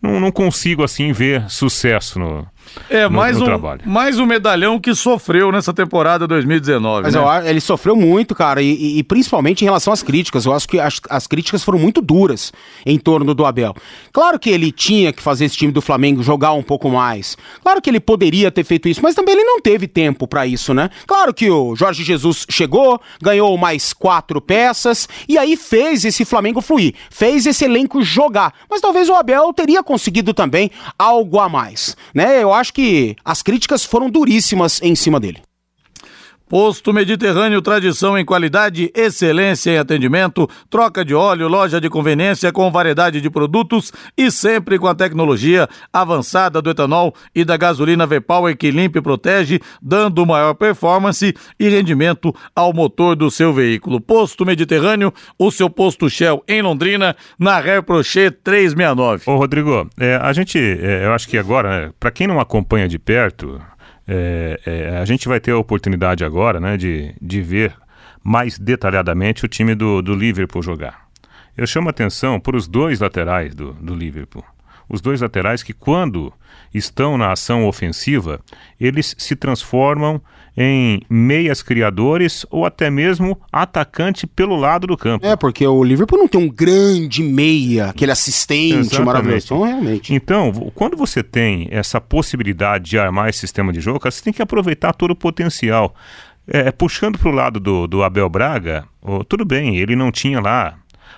não, 0.00 0.20
não 0.20 0.30
consigo 0.30 0.84
assim 0.84 1.12
ver 1.12 1.48
sucesso 1.50 2.18
no, 2.18 2.46
é, 2.88 3.04
no, 3.04 3.10
mais, 3.10 3.36
no 3.36 3.42
um, 3.42 3.46
trabalho. 3.46 3.80
mais 3.84 4.18
um 4.18 4.26
medalhão 4.26 4.78
que 4.78 4.94
sofreu 4.94 5.50
nessa 5.50 5.72
temporada 5.72 6.26
2019. 6.26 7.02
Mas 7.04 7.14
né? 7.14 7.20
eu, 7.20 7.48
ele 7.48 7.60
sofreu 7.60 7.96
muito, 7.96 8.34
cara, 8.34 8.62
e, 8.62 8.98
e, 8.98 9.02
principalmente 9.02 9.62
em 9.62 9.64
relação 9.64 9.92
às 9.92 10.02
críticas. 10.02 10.44
Eu 10.44 10.52
acho 10.52 10.68
que 10.68 10.78
as, 10.78 11.00
as, 11.08 11.26
críticas 11.26 11.62
foram 11.62 11.78
muito 11.78 12.00
duras 12.00 12.52
em 12.84 12.98
torno 12.98 13.34
do 13.34 13.44
Abel. 13.44 13.74
Claro 14.12 14.38
que 14.38 14.50
ele 14.50 14.70
tinha 14.70 15.12
que 15.12 15.22
fazer 15.22 15.46
esse 15.46 15.56
time 15.56 15.72
do 15.72 15.82
Flamengo 15.82 16.22
jogar 16.22 16.52
um 16.52 16.62
pouco 16.62 16.88
mais. 16.88 17.36
Claro 17.62 17.80
que 17.80 17.90
ele 17.90 18.00
poderia 18.00 18.50
ter 18.50 18.64
feito 18.64 18.88
isso, 18.88 19.00
mas 19.02 19.14
também 19.14 19.34
ele 19.34 19.44
não 19.44 19.60
teve 19.60 19.86
tempo 19.86 20.26
para 20.26 20.46
isso, 20.46 20.72
né? 20.72 20.90
Claro 21.06 21.34
que 21.34 21.50
o 21.50 21.74
Jorge 21.74 22.04
Jesus 22.04 22.46
chegou, 22.48 23.00
ganhou 23.22 23.56
mais 23.56 23.92
quatro 23.92 24.40
peças 24.40 25.08
e 25.28 25.36
aí 25.36 25.56
fez 25.56 26.04
esse 26.04 26.24
Flamengo 26.24 26.60
fluir, 26.60 26.94
fez 27.10 27.46
esse 27.46 27.64
elenco 27.64 28.02
jogar. 28.02 28.52
Mas 28.70 28.80
talvez 28.80 29.08
o 29.08 29.14
Abel 29.14 29.52
teria 29.52 29.82
conseguido 29.82 30.32
também 30.32 30.70
algo 30.98 31.38
a 31.40 31.48
mais, 31.48 31.96
né? 32.14 32.42
Eu 32.42 32.53
acho 32.54 32.72
que 32.72 33.16
as 33.24 33.42
críticas 33.42 33.84
foram 33.84 34.10
duríssimas 34.10 34.80
em 34.82 34.94
cima 34.94 35.20
dele. 35.20 35.42
Posto 36.48 36.92
Mediterrâneo, 36.92 37.62
tradição 37.62 38.18
em 38.18 38.24
qualidade, 38.24 38.90
excelência 38.94 39.70
em 39.70 39.78
atendimento, 39.78 40.48
troca 40.68 41.02
de 41.02 41.14
óleo, 41.14 41.48
loja 41.48 41.80
de 41.80 41.88
conveniência 41.88 42.52
com 42.52 42.70
variedade 42.70 43.20
de 43.20 43.30
produtos 43.30 43.90
e 44.16 44.30
sempre 44.30 44.78
com 44.78 44.86
a 44.86 44.94
tecnologia 44.94 45.66
avançada 45.90 46.60
do 46.60 46.70
etanol 46.70 47.14
e 47.34 47.44
da 47.44 47.56
gasolina 47.56 48.06
V-Power 48.06 48.56
que 48.56 48.70
limpa 48.70 48.98
e 48.98 49.02
protege, 49.02 49.58
dando 49.80 50.26
maior 50.26 50.52
performance 50.52 51.34
e 51.58 51.68
rendimento 51.68 52.34
ao 52.54 52.74
motor 52.74 53.16
do 53.16 53.30
seu 53.30 53.52
veículo. 53.52 53.98
Posto 53.98 54.44
Mediterrâneo, 54.44 55.12
o 55.38 55.50
seu 55.50 55.70
posto 55.70 56.10
Shell 56.10 56.44
em 56.46 56.60
Londrina, 56.60 57.16
na 57.38 57.58
Reprochet 57.58 58.30
369. 58.44 59.22
Ô 59.30 59.36
Rodrigo, 59.36 59.88
é, 59.98 60.16
a 60.16 60.32
gente, 60.34 60.58
é, 60.58 61.06
eu 61.06 61.12
acho 61.14 61.26
que 61.26 61.38
agora, 61.38 61.86
né, 61.86 61.92
para 61.98 62.10
quem 62.10 62.26
não 62.26 62.38
acompanha 62.38 62.86
de 62.86 62.98
perto, 62.98 63.60
é, 64.06 64.60
é, 64.66 64.98
a 64.98 65.04
gente 65.04 65.28
vai 65.28 65.40
ter 65.40 65.52
a 65.52 65.58
oportunidade 65.58 66.24
agora 66.24 66.60
né, 66.60 66.76
de, 66.76 67.14
de 67.20 67.42
ver 67.42 67.74
mais 68.22 68.58
detalhadamente 68.58 69.44
o 69.44 69.48
time 69.48 69.74
do, 69.74 70.02
do 70.02 70.14
Liverpool 70.14 70.62
jogar. 70.62 71.04
Eu 71.56 71.66
chamo 71.66 71.88
a 71.88 71.90
atenção 71.90 72.40
para 72.40 72.56
os 72.56 72.66
dois 72.66 73.00
laterais 73.00 73.54
do, 73.54 73.72
do 73.74 73.94
Liverpool. 73.94 74.44
Os 74.88 75.00
dois 75.00 75.20
laterais 75.20 75.62
que, 75.62 75.72
quando 75.72 76.32
estão 76.72 77.16
na 77.16 77.32
ação 77.32 77.66
ofensiva, 77.66 78.40
eles 78.80 79.14
se 79.18 79.36
transformam 79.36 80.20
em 80.56 81.02
meias 81.10 81.62
criadores 81.62 82.46
ou 82.50 82.64
até 82.64 82.88
mesmo 82.88 83.40
atacante 83.52 84.26
pelo 84.26 84.54
lado 84.56 84.86
do 84.86 84.96
campo. 84.96 85.26
É, 85.26 85.34
porque 85.34 85.66
o 85.66 85.82
Liverpool 85.82 86.18
não 86.18 86.28
tem 86.28 86.40
um 86.40 86.48
grande 86.48 87.22
meia, 87.22 87.86
aquele 87.86 88.12
assistente 88.12 88.78
Exatamente. 88.78 89.06
maravilhoso. 89.06 89.46
Então, 89.46 89.62
realmente. 89.62 90.14
Então, 90.14 90.52
quando 90.74 90.96
você 90.96 91.22
tem 91.22 91.68
essa 91.70 92.00
possibilidade 92.00 92.90
de 92.90 92.98
armar 92.98 93.28
esse 93.28 93.40
sistema 93.40 93.72
de 93.72 93.80
jogo, 93.80 94.00
você 94.02 94.22
tem 94.22 94.32
que 94.32 94.42
aproveitar 94.42 94.92
todo 94.92 95.10
o 95.10 95.16
potencial. 95.16 95.94
É, 96.46 96.70
puxando 96.70 97.18
para 97.18 97.30
o 97.30 97.32
lado 97.32 97.58
do, 97.58 97.86
do 97.86 98.02
Abel 98.02 98.28
Braga, 98.28 98.84
oh, 99.00 99.24
tudo 99.24 99.46
bem, 99.46 99.78
ele 99.78 99.96
não 99.96 100.12
tinha 100.12 100.40
lá 100.40 100.76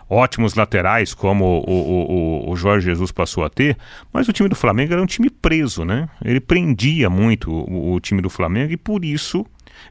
ótimos 0.09 0.55
laterais 0.55 1.13
como 1.15 1.65
o, 1.67 2.47
o, 2.47 2.51
o, 2.51 2.57
Jorge 2.57 2.87
Jesus 2.87 3.11
passou 3.11 3.45
a 3.45 3.51
ter, 3.51 3.77
mas 4.13 4.29
o 4.29 4.33
time 4.33 4.49
do 4.49 4.55
Flamengo 4.55 4.93
era 4.93 5.03
um 5.03 5.07
time 5.07 5.29
preso, 5.29 5.85
né? 5.85 6.09
Ele 6.25 6.41
prendia 6.41 7.11
muito 7.11 7.51
o, 7.51 7.95
o 7.95 8.01
time 8.01 8.23
do 8.23 8.31
Flamengo 8.31 8.73
e 8.73 8.77
por 8.77 9.05
isso 9.05 9.45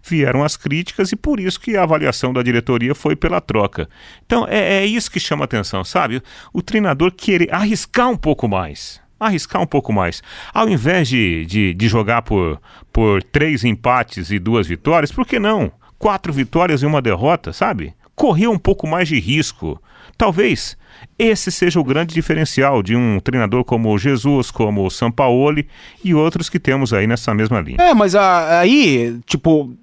vieram 0.03 0.43
as 0.43 0.57
críticas 0.57 1.11
e 1.11 1.15
por 1.15 1.39
isso 1.39 1.59
que 1.59 1.75
a 1.75 1.83
avaliação 1.83 2.33
da 2.33 2.41
diretoria 2.41 2.95
foi 2.95 3.15
pela 3.15 3.41
troca. 3.41 3.87
Então 4.25 4.45
é, 4.47 4.83
é 4.83 4.85
isso 4.85 5.11
que 5.11 5.19
chama 5.19 5.45
atenção, 5.45 5.83
sabe? 5.83 6.21
O 6.53 6.61
treinador 6.61 7.11
querer 7.11 7.53
arriscar 7.53 8.09
um 8.09 8.17
pouco 8.17 8.47
mais. 8.47 9.01
Arriscar 9.19 9.61
um 9.61 9.67
pouco 9.67 9.93
mais. 9.93 10.21
Ao 10.53 10.67
invés 10.67 11.07
de, 11.07 11.45
de, 11.45 11.73
de 11.73 11.87
jogar 11.87 12.21
por, 12.21 12.59
por 12.91 13.23
três 13.23 13.63
empates 13.63 14.29
e 14.29 14.39
duas 14.39 14.67
vitórias, 14.67 15.11
por 15.11 15.25
que 15.25 15.39
não? 15.39 15.71
Quatro 15.97 16.33
vitórias 16.33 16.81
e 16.81 16.85
uma 16.85 17.01
derrota, 17.01 17.53
sabe? 17.53 17.93
Correr 18.15 18.47
um 18.47 18.57
pouco 18.57 18.87
mais 18.87 19.07
de 19.07 19.19
risco. 19.19 19.81
Talvez 20.17 20.77
esse 21.17 21.51
seja 21.51 21.79
o 21.79 21.83
grande 21.83 22.13
diferencial 22.13 22.81
de 22.81 22.95
um 22.95 23.19
treinador 23.19 23.63
como 23.63 23.97
Jesus, 23.97 24.51
como 24.51 24.85
o 24.85 24.89
Sampaoli 24.89 25.67
e 26.03 26.13
outros 26.13 26.49
que 26.49 26.59
temos 26.59 26.93
aí 26.93 27.07
nessa 27.07 27.33
mesma 27.33 27.59
linha. 27.61 27.77
É, 27.79 27.93
mas 27.93 28.15
a, 28.15 28.59
aí, 28.59 29.19
tipo, 29.25 29.73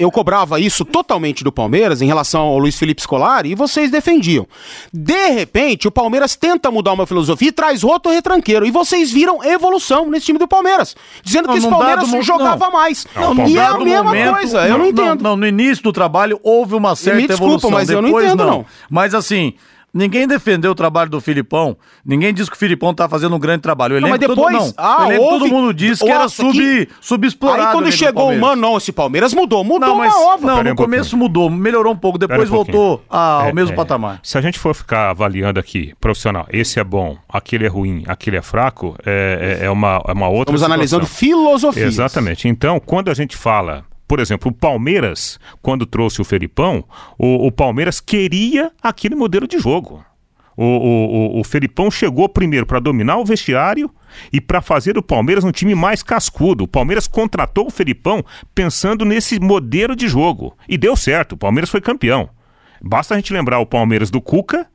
eu 0.00 0.10
cobrava 0.10 0.58
isso 0.58 0.82
totalmente 0.82 1.44
do 1.44 1.52
Palmeiras 1.52 2.00
em 2.00 2.06
relação 2.06 2.40
ao 2.40 2.58
Luiz 2.58 2.78
Felipe 2.78 3.02
Scolari 3.02 3.50
e 3.50 3.54
vocês 3.54 3.90
defendiam. 3.90 4.46
De 4.90 5.28
repente, 5.28 5.86
o 5.86 5.90
Palmeiras 5.90 6.34
tenta 6.34 6.70
mudar 6.70 6.94
uma 6.94 7.06
filosofia 7.06 7.50
e 7.50 7.52
traz 7.52 7.84
outro 7.84 8.10
retranqueiro. 8.10 8.64
E 8.64 8.70
vocês 8.70 9.10
viram 9.10 9.44
evolução 9.44 10.08
nesse 10.08 10.24
time 10.24 10.38
do 10.38 10.48
Palmeiras. 10.48 10.96
Dizendo 11.22 11.48
não, 11.48 11.52
que 11.52 11.58
esse 11.58 11.68
Palmeiras 11.68 12.10
dado, 12.10 12.22
jogava 12.22 12.64
não. 12.64 12.72
mais. 12.72 13.06
Não, 13.14 13.46
e 13.46 13.58
é 13.58 13.62
a 13.62 13.78
mesma 13.78 14.04
momento, 14.04 14.34
coisa, 14.36 14.66
eu 14.66 14.78
não 14.78 14.86
entendo. 14.86 15.22
Não, 15.22 15.36
no 15.36 15.46
início 15.46 15.84
do 15.84 15.92
trabalho 15.92 16.40
houve 16.42 16.74
uma 16.74 16.96
certa 16.96 17.20
Me 17.20 17.28
desculpa, 17.28 17.44
evolução. 17.44 17.70
mas 17.70 17.88
Depois, 17.88 18.06
eu 18.06 18.10
não 18.10 18.24
entendo, 18.24 18.46
não. 18.46 18.64
Mas 18.88 19.14
assim, 19.14 19.52
Ninguém 19.92 20.26
defendeu 20.26 20.70
o 20.70 20.74
trabalho 20.74 21.10
do 21.10 21.20
Filipão. 21.20 21.76
Ninguém 22.04 22.32
disse 22.32 22.48
que 22.48 22.56
o 22.56 22.58
Filipão 22.58 22.94
tá 22.94 23.08
fazendo 23.08 23.34
um 23.34 23.38
grande 23.38 23.62
trabalho. 23.62 24.00
Não, 24.00 24.08
mas 24.08 24.20
depois, 24.20 24.36
todo, 24.36 24.52
não. 24.52 24.74
Ah, 24.76 25.08
o 25.08 25.16
todo 25.16 25.48
mundo 25.48 25.74
disse 25.74 26.04
que 26.04 26.10
era 26.10 26.28
sub, 26.28 26.52
que... 26.52 26.88
subexplorado. 27.00 27.68
Aí 27.68 27.72
quando 27.72 27.92
chegou 27.92 28.32
o 28.32 28.38
Mano, 28.38 28.62
não, 28.62 28.76
esse 28.76 28.92
Palmeiras 28.92 29.34
mudou. 29.34 29.64
Mudou 29.64 29.88
não, 29.88 29.96
mas, 29.96 30.14
uma 30.14 30.34
ova. 30.34 30.46
Não, 30.46 30.62
no 30.62 30.70
um 30.70 30.74
começo 30.76 31.16
mudou, 31.16 31.50
melhorou 31.50 31.92
um 31.92 31.96
pouco, 31.96 32.18
depois 32.18 32.48
um 32.48 32.52
voltou 32.52 33.04
ao 33.08 33.48
é, 33.48 33.52
mesmo 33.52 33.72
é, 33.72 33.76
patamar. 33.76 34.20
Se 34.22 34.38
a 34.38 34.40
gente 34.40 34.58
for 34.58 34.74
ficar 34.74 35.10
avaliando 35.10 35.58
aqui, 35.58 35.92
profissional, 36.00 36.46
esse 36.50 36.78
é 36.78 36.84
bom, 36.84 37.18
aquele 37.28 37.66
é 37.66 37.68
ruim, 37.68 38.04
aquele 38.06 38.36
é 38.36 38.42
fraco, 38.42 38.96
é, 39.04 39.58
é, 39.60 39.66
é 39.66 39.70
uma, 39.70 40.00
é 40.06 40.12
uma 40.12 40.28
outra 40.28 40.54
Estamos 40.54 40.60
situação. 40.60 40.72
analisando 40.72 41.06
filosofia. 41.06 41.84
Exatamente. 41.84 42.46
Então, 42.46 42.78
quando 42.78 43.10
a 43.10 43.14
gente 43.14 43.36
fala 43.36 43.84
por 44.10 44.18
exemplo, 44.18 44.50
o 44.50 44.52
Palmeiras, 44.52 45.38
quando 45.62 45.86
trouxe 45.86 46.20
o 46.20 46.24
Felipão, 46.24 46.82
o, 47.16 47.46
o 47.46 47.52
Palmeiras 47.52 48.00
queria 48.00 48.72
aquele 48.82 49.14
modelo 49.14 49.46
de 49.46 49.56
jogo. 49.56 50.04
O, 50.56 50.64
o, 50.64 51.38
o, 51.38 51.44
Felipão 51.44 51.92
chegou 51.92 52.28
primeiro 52.28 52.66
para 52.66 52.80
dominar 52.80 53.18
o 53.18 53.24
vestiário 53.24 53.88
e 54.32 54.40
para 54.40 54.60
fazer 54.60 54.98
o 54.98 55.02
Palmeiras 55.02 55.44
um 55.44 55.52
time 55.52 55.76
mais 55.76 56.02
cascudo. 56.02 56.64
O 56.64 56.68
Palmeiras 56.68 57.06
contratou 57.06 57.68
o 57.68 57.70
Felipão 57.70 58.24
pensando 58.52 59.04
nesse 59.04 59.38
modelo 59.38 59.94
de 59.94 60.08
jogo. 60.08 60.56
E 60.68 60.76
deu 60.76 60.96
certo, 60.96 61.34
o 61.34 61.38
Palmeiras 61.38 61.70
foi 61.70 61.80
campeão. 61.80 62.28
Basta 62.82 63.14
a 63.14 63.16
gente 63.16 63.32
lembrar 63.32 63.60
o 63.60 63.66
Palmeiras 63.66 64.10
do 64.10 64.20
Cuca 64.20 64.66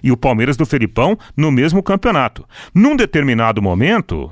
e 0.00 0.12
o 0.12 0.16
Palmeiras 0.16 0.56
do 0.56 0.64
Felipão 0.64 1.18
no 1.36 1.50
mesmo 1.50 1.82
campeonato. 1.82 2.46
Num 2.72 2.94
determinado 2.94 3.60
momento, 3.60 4.30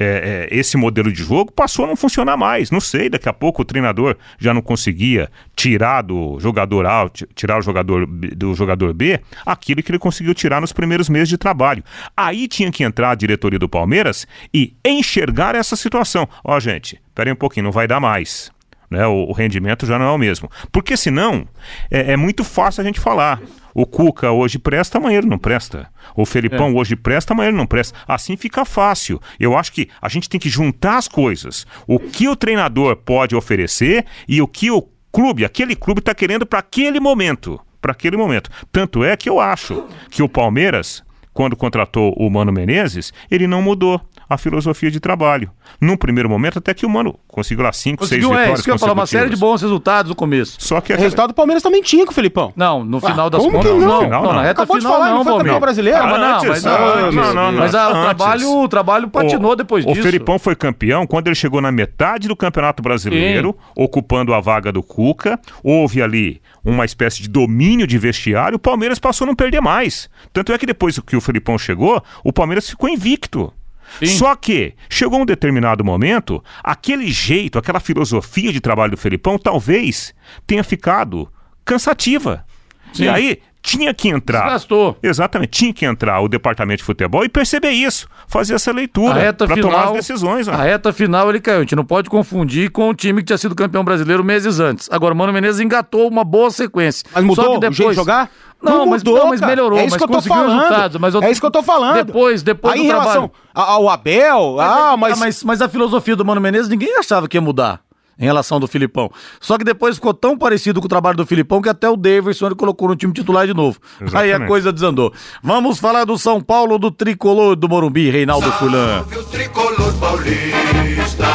é, 0.00 0.48
é, 0.50 0.58
esse 0.58 0.78
modelo 0.78 1.12
de 1.12 1.22
jogo 1.22 1.52
passou 1.52 1.84
a 1.84 1.88
não 1.88 1.94
funcionar 1.94 2.34
mais. 2.34 2.70
Não 2.70 2.80
sei, 2.80 3.10
daqui 3.10 3.28
a 3.28 3.32
pouco 3.34 3.60
o 3.60 3.64
treinador 3.66 4.16
já 4.38 4.54
não 4.54 4.62
conseguia 4.62 5.30
tirar 5.54 6.00
do 6.00 6.40
jogador 6.40 6.86
A, 6.86 7.10
tirar 7.34 7.58
o 7.58 7.62
jogador 7.62 8.06
do 8.06 8.54
jogador 8.54 8.94
B, 8.94 9.20
aquilo 9.44 9.82
que 9.82 9.90
ele 9.90 9.98
conseguiu 9.98 10.32
tirar 10.32 10.58
nos 10.58 10.72
primeiros 10.72 11.10
meses 11.10 11.28
de 11.28 11.36
trabalho. 11.36 11.84
Aí 12.16 12.48
tinha 12.48 12.72
que 12.72 12.82
entrar 12.82 13.10
a 13.10 13.14
diretoria 13.14 13.58
do 13.58 13.68
Palmeiras 13.68 14.26
e 14.54 14.72
enxergar 14.82 15.54
essa 15.54 15.76
situação. 15.76 16.26
Ó, 16.42 16.58
gente, 16.58 16.98
peraí 17.14 17.32
um 17.32 17.36
pouquinho, 17.36 17.64
não 17.64 17.72
vai 17.72 17.86
dar 17.86 18.00
mais. 18.00 18.50
Né, 18.90 19.06
o, 19.06 19.28
o, 19.28 19.32
rendimento 19.32 19.86
já 19.86 19.98
não 19.98 20.06
é 20.06 20.10
o 20.10 20.18
mesmo. 20.18 20.50
Porque 20.72 20.96
senão 20.96 21.46
é, 21.90 22.14
é 22.14 22.16
muito 22.16 22.42
fácil 22.42 22.80
a 22.80 22.84
gente 22.84 22.98
falar. 22.98 23.40
O 23.74 23.86
Cuca 23.86 24.30
hoje 24.32 24.58
presta, 24.58 24.98
amanhã 24.98 25.18
ele 25.18 25.28
não 25.28 25.38
presta. 25.38 25.88
O 26.16 26.24
Felipão 26.26 26.68
é. 26.68 26.72
hoje 26.72 26.96
presta, 26.96 27.32
amanhã 27.32 27.48
ele 27.48 27.56
não 27.56 27.66
presta. 27.66 27.98
Assim 28.06 28.36
fica 28.36 28.64
fácil. 28.64 29.20
Eu 29.38 29.56
acho 29.56 29.72
que 29.72 29.88
a 30.00 30.08
gente 30.08 30.28
tem 30.28 30.40
que 30.40 30.48
juntar 30.48 30.96
as 30.96 31.08
coisas. 31.08 31.66
O 31.86 31.98
que 31.98 32.28
o 32.28 32.36
treinador 32.36 32.96
pode 32.96 33.36
oferecer 33.36 34.04
e 34.28 34.40
o 34.40 34.48
que 34.48 34.70
o 34.70 34.88
clube, 35.12 35.44
aquele 35.44 35.74
clube 35.74 36.00
está 36.00 36.14
querendo 36.14 36.46
para 36.46 36.58
aquele 36.58 37.00
momento. 37.00 37.60
Para 37.80 37.92
aquele 37.92 38.16
momento. 38.16 38.50
Tanto 38.70 39.04
é 39.04 39.16
que 39.16 39.28
eu 39.28 39.40
acho 39.40 39.86
que 40.10 40.22
o 40.22 40.28
Palmeiras, 40.28 41.02
quando 41.32 41.56
contratou 41.56 42.12
o 42.16 42.28
Mano 42.28 42.52
Menezes, 42.52 43.12
ele 43.30 43.46
não 43.46 43.62
mudou 43.62 44.00
a 44.30 44.38
filosofia 44.38 44.92
de 44.92 45.00
trabalho. 45.00 45.50
Num 45.80 45.96
primeiro 45.96 46.30
momento, 46.30 46.60
até 46.60 46.72
que 46.72 46.86
o 46.86 46.88
Mano 46.88 47.18
conseguiu 47.26 47.64
lá 47.64 47.72
5, 47.72 48.06
6 48.06 48.22
vitórias. 48.22 48.48
É, 48.48 48.52
isso 48.52 48.62
que 48.62 48.70
eu 48.70 48.74
ia 48.76 48.78
falar, 48.78 48.92
uma 48.92 49.06
série 49.06 49.28
de 49.28 49.34
bons 49.34 49.60
resultados 49.60 50.08
no 50.08 50.14
começo. 50.14 50.56
Só 50.60 50.80
que. 50.80 50.92
O 50.92 50.96
resultado 50.96 51.28
do 51.28 51.34
Palmeiras 51.34 51.64
também 51.64 51.82
tinha 51.82 52.04
com 52.06 52.12
o 52.12 52.14
Felipão. 52.14 52.52
Não, 52.54 52.84
no 52.84 53.00
final 53.00 53.26
ah, 53.26 53.30
das 53.30 53.42
contas. 53.42 53.64
Não, 53.64 53.80
não, 53.80 54.00
final, 54.02 54.22
não, 54.22 54.32
na 54.32 54.42
reta 54.42 54.62
Acabou 54.62 54.76
final, 54.76 54.92
de 54.92 54.98
falar, 54.98 55.10
não, 55.10 55.24
não 55.24 55.44
foi 55.44 55.60
brasileiro. 55.60 55.98
Ah, 55.98 56.06
mas 56.06 56.20
não, 56.20 56.44
mas, 56.44 56.62
não, 56.62 57.12
não, 57.12 57.34
não, 57.34 57.52
mas 57.52 57.74
a, 57.74 57.88
o, 57.88 57.92
trabalho, 58.04 58.58
o 58.60 58.68
trabalho 58.68 59.08
patinou 59.08 59.52
o, 59.52 59.56
depois 59.56 59.84
disso. 59.84 59.98
O 59.98 60.02
Felipão 60.02 60.38
foi 60.38 60.54
campeão 60.54 61.06
quando 61.08 61.26
ele 61.26 61.34
chegou 61.34 61.60
na 61.60 61.72
metade 61.72 62.28
do 62.28 62.36
Campeonato 62.36 62.82
Brasileiro, 62.82 63.56
Sim. 63.58 63.82
ocupando 63.82 64.32
a 64.32 64.40
vaga 64.40 64.70
do 64.70 64.82
Cuca. 64.82 65.40
Houve 65.64 66.00
ali 66.00 66.40
uma 66.64 66.84
espécie 66.84 67.22
de 67.22 67.28
domínio 67.28 67.86
de 67.86 67.98
vestiário, 67.98 68.56
o 68.56 68.60
Palmeiras 68.60 68.98
passou 68.98 69.24
a 69.24 69.28
não 69.28 69.34
perder 69.34 69.60
mais. 69.60 70.08
Tanto 70.32 70.52
é 70.52 70.58
que 70.58 70.66
depois 70.66 70.98
que 70.98 71.16
o 71.16 71.20
Felipão 71.20 71.58
chegou, 71.58 72.02
o 72.22 72.32
Palmeiras 72.32 72.68
ficou 72.68 72.88
invicto. 72.88 73.52
Sim. 73.98 74.06
Só 74.06 74.34
que 74.34 74.74
chegou 74.88 75.20
um 75.20 75.26
determinado 75.26 75.84
momento, 75.84 76.42
aquele 76.62 77.10
jeito, 77.10 77.58
aquela 77.58 77.80
filosofia 77.80 78.52
de 78.52 78.60
trabalho 78.60 78.92
do 78.92 78.96
Felipão 78.96 79.38
talvez 79.38 80.14
tenha 80.46 80.62
ficado 80.62 81.28
cansativa. 81.64 82.44
Sim. 82.92 83.04
E 83.04 83.08
aí 83.08 83.38
tinha 83.62 83.92
que 83.92 84.08
entrar. 84.08 84.44
Desgastou. 84.44 84.96
Exatamente, 85.02 85.50
tinha 85.50 85.72
que 85.72 85.84
entrar 85.84 86.20
o 86.20 86.28
departamento 86.28 86.78
de 86.78 86.84
futebol 86.84 87.24
e 87.24 87.28
perceber 87.28 87.70
isso, 87.70 88.08
fazer 88.26 88.54
essa 88.54 88.72
leitura 88.72 89.32
para 89.32 89.56
tomar 89.56 89.84
as 89.86 89.92
decisões. 89.92 90.48
Ó. 90.48 90.52
A 90.52 90.62
reta 90.62 90.92
final 90.92 91.28
ele 91.28 91.40
caiu. 91.40 91.58
A 91.58 91.60
gente 91.60 91.76
não 91.76 91.84
pode 91.84 92.08
confundir 92.08 92.70
com 92.70 92.88
o 92.88 92.94
time 92.94 93.20
que 93.20 93.26
tinha 93.26 93.38
sido 93.38 93.54
campeão 93.54 93.84
brasileiro 93.84 94.24
meses 94.24 94.60
antes. 94.60 94.88
Agora, 94.90 95.14
o 95.14 95.16
Mano 95.16 95.32
Menezes 95.32 95.60
engatou 95.60 96.08
uma 96.08 96.24
boa 96.24 96.50
sequência. 96.50 97.06
Mas 97.14 97.24
mudou 97.24 97.44
Só 97.44 97.50
que 97.52 97.60
depois... 97.60 97.72
o 97.72 97.76
jeito 97.76 97.90
de 97.90 97.96
jogar? 97.96 98.30
Não, 98.62 98.78
não 98.78 98.86
mas, 98.86 99.02
mudou, 99.02 99.18
não, 99.18 99.28
mas 99.28 99.40
melhorou. 99.40 99.78
É 99.78 99.86
isso 99.86 99.96
que 99.96 100.04
eu 100.04 100.08
tô 100.08 100.20
falando. 100.20 101.00
Mas 101.00 101.14
eu... 101.14 101.22
É 101.22 101.30
isso 101.30 101.40
que 101.40 101.46
eu 101.46 101.50
tô 101.50 101.62
falando. 101.62 102.04
Depois, 102.04 102.42
depois 102.42 102.74
Aí, 102.74 102.80
do 102.80 102.84
em 102.84 102.88
relação 102.88 103.30
ao 103.54 103.88
Abel, 103.88 104.56
mas, 104.56 104.70
ah, 104.70 104.96
mas... 104.96 105.18
mas... 105.18 105.44
mas... 105.44 105.62
a 105.62 105.68
filosofia 105.68 106.14
do 106.14 106.24
Mano 106.24 106.40
Menezes 106.40 106.68
ninguém 106.68 106.98
achava 106.98 107.26
que 107.26 107.36
ia 107.36 107.40
mudar 107.40 107.80
em 108.20 108.24
relação 108.24 108.60
do 108.60 108.68
Filipão. 108.68 109.10
Só 109.40 109.56
que 109.56 109.64
depois 109.64 109.96
ficou 109.96 110.12
tão 110.12 110.36
parecido 110.36 110.80
com 110.80 110.86
o 110.86 110.88
trabalho 110.88 111.16
do 111.16 111.26
Filipão 111.26 111.62
que 111.62 111.68
até 111.68 111.88
o 111.88 111.96
Davidson 111.96 112.46
ele 112.46 112.54
colocou 112.54 112.88
no 112.88 112.96
time 112.96 113.12
titular 113.12 113.46
de 113.46 113.54
novo. 113.54 113.78
Exatamente. 114.00 114.16
Aí 114.16 114.32
a 114.32 114.46
coisa 114.46 114.72
desandou. 114.72 115.12
Vamos 115.42 115.78
falar 115.78 116.04
do 116.04 116.18
São 116.18 116.40
Paulo, 116.40 116.78
do 116.78 116.90
tricolor 116.90 117.56
do 117.56 117.68
Morumbi, 117.68 118.10
Reinaldo 118.10 118.52
Fulan. 118.52 119.04
O 119.10 119.24
tricolor 119.24 119.92
paulista. 119.94 121.26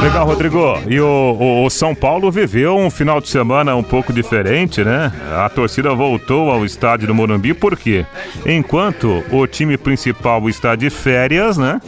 Legal, 0.00 0.26
Rodrigo. 0.26 0.78
E 0.88 1.00
o, 1.00 1.06
o, 1.06 1.64
o, 1.64 1.70
São 1.70 1.94
Paulo 1.94 2.30
viveu 2.30 2.76
um 2.76 2.90
final 2.90 3.20
de 3.20 3.28
semana 3.28 3.74
um 3.76 3.82
pouco 3.82 4.12
diferente, 4.12 4.82
né? 4.82 5.12
A 5.36 5.48
torcida 5.48 5.94
voltou 5.94 6.50
ao 6.50 6.64
estádio 6.64 7.08
do 7.08 7.14
Morumbi, 7.14 7.52
por 7.52 7.76
quê? 7.76 8.06
Enquanto 8.44 9.22
o 9.30 9.46
time 9.46 9.76
principal 9.76 10.48
está 10.48 10.74
de 10.74 10.90
férias, 10.90 11.58
né? 11.58 11.80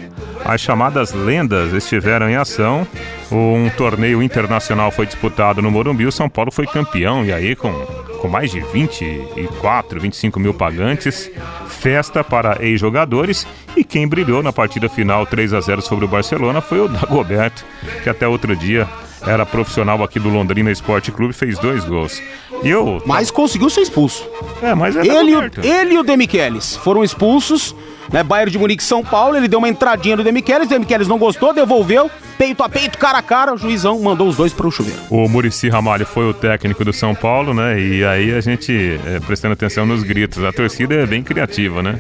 As 0.45 0.61
chamadas 0.61 1.13
lendas 1.13 1.73
estiveram 1.73 2.29
em 2.29 2.37
ação. 2.37 2.87
Um 3.31 3.69
torneio 3.71 4.23
internacional 4.23 4.91
foi 4.91 5.07
disputado 5.07 5.61
no 5.61 5.71
Morumbi. 5.71 6.07
O 6.07 6.13
São 6.13 6.29
Paulo 6.29 6.51
foi 6.51 6.67
campeão, 6.67 7.25
e 7.25 7.33
aí 7.33 7.55
com, 7.55 7.73
com 8.21 8.29
mais 8.29 8.51
de 8.51 8.61
24, 8.61 10.01
25 10.01 10.41
mil 10.41 10.55
pagantes 10.55 11.31
festa 11.79 12.25
para 12.25 12.59
ex-jogadores 12.61 13.47
e 13.77 13.85
quem 13.85 14.09
brilhou 14.09 14.43
na 14.43 14.53
partida 14.53 14.89
final 14.89 15.25
3 15.25 15.55
a 15.55 15.61
0 15.61 15.81
sobre 15.81 16.05
o 16.05 16.09
Barcelona 16.09 16.61
foi 16.61 16.81
o 16.81 16.89
Dagoberto, 16.89 17.65
que 18.03 18.11
até 18.11 18.27
outro 18.27 18.57
dia 18.57 18.89
era 19.27 19.45
profissional 19.47 20.03
aqui 20.03 20.19
do 20.19 20.29
Londrina 20.29 20.71
Esporte 20.71 21.11
Clube, 21.11 21.33
fez 21.33 21.59
dois 21.59 21.85
gols. 21.85 22.23
E 22.63 22.69
eu. 22.69 23.03
Mas 23.05 23.31
conseguiu 23.31 23.69
ser 23.69 23.83
expulso. 23.83 24.29
É, 24.63 24.75
mas 24.75 24.97
é 24.97 25.01
ele, 25.01 25.33
ele 25.63 25.95
e 25.95 25.99
o 25.99 26.03
Demichelis 26.03 26.77
foram 26.77 27.05
expulsos, 27.05 27.75
né? 28.13 28.23
Bayern 28.23 28.51
de 28.51 28.59
Munique 28.59 28.83
São 28.83 29.05
Paulo, 29.05 29.37
ele 29.37 29.49
deu 29.49 29.59
uma 29.59 29.69
entradinha 29.69 30.17
do 30.17 30.25
Demichelis, 30.25 30.67
o 30.67 30.71
Demichelis 30.71 31.09
não 31.09 31.19
gostou, 31.19 31.53
devolveu, 31.53 32.11
peito 32.37 32.63
a 32.63 32.69
peito, 32.69 32.99
cara 32.99 33.19
a 33.19 33.23
cara, 33.23 33.55
o 33.55 33.59
juizão 33.59 34.01
mandou 34.01 34.29
os 34.29 34.37
dois 34.37 34.53
pro 34.53 34.71
chuveiro. 34.71 35.01
O 35.11 35.29
Murici 35.29 35.69
Ramalho 35.69 36.07
foi 36.07 36.29
o 36.29 36.35
técnico 36.35 36.85
do 36.85 36.93
São 36.93 37.15
Paulo, 37.15 37.55
né? 37.55 37.81
E 37.81 38.05
aí 38.05 38.35
a 38.35 38.41
gente, 38.41 38.99
é, 39.07 39.21
prestando 39.21 39.55
atenção 39.55 39.87
nos 39.87 40.03
gritos, 40.03 40.43
a 40.45 40.53
torcida 40.53 40.95
é 40.95 41.07
bem 41.07 41.23
criativa, 41.23 41.83
né? 41.83 41.99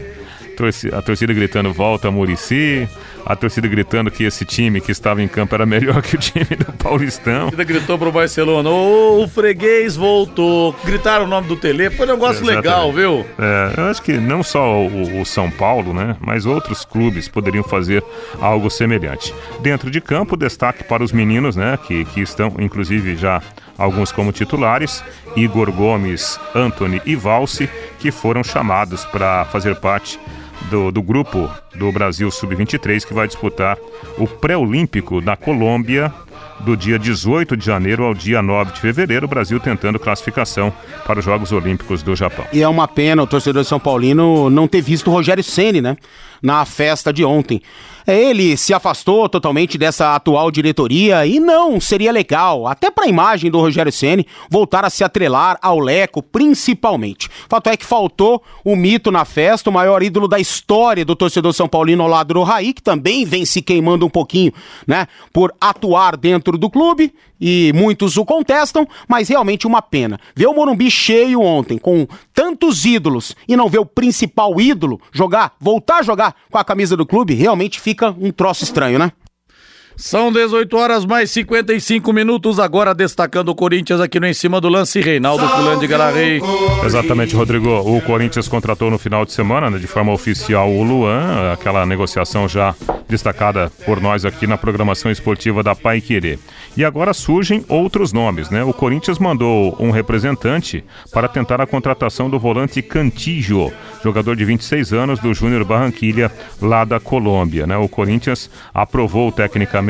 A 0.92 1.02
torcida 1.02 1.32
gritando 1.32 1.72
volta 1.72 2.10
Murici, 2.10 2.88
a 3.24 3.36
torcida 3.36 3.68
gritando 3.68 4.10
que 4.10 4.24
esse 4.24 4.44
time 4.44 4.80
que 4.80 4.90
estava 4.90 5.22
em 5.22 5.28
campo 5.28 5.54
era 5.54 5.66
melhor 5.66 6.00
que 6.02 6.16
o 6.16 6.18
time 6.18 6.56
do 6.56 6.72
Paulistão. 6.72 7.48
A 7.48 7.50
torcida 7.50 7.64
gritou 7.64 7.98
pro 7.98 8.10
Barcelona, 8.10 8.68
ô, 8.68 9.18
oh, 9.18 9.24
o 9.24 9.28
freguês 9.28 9.96
voltou. 9.96 10.74
Gritaram 10.84 11.24
o 11.24 11.28
nome 11.28 11.48
do 11.48 11.56
Tele, 11.56 11.90
foi 11.90 12.06
um 12.06 12.10
negócio 12.10 12.42
Exatamente. 12.42 12.56
legal, 12.56 12.92
viu? 12.92 13.26
É, 13.38 13.74
eu 13.76 13.84
acho 13.84 14.02
que 14.02 14.12
não 14.14 14.42
só 14.42 14.80
o, 14.80 15.20
o, 15.20 15.24
São 15.24 15.50
Paulo, 15.50 15.92
né, 15.92 16.16
mas 16.20 16.46
outros 16.46 16.84
clubes 16.84 17.28
poderiam 17.28 17.64
fazer 17.64 18.02
algo 18.40 18.70
semelhante. 18.70 19.34
Dentro 19.60 19.90
de 19.90 20.00
campo, 20.00 20.36
destaque 20.36 20.84
para 20.84 21.04
os 21.04 21.12
meninos, 21.12 21.56
né, 21.56 21.78
que, 21.86 22.04
que 22.06 22.20
estão, 22.20 22.54
inclusive, 22.58 23.16
já 23.16 23.42
alguns 23.76 24.10
como 24.10 24.32
titulares, 24.32 25.04
Igor 25.36 25.70
Gomes, 25.70 26.38
Anthony 26.54 27.00
e 27.06 27.14
Valse, 27.14 27.70
que 27.98 28.10
foram 28.10 28.42
chamados 28.42 29.04
para 29.04 29.44
fazer 29.46 29.76
parte 29.76 30.18
do, 30.70 30.90
do 30.90 31.02
grupo 31.02 31.50
do 31.74 31.90
Brasil 31.92 32.30
Sub-23 32.30 33.06
que 33.06 33.14
vai 33.14 33.26
disputar 33.26 33.78
o 34.16 34.26
pré-olímpico 34.26 35.20
da 35.20 35.36
Colômbia 35.36 36.12
do 36.60 36.76
dia 36.76 36.98
18 36.98 37.56
de 37.56 37.64
janeiro 37.64 38.04
ao 38.04 38.14
dia 38.14 38.42
9 38.42 38.72
de 38.72 38.80
fevereiro, 38.80 39.26
o 39.26 39.28
Brasil 39.28 39.60
tentando 39.60 39.98
classificação 39.98 40.72
para 41.06 41.20
os 41.20 41.24
Jogos 41.24 41.52
Olímpicos 41.52 42.02
do 42.02 42.16
Japão. 42.16 42.44
E 42.52 42.62
é 42.62 42.68
uma 42.68 42.88
pena 42.88 43.22
o 43.22 43.26
torcedor 43.26 43.62
de 43.62 43.68
São 43.68 43.78
Paulino 43.78 44.50
não 44.50 44.66
ter 44.66 44.80
visto 44.80 45.08
o 45.08 45.12
Rogério 45.12 45.42
Ceni, 45.42 45.80
né? 45.80 45.96
Na 46.42 46.64
festa 46.64 47.12
de 47.12 47.24
ontem. 47.24 47.62
Ele 48.08 48.56
se 48.56 48.72
afastou 48.72 49.28
totalmente 49.28 49.76
dessa 49.76 50.14
atual 50.14 50.50
diretoria 50.50 51.26
e 51.26 51.38
não 51.38 51.78
seria 51.78 52.10
legal, 52.10 52.66
até 52.66 52.90
para 52.90 53.04
a 53.04 53.08
imagem 53.08 53.50
do 53.50 53.60
Rogério 53.60 53.92
Ceni, 53.92 54.26
voltar 54.48 54.82
a 54.82 54.88
se 54.88 55.04
atrelar 55.04 55.58
ao 55.60 55.78
Leco, 55.78 56.22
principalmente. 56.22 57.28
Fato 57.50 57.68
é 57.68 57.76
que 57.76 57.84
faltou 57.84 58.42
o 58.64 58.74
mito 58.74 59.10
na 59.10 59.26
festa, 59.26 59.68
o 59.68 59.72
maior 59.72 60.02
ídolo 60.02 60.26
da 60.26 60.40
história 60.40 61.04
do 61.04 61.14
torcedor 61.14 61.52
São 61.52 61.68
Paulino 61.68 62.02
ao 62.02 62.08
lado 62.08 62.32
do 62.32 62.42
Raí, 62.42 62.72
que 62.72 62.82
também 62.82 63.26
vem 63.26 63.44
se 63.44 63.60
queimando 63.60 64.06
um 64.06 64.10
pouquinho, 64.10 64.54
né, 64.86 65.06
por 65.30 65.54
atuar 65.60 66.16
dentro 66.16 66.56
do 66.56 66.70
clube 66.70 67.12
e 67.40 67.72
muitos 67.74 68.16
o 68.16 68.24
contestam, 68.24 68.86
mas 69.06 69.28
realmente 69.28 69.66
uma 69.66 69.82
pena. 69.82 70.18
Ver 70.34 70.46
o 70.46 70.54
Morumbi 70.54 70.90
cheio 70.90 71.40
ontem, 71.40 71.78
com 71.78 72.06
tantos 72.34 72.84
ídolos, 72.84 73.34
e 73.46 73.56
não 73.56 73.68
ver 73.68 73.78
o 73.78 73.86
principal 73.86 74.60
ídolo 74.60 75.00
jogar, 75.12 75.54
voltar 75.60 75.98
a 75.98 76.02
jogar 76.02 76.34
com 76.50 76.58
a 76.58 76.64
camisa 76.64 76.96
do 76.96 77.06
clube, 77.06 77.34
realmente 77.34 77.80
fica 77.80 78.14
um 78.18 78.30
troço 78.30 78.64
estranho, 78.64 78.98
né? 78.98 79.12
São 80.00 80.30
18 80.30 80.76
horas 80.76 81.04
mais 81.04 81.28
55 81.32 82.12
minutos, 82.12 82.60
agora 82.60 82.94
destacando 82.94 83.48
o 83.48 83.54
Corinthians 83.54 84.00
aqui 84.00 84.20
no 84.20 84.28
Em 84.28 84.32
Cima 84.32 84.60
do 84.60 84.68
Lance, 84.68 85.00
Reinaldo 85.00 85.46
Fulano 85.48 85.80
de 85.80 85.88
Galarrei. 85.88 86.40
Exatamente, 86.84 87.34
Rodrigo. 87.34 87.68
O 87.68 88.00
Corinthians 88.02 88.46
contratou 88.46 88.92
no 88.92 88.98
final 88.98 89.24
de 89.24 89.32
semana, 89.32 89.68
né, 89.68 89.76
de 89.76 89.88
forma 89.88 90.12
oficial, 90.12 90.70
o 90.70 90.84
Luan, 90.84 91.52
aquela 91.52 91.84
negociação 91.84 92.48
já 92.48 92.76
destacada 93.08 93.72
por 93.84 94.00
nós 94.00 94.24
aqui 94.24 94.46
na 94.46 94.56
programação 94.56 95.10
esportiva 95.10 95.64
da 95.64 95.74
Pai 95.74 96.00
Querer. 96.00 96.38
E 96.76 96.84
agora 96.84 97.12
surgem 97.12 97.64
outros 97.68 98.12
nomes, 98.12 98.50
né? 98.50 98.62
O 98.62 98.72
Corinthians 98.72 99.18
mandou 99.18 99.74
um 99.80 99.90
representante 99.90 100.84
para 101.12 101.26
tentar 101.26 101.60
a 101.60 101.66
contratação 101.66 102.30
do 102.30 102.38
volante 102.38 102.82
Cantijo, 102.82 103.72
jogador 104.04 104.36
de 104.36 104.44
26 104.44 104.92
anos 104.92 105.18
do 105.18 105.34
Júnior 105.34 105.64
Barranquilha, 105.64 106.30
lá 106.62 106.84
da 106.84 107.00
Colômbia, 107.00 107.66
né? 107.66 107.76
O 107.76 107.88
Corinthians 107.88 108.48
aprovou 108.72 109.32
tecnicamente 109.32 109.87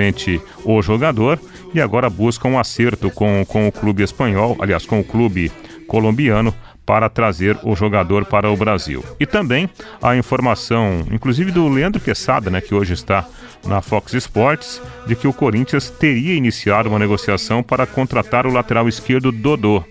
o 0.64 0.80
jogador 0.82 1.38
e 1.74 1.80
agora 1.80 2.08
busca 2.08 2.48
um 2.48 2.58
acerto 2.58 3.10
com, 3.10 3.44
com 3.46 3.68
o 3.68 3.72
clube 3.72 4.02
espanhol, 4.02 4.56
aliás, 4.60 4.86
com 4.86 5.00
o 5.00 5.04
clube 5.04 5.50
colombiano 5.86 6.54
para 6.88 7.10
trazer 7.10 7.58
o 7.64 7.76
jogador 7.76 8.24
para 8.24 8.50
o 8.50 8.56
Brasil. 8.56 9.04
E 9.20 9.26
também 9.26 9.68
a 10.00 10.16
informação, 10.16 11.04
inclusive 11.10 11.52
do 11.52 11.68
Leandro 11.68 12.00
Quesada, 12.00 12.50
né, 12.50 12.62
que 12.62 12.74
hoje 12.74 12.94
está 12.94 13.26
na 13.66 13.82
Fox 13.82 14.14
Sports, 14.14 14.80
de 15.06 15.14
que 15.14 15.28
o 15.28 15.32
Corinthians 15.32 15.90
teria 15.90 16.34
iniciado 16.34 16.88
uma 16.88 16.98
negociação 16.98 17.62
para 17.62 17.86
contratar 17.86 18.46
o 18.46 18.52
lateral 18.52 18.88
esquerdo 18.88 19.30
Dodô. 19.30 19.84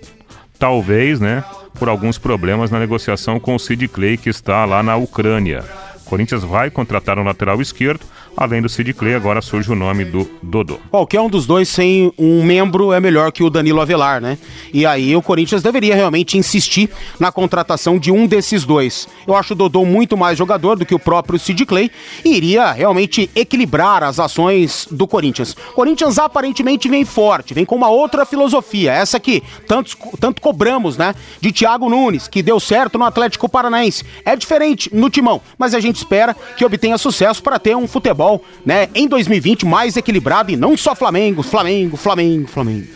Talvez, 0.57 1.19
né, 1.19 1.43
por 1.77 1.87
alguns 1.87 2.17
problemas 2.17 2.71
na 2.71 2.79
negociação 2.79 3.39
com 3.39 3.53
o 3.53 3.59
Sid 3.59 3.87
Clay, 3.89 4.17
que 4.17 4.29
está 4.29 4.65
lá 4.65 4.81
na 4.81 4.95
Ucrânia. 4.95 5.63
O 6.03 6.09
Corinthians 6.09 6.43
vai 6.43 6.71
contratar 6.71 7.19
um 7.19 7.23
lateral 7.23 7.61
esquerdo, 7.61 8.03
Além 8.37 8.61
do 8.61 8.69
Sid 8.69 8.93
Clay, 8.93 9.15
agora 9.15 9.41
surge 9.41 9.71
o 9.71 9.75
nome 9.75 10.05
do 10.05 10.29
Dodô. 10.43 10.77
Qualquer 10.91 11.19
um 11.19 11.27
dos 11.27 11.47
dois 11.47 11.67
sem 11.67 12.13
um 12.19 12.43
membro 12.43 12.93
é 12.93 12.99
melhor 12.99 13.31
que 13.31 13.43
o 13.43 13.49
Danilo 13.49 13.81
Avelar, 13.81 14.21
né? 14.21 14.37
E 14.71 14.85
aí 14.85 15.15
o 15.15 15.23
Corinthians 15.23 15.63
deveria 15.63 15.95
realmente 15.95 16.37
insistir 16.37 16.87
na 17.19 17.31
contratação 17.31 17.97
de 17.97 18.11
um 18.11 18.27
desses 18.27 18.63
dois. 18.63 19.07
Eu 19.25 19.35
acho 19.35 19.53
o 19.53 19.55
Dodô 19.55 19.83
muito 19.85 20.15
mais 20.15 20.37
jogador 20.37 20.77
do 20.77 20.85
que 20.85 20.93
o 20.93 20.99
próprio 20.99 21.39
Sid 21.39 21.65
Clay 21.65 21.89
e 22.23 22.35
iria 22.35 22.71
realmente 22.71 23.27
equilibrar 23.35 24.03
as 24.03 24.19
ações 24.19 24.87
do 24.91 25.07
Corinthians. 25.07 25.53
O 25.71 25.73
Corinthians 25.73 26.19
aparentemente 26.19 26.87
vem 26.87 27.05
forte, 27.05 27.55
vem 27.55 27.65
com 27.65 27.75
uma 27.75 27.89
outra 27.89 28.23
filosofia, 28.23 28.93
essa 28.93 29.19
que 29.19 29.41
tantos, 29.67 29.97
tanto 30.19 30.43
cobramos, 30.43 30.95
né? 30.95 31.15
De 31.41 31.51
Thiago 31.51 31.89
Nunes, 31.89 32.27
que 32.27 32.43
deu 32.43 32.59
certo 32.59 32.99
no 32.99 33.05
Atlético 33.05 33.49
Paranaense. 33.49 34.05
É 34.23 34.35
diferente 34.35 34.91
no 34.93 35.09
timão, 35.09 35.41
mas 35.57 35.73
a 35.73 35.79
gente 35.79 35.95
espera 35.95 36.35
que 36.55 36.63
obtenha 36.63 36.99
sucesso 36.99 37.41
para 37.41 37.57
ter 37.57 37.75
um 37.75 37.87
futebol 37.87 38.26
futebol, 38.27 38.43
né, 38.65 38.89
em 38.93 39.07
2020 39.07 39.65
mais 39.65 39.95
equilibrado 39.95 40.51
e 40.51 40.57
não 40.57 40.75
só 40.75 40.93
Flamengo, 40.93 41.41
Flamengo, 41.41 41.95
Flamengo, 41.95 42.47
Flamengo. 42.47 42.87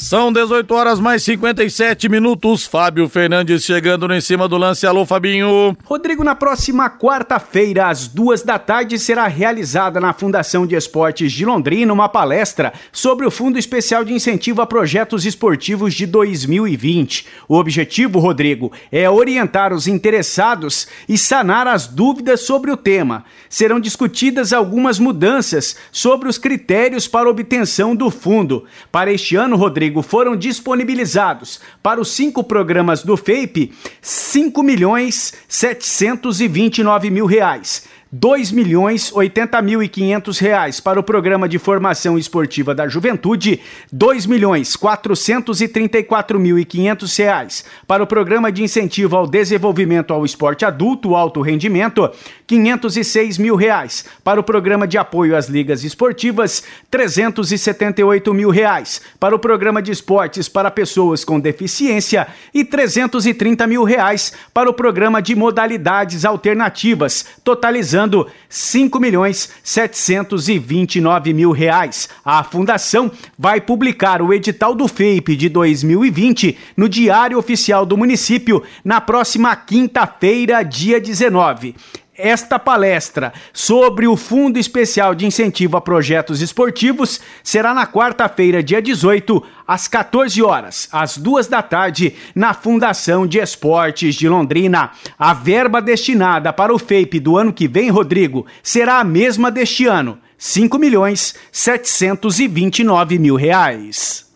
São 0.00 0.32
18 0.32 0.72
horas 0.72 1.00
mais 1.00 1.24
57 1.24 2.08
minutos. 2.08 2.64
Fábio 2.64 3.08
Fernandes 3.08 3.64
chegando 3.64 4.06
no 4.06 4.14
em 4.14 4.20
cima 4.20 4.46
do 4.46 4.56
lance. 4.56 4.86
Alô, 4.86 5.04
Fabinho. 5.04 5.76
Rodrigo, 5.84 6.22
na 6.22 6.36
próxima 6.36 6.88
quarta-feira, 6.88 7.88
às 7.88 8.06
duas 8.06 8.42
da 8.42 8.60
tarde, 8.60 8.96
será 8.96 9.26
realizada 9.26 10.00
na 10.00 10.12
Fundação 10.12 10.64
de 10.64 10.76
Esportes 10.76 11.32
de 11.32 11.44
Londrina 11.44 11.92
uma 11.92 12.08
palestra 12.08 12.72
sobre 12.92 13.26
o 13.26 13.30
Fundo 13.30 13.58
Especial 13.58 14.04
de 14.04 14.12
Incentivo 14.12 14.62
a 14.62 14.66
Projetos 14.66 15.26
Esportivos 15.26 15.94
de 15.94 16.06
2020. 16.06 17.26
O 17.48 17.56
objetivo, 17.56 18.20
Rodrigo, 18.20 18.70
é 18.92 19.10
orientar 19.10 19.72
os 19.72 19.88
interessados 19.88 20.86
e 21.08 21.18
sanar 21.18 21.66
as 21.66 21.88
dúvidas 21.88 22.42
sobre 22.42 22.70
o 22.70 22.76
tema. 22.76 23.24
Serão 23.50 23.80
discutidas 23.80 24.52
algumas 24.52 25.00
mudanças 25.00 25.76
sobre 25.90 26.28
os 26.28 26.38
critérios 26.38 27.08
para 27.08 27.28
obtenção 27.28 27.96
do 27.96 28.12
fundo. 28.12 28.64
Para 28.92 29.12
este 29.12 29.34
ano, 29.34 29.56
Rodrigo, 29.56 29.87
Rodrigo, 29.88 30.02
foram 30.02 30.36
disponibilizados 30.36 31.60
para 31.82 32.00
os 32.00 32.10
cinco 32.10 32.44
programas 32.44 33.02
do 33.02 33.16
FAPE 33.16 33.72
5 34.02 34.62
milhões 34.62 35.32
729 35.48 37.10
mil 37.10 37.24
reais. 37.26 37.84
2 38.10 38.52
milhões 38.52 39.12
80 39.12 39.60
mil 39.60 39.82
e 39.82 39.88
500 39.88 40.38
reais. 40.38 40.80
Para 40.80 40.98
o 40.98 41.02
programa 41.02 41.46
de 41.46 41.58
formação 41.58 42.16
esportiva 42.16 42.74
da 42.74 42.88
juventude, 42.88 43.60
2 43.92 44.24
milhões 44.24 44.74
434 44.76 46.40
mil 46.40 46.58
e 46.58 46.64
500 46.64 47.16
reais. 47.18 47.64
Para 47.86 48.02
o 48.02 48.06
programa 48.06 48.50
de 48.50 48.62
incentivo 48.62 49.14
ao 49.14 49.26
desenvolvimento 49.26 50.14
ao 50.14 50.24
esporte 50.24 50.64
adulto 50.64 51.14
alto 51.14 51.42
rendimento, 51.42 52.10
506 52.46 53.36
mil 53.36 53.56
reais. 53.56 54.06
Para 54.24 54.40
o 54.40 54.42
programa 54.42 54.88
de 54.88 54.96
apoio 54.96 55.36
às 55.36 55.48
ligas 55.48 55.84
esportivas, 55.84 56.62
378 56.90 58.32
mil 58.32 58.48
reais. 58.48 59.02
Para 59.20 59.34
o 59.34 59.38
programa 59.38 59.82
de 59.82 59.92
esportes 59.92 60.48
para 60.48 60.70
pessoas 60.70 61.26
com 61.26 61.38
deficiência 61.38 62.26
e 62.54 62.64
330 62.64 63.66
mil 63.66 63.84
reais. 63.84 64.32
Para 64.54 64.70
o 64.70 64.72
programa 64.72 65.20
de 65.20 65.34
modalidades 65.34 66.24
alternativas, 66.24 67.26
totalizando 67.44 67.97
totalizando 67.98 68.28
5 68.48 69.00
milhões 69.00 69.50
729 69.64 71.32
mil 71.32 71.50
reais. 71.50 72.08
A 72.24 72.44
fundação 72.44 73.10
vai 73.36 73.60
publicar 73.60 74.22
o 74.22 74.32
edital 74.32 74.74
do 74.74 74.86
FEIP 74.86 75.34
de 75.34 75.48
2020 75.48 76.56
no 76.76 76.88
Diário 76.88 77.38
Oficial 77.38 77.84
do 77.84 77.96
Município 77.96 78.62
na 78.84 79.00
próxima 79.00 79.56
quinta-feira, 79.56 80.62
dia 80.62 81.00
19 81.00 81.74
esta 82.18 82.58
palestra 82.58 83.32
sobre 83.52 84.08
o 84.08 84.16
Fundo 84.16 84.58
Especial 84.58 85.14
de 85.14 85.24
Incentivo 85.24 85.76
a 85.76 85.80
Projetos 85.80 86.42
Esportivos 86.42 87.20
será 87.44 87.72
na 87.72 87.86
quarta-feira, 87.86 88.60
dia 88.60 88.82
18, 88.82 89.40
às 89.66 89.86
14 89.86 90.42
horas, 90.42 90.88
às 90.90 91.16
duas 91.16 91.46
da 91.46 91.62
tarde, 91.62 92.16
na 92.34 92.52
Fundação 92.52 93.24
de 93.24 93.38
Esportes 93.38 94.16
de 94.16 94.28
Londrina. 94.28 94.90
A 95.16 95.32
verba 95.32 95.80
destinada 95.80 96.52
para 96.52 96.74
o 96.74 96.78
FAPE 96.78 97.20
do 97.20 97.38
ano 97.38 97.52
que 97.52 97.68
vem, 97.68 97.88
Rodrigo, 97.88 98.44
será 98.62 98.98
a 98.98 99.04
mesma 99.04 99.50
deste 99.50 99.86
ano. 99.86 100.18
5 100.36 100.78
milhões 100.78 101.36
729 101.52 103.18
mil 103.18 103.36
reais. 103.36 104.26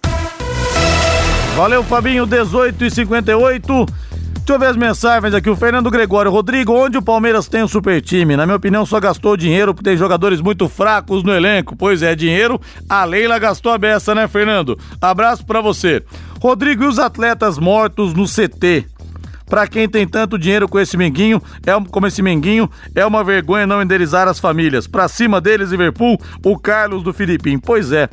Valeu, 1.57 1.83
Fabinho, 1.85 2.27
18 2.27 2.85
e 2.85 2.91
58. 2.91 3.87
Deixa 4.43 4.55
eu 4.55 4.59
ver 4.59 4.67
as 4.67 4.77
mensagens 4.77 5.35
aqui. 5.35 5.49
O 5.49 5.55
Fernando 5.55 5.89
Gregório. 5.89 6.29
Rodrigo, 6.29 6.73
onde 6.73 6.99
o 6.99 7.03
Palmeiras 7.03 7.47
tem 7.47 7.63
um 7.63 7.69
super 7.69 8.03
time? 8.03 8.37
Na 8.37 8.45
minha 8.45 8.57
opinião, 8.57 8.85
só 8.85 8.99
gastou 8.99 9.37
dinheiro 9.37 9.73
porque 9.73 9.89
tem 9.89 9.97
jogadores 9.97 10.41
muito 10.41 10.69
fracos 10.69 11.23
no 11.23 11.33
elenco. 11.33 11.77
Pois 11.77 12.03
é, 12.03 12.13
dinheiro, 12.17 12.61
a 12.89 13.05
Leila 13.05 13.39
gastou 13.39 13.71
a 13.71 13.79
beça, 13.79 14.17
né, 14.17 14.27
Fernando? 14.27 14.77
Abraço 15.01 15.47
para 15.47 15.61
você. 15.61 16.03
Rodrigo, 16.41 16.83
e 16.83 16.87
os 16.89 16.99
atletas 16.99 17.57
mortos 17.57 18.15
no 18.15 18.25
CT? 18.25 18.85
Para 19.49 19.69
quem 19.69 19.89
tem 19.89 20.09
tanto 20.09 20.37
dinheiro 20.37 20.69
com 20.69 20.81
esse 20.81 20.97
menguinho, 20.97 21.41
é 21.65 21.73
como 21.89 22.09
esse 22.09 22.21
menguinho, 22.21 22.69
é 22.97 23.07
uma 23.07 23.23
vergonha 23.23 23.65
não 23.65 23.81
indenizar 23.81 24.27
as 24.27 24.41
famílias. 24.41 24.89
Pra 24.89 25.07
cima 25.07 25.41
deles, 25.41 25.71
Liverpool, 25.71 26.21
o 26.45 26.59
Carlos 26.59 27.05
do 27.05 27.13
Filipim. 27.13 27.59
Pois 27.59 27.93
é. 27.93 28.09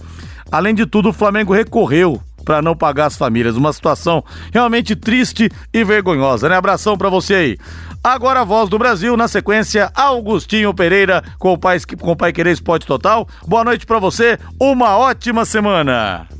Além 0.51 0.75
de 0.75 0.85
tudo, 0.85 1.09
o 1.09 1.13
Flamengo 1.13 1.53
recorreu 1.53 2.21
para 2.43 2.61
não 2.61 2.75
pagar 2.75 3.05
as 3.05 3.17
famílias. 3.17 3.55
Uma 3.55 3.73
situação 3.73 4.23
realmente 4.51 4.95
triste 4.95 5.49
e 5.73 5.83
vergonhosa, 5.83 6.49
né? 6.49 6.55
Abração 6.55 6.97
para 6.97 7.09
você 7.09 7.33
aí. 7.35 7.57
Agora 8.03 8.41
a 8.41 8.45
voz 8.45 8.69
do 8.69 8.79
Brasil, 8.79 9.17
na 9.17 9.27
sequência, 9.27 9.91
Augustinho 9.93 10.73
Pereira 10.73 11.23
com 11.37 11.53
o 11.53 11.57
Pai, 11.57 11.77
com 11.99 12.11
o 12.11 12.15
Pai 12.15 12.31
Querer 12.31 12.51
Esporte 12.51 12.87
Total. 12.87 13.27
Boa 13.45 13.63
noite 13.63 13.85
para 13.85 13.99
você, 13.99 14.39
uma 14.59 14.97
ótima 14.97 15.43
semana. 15.43 16.39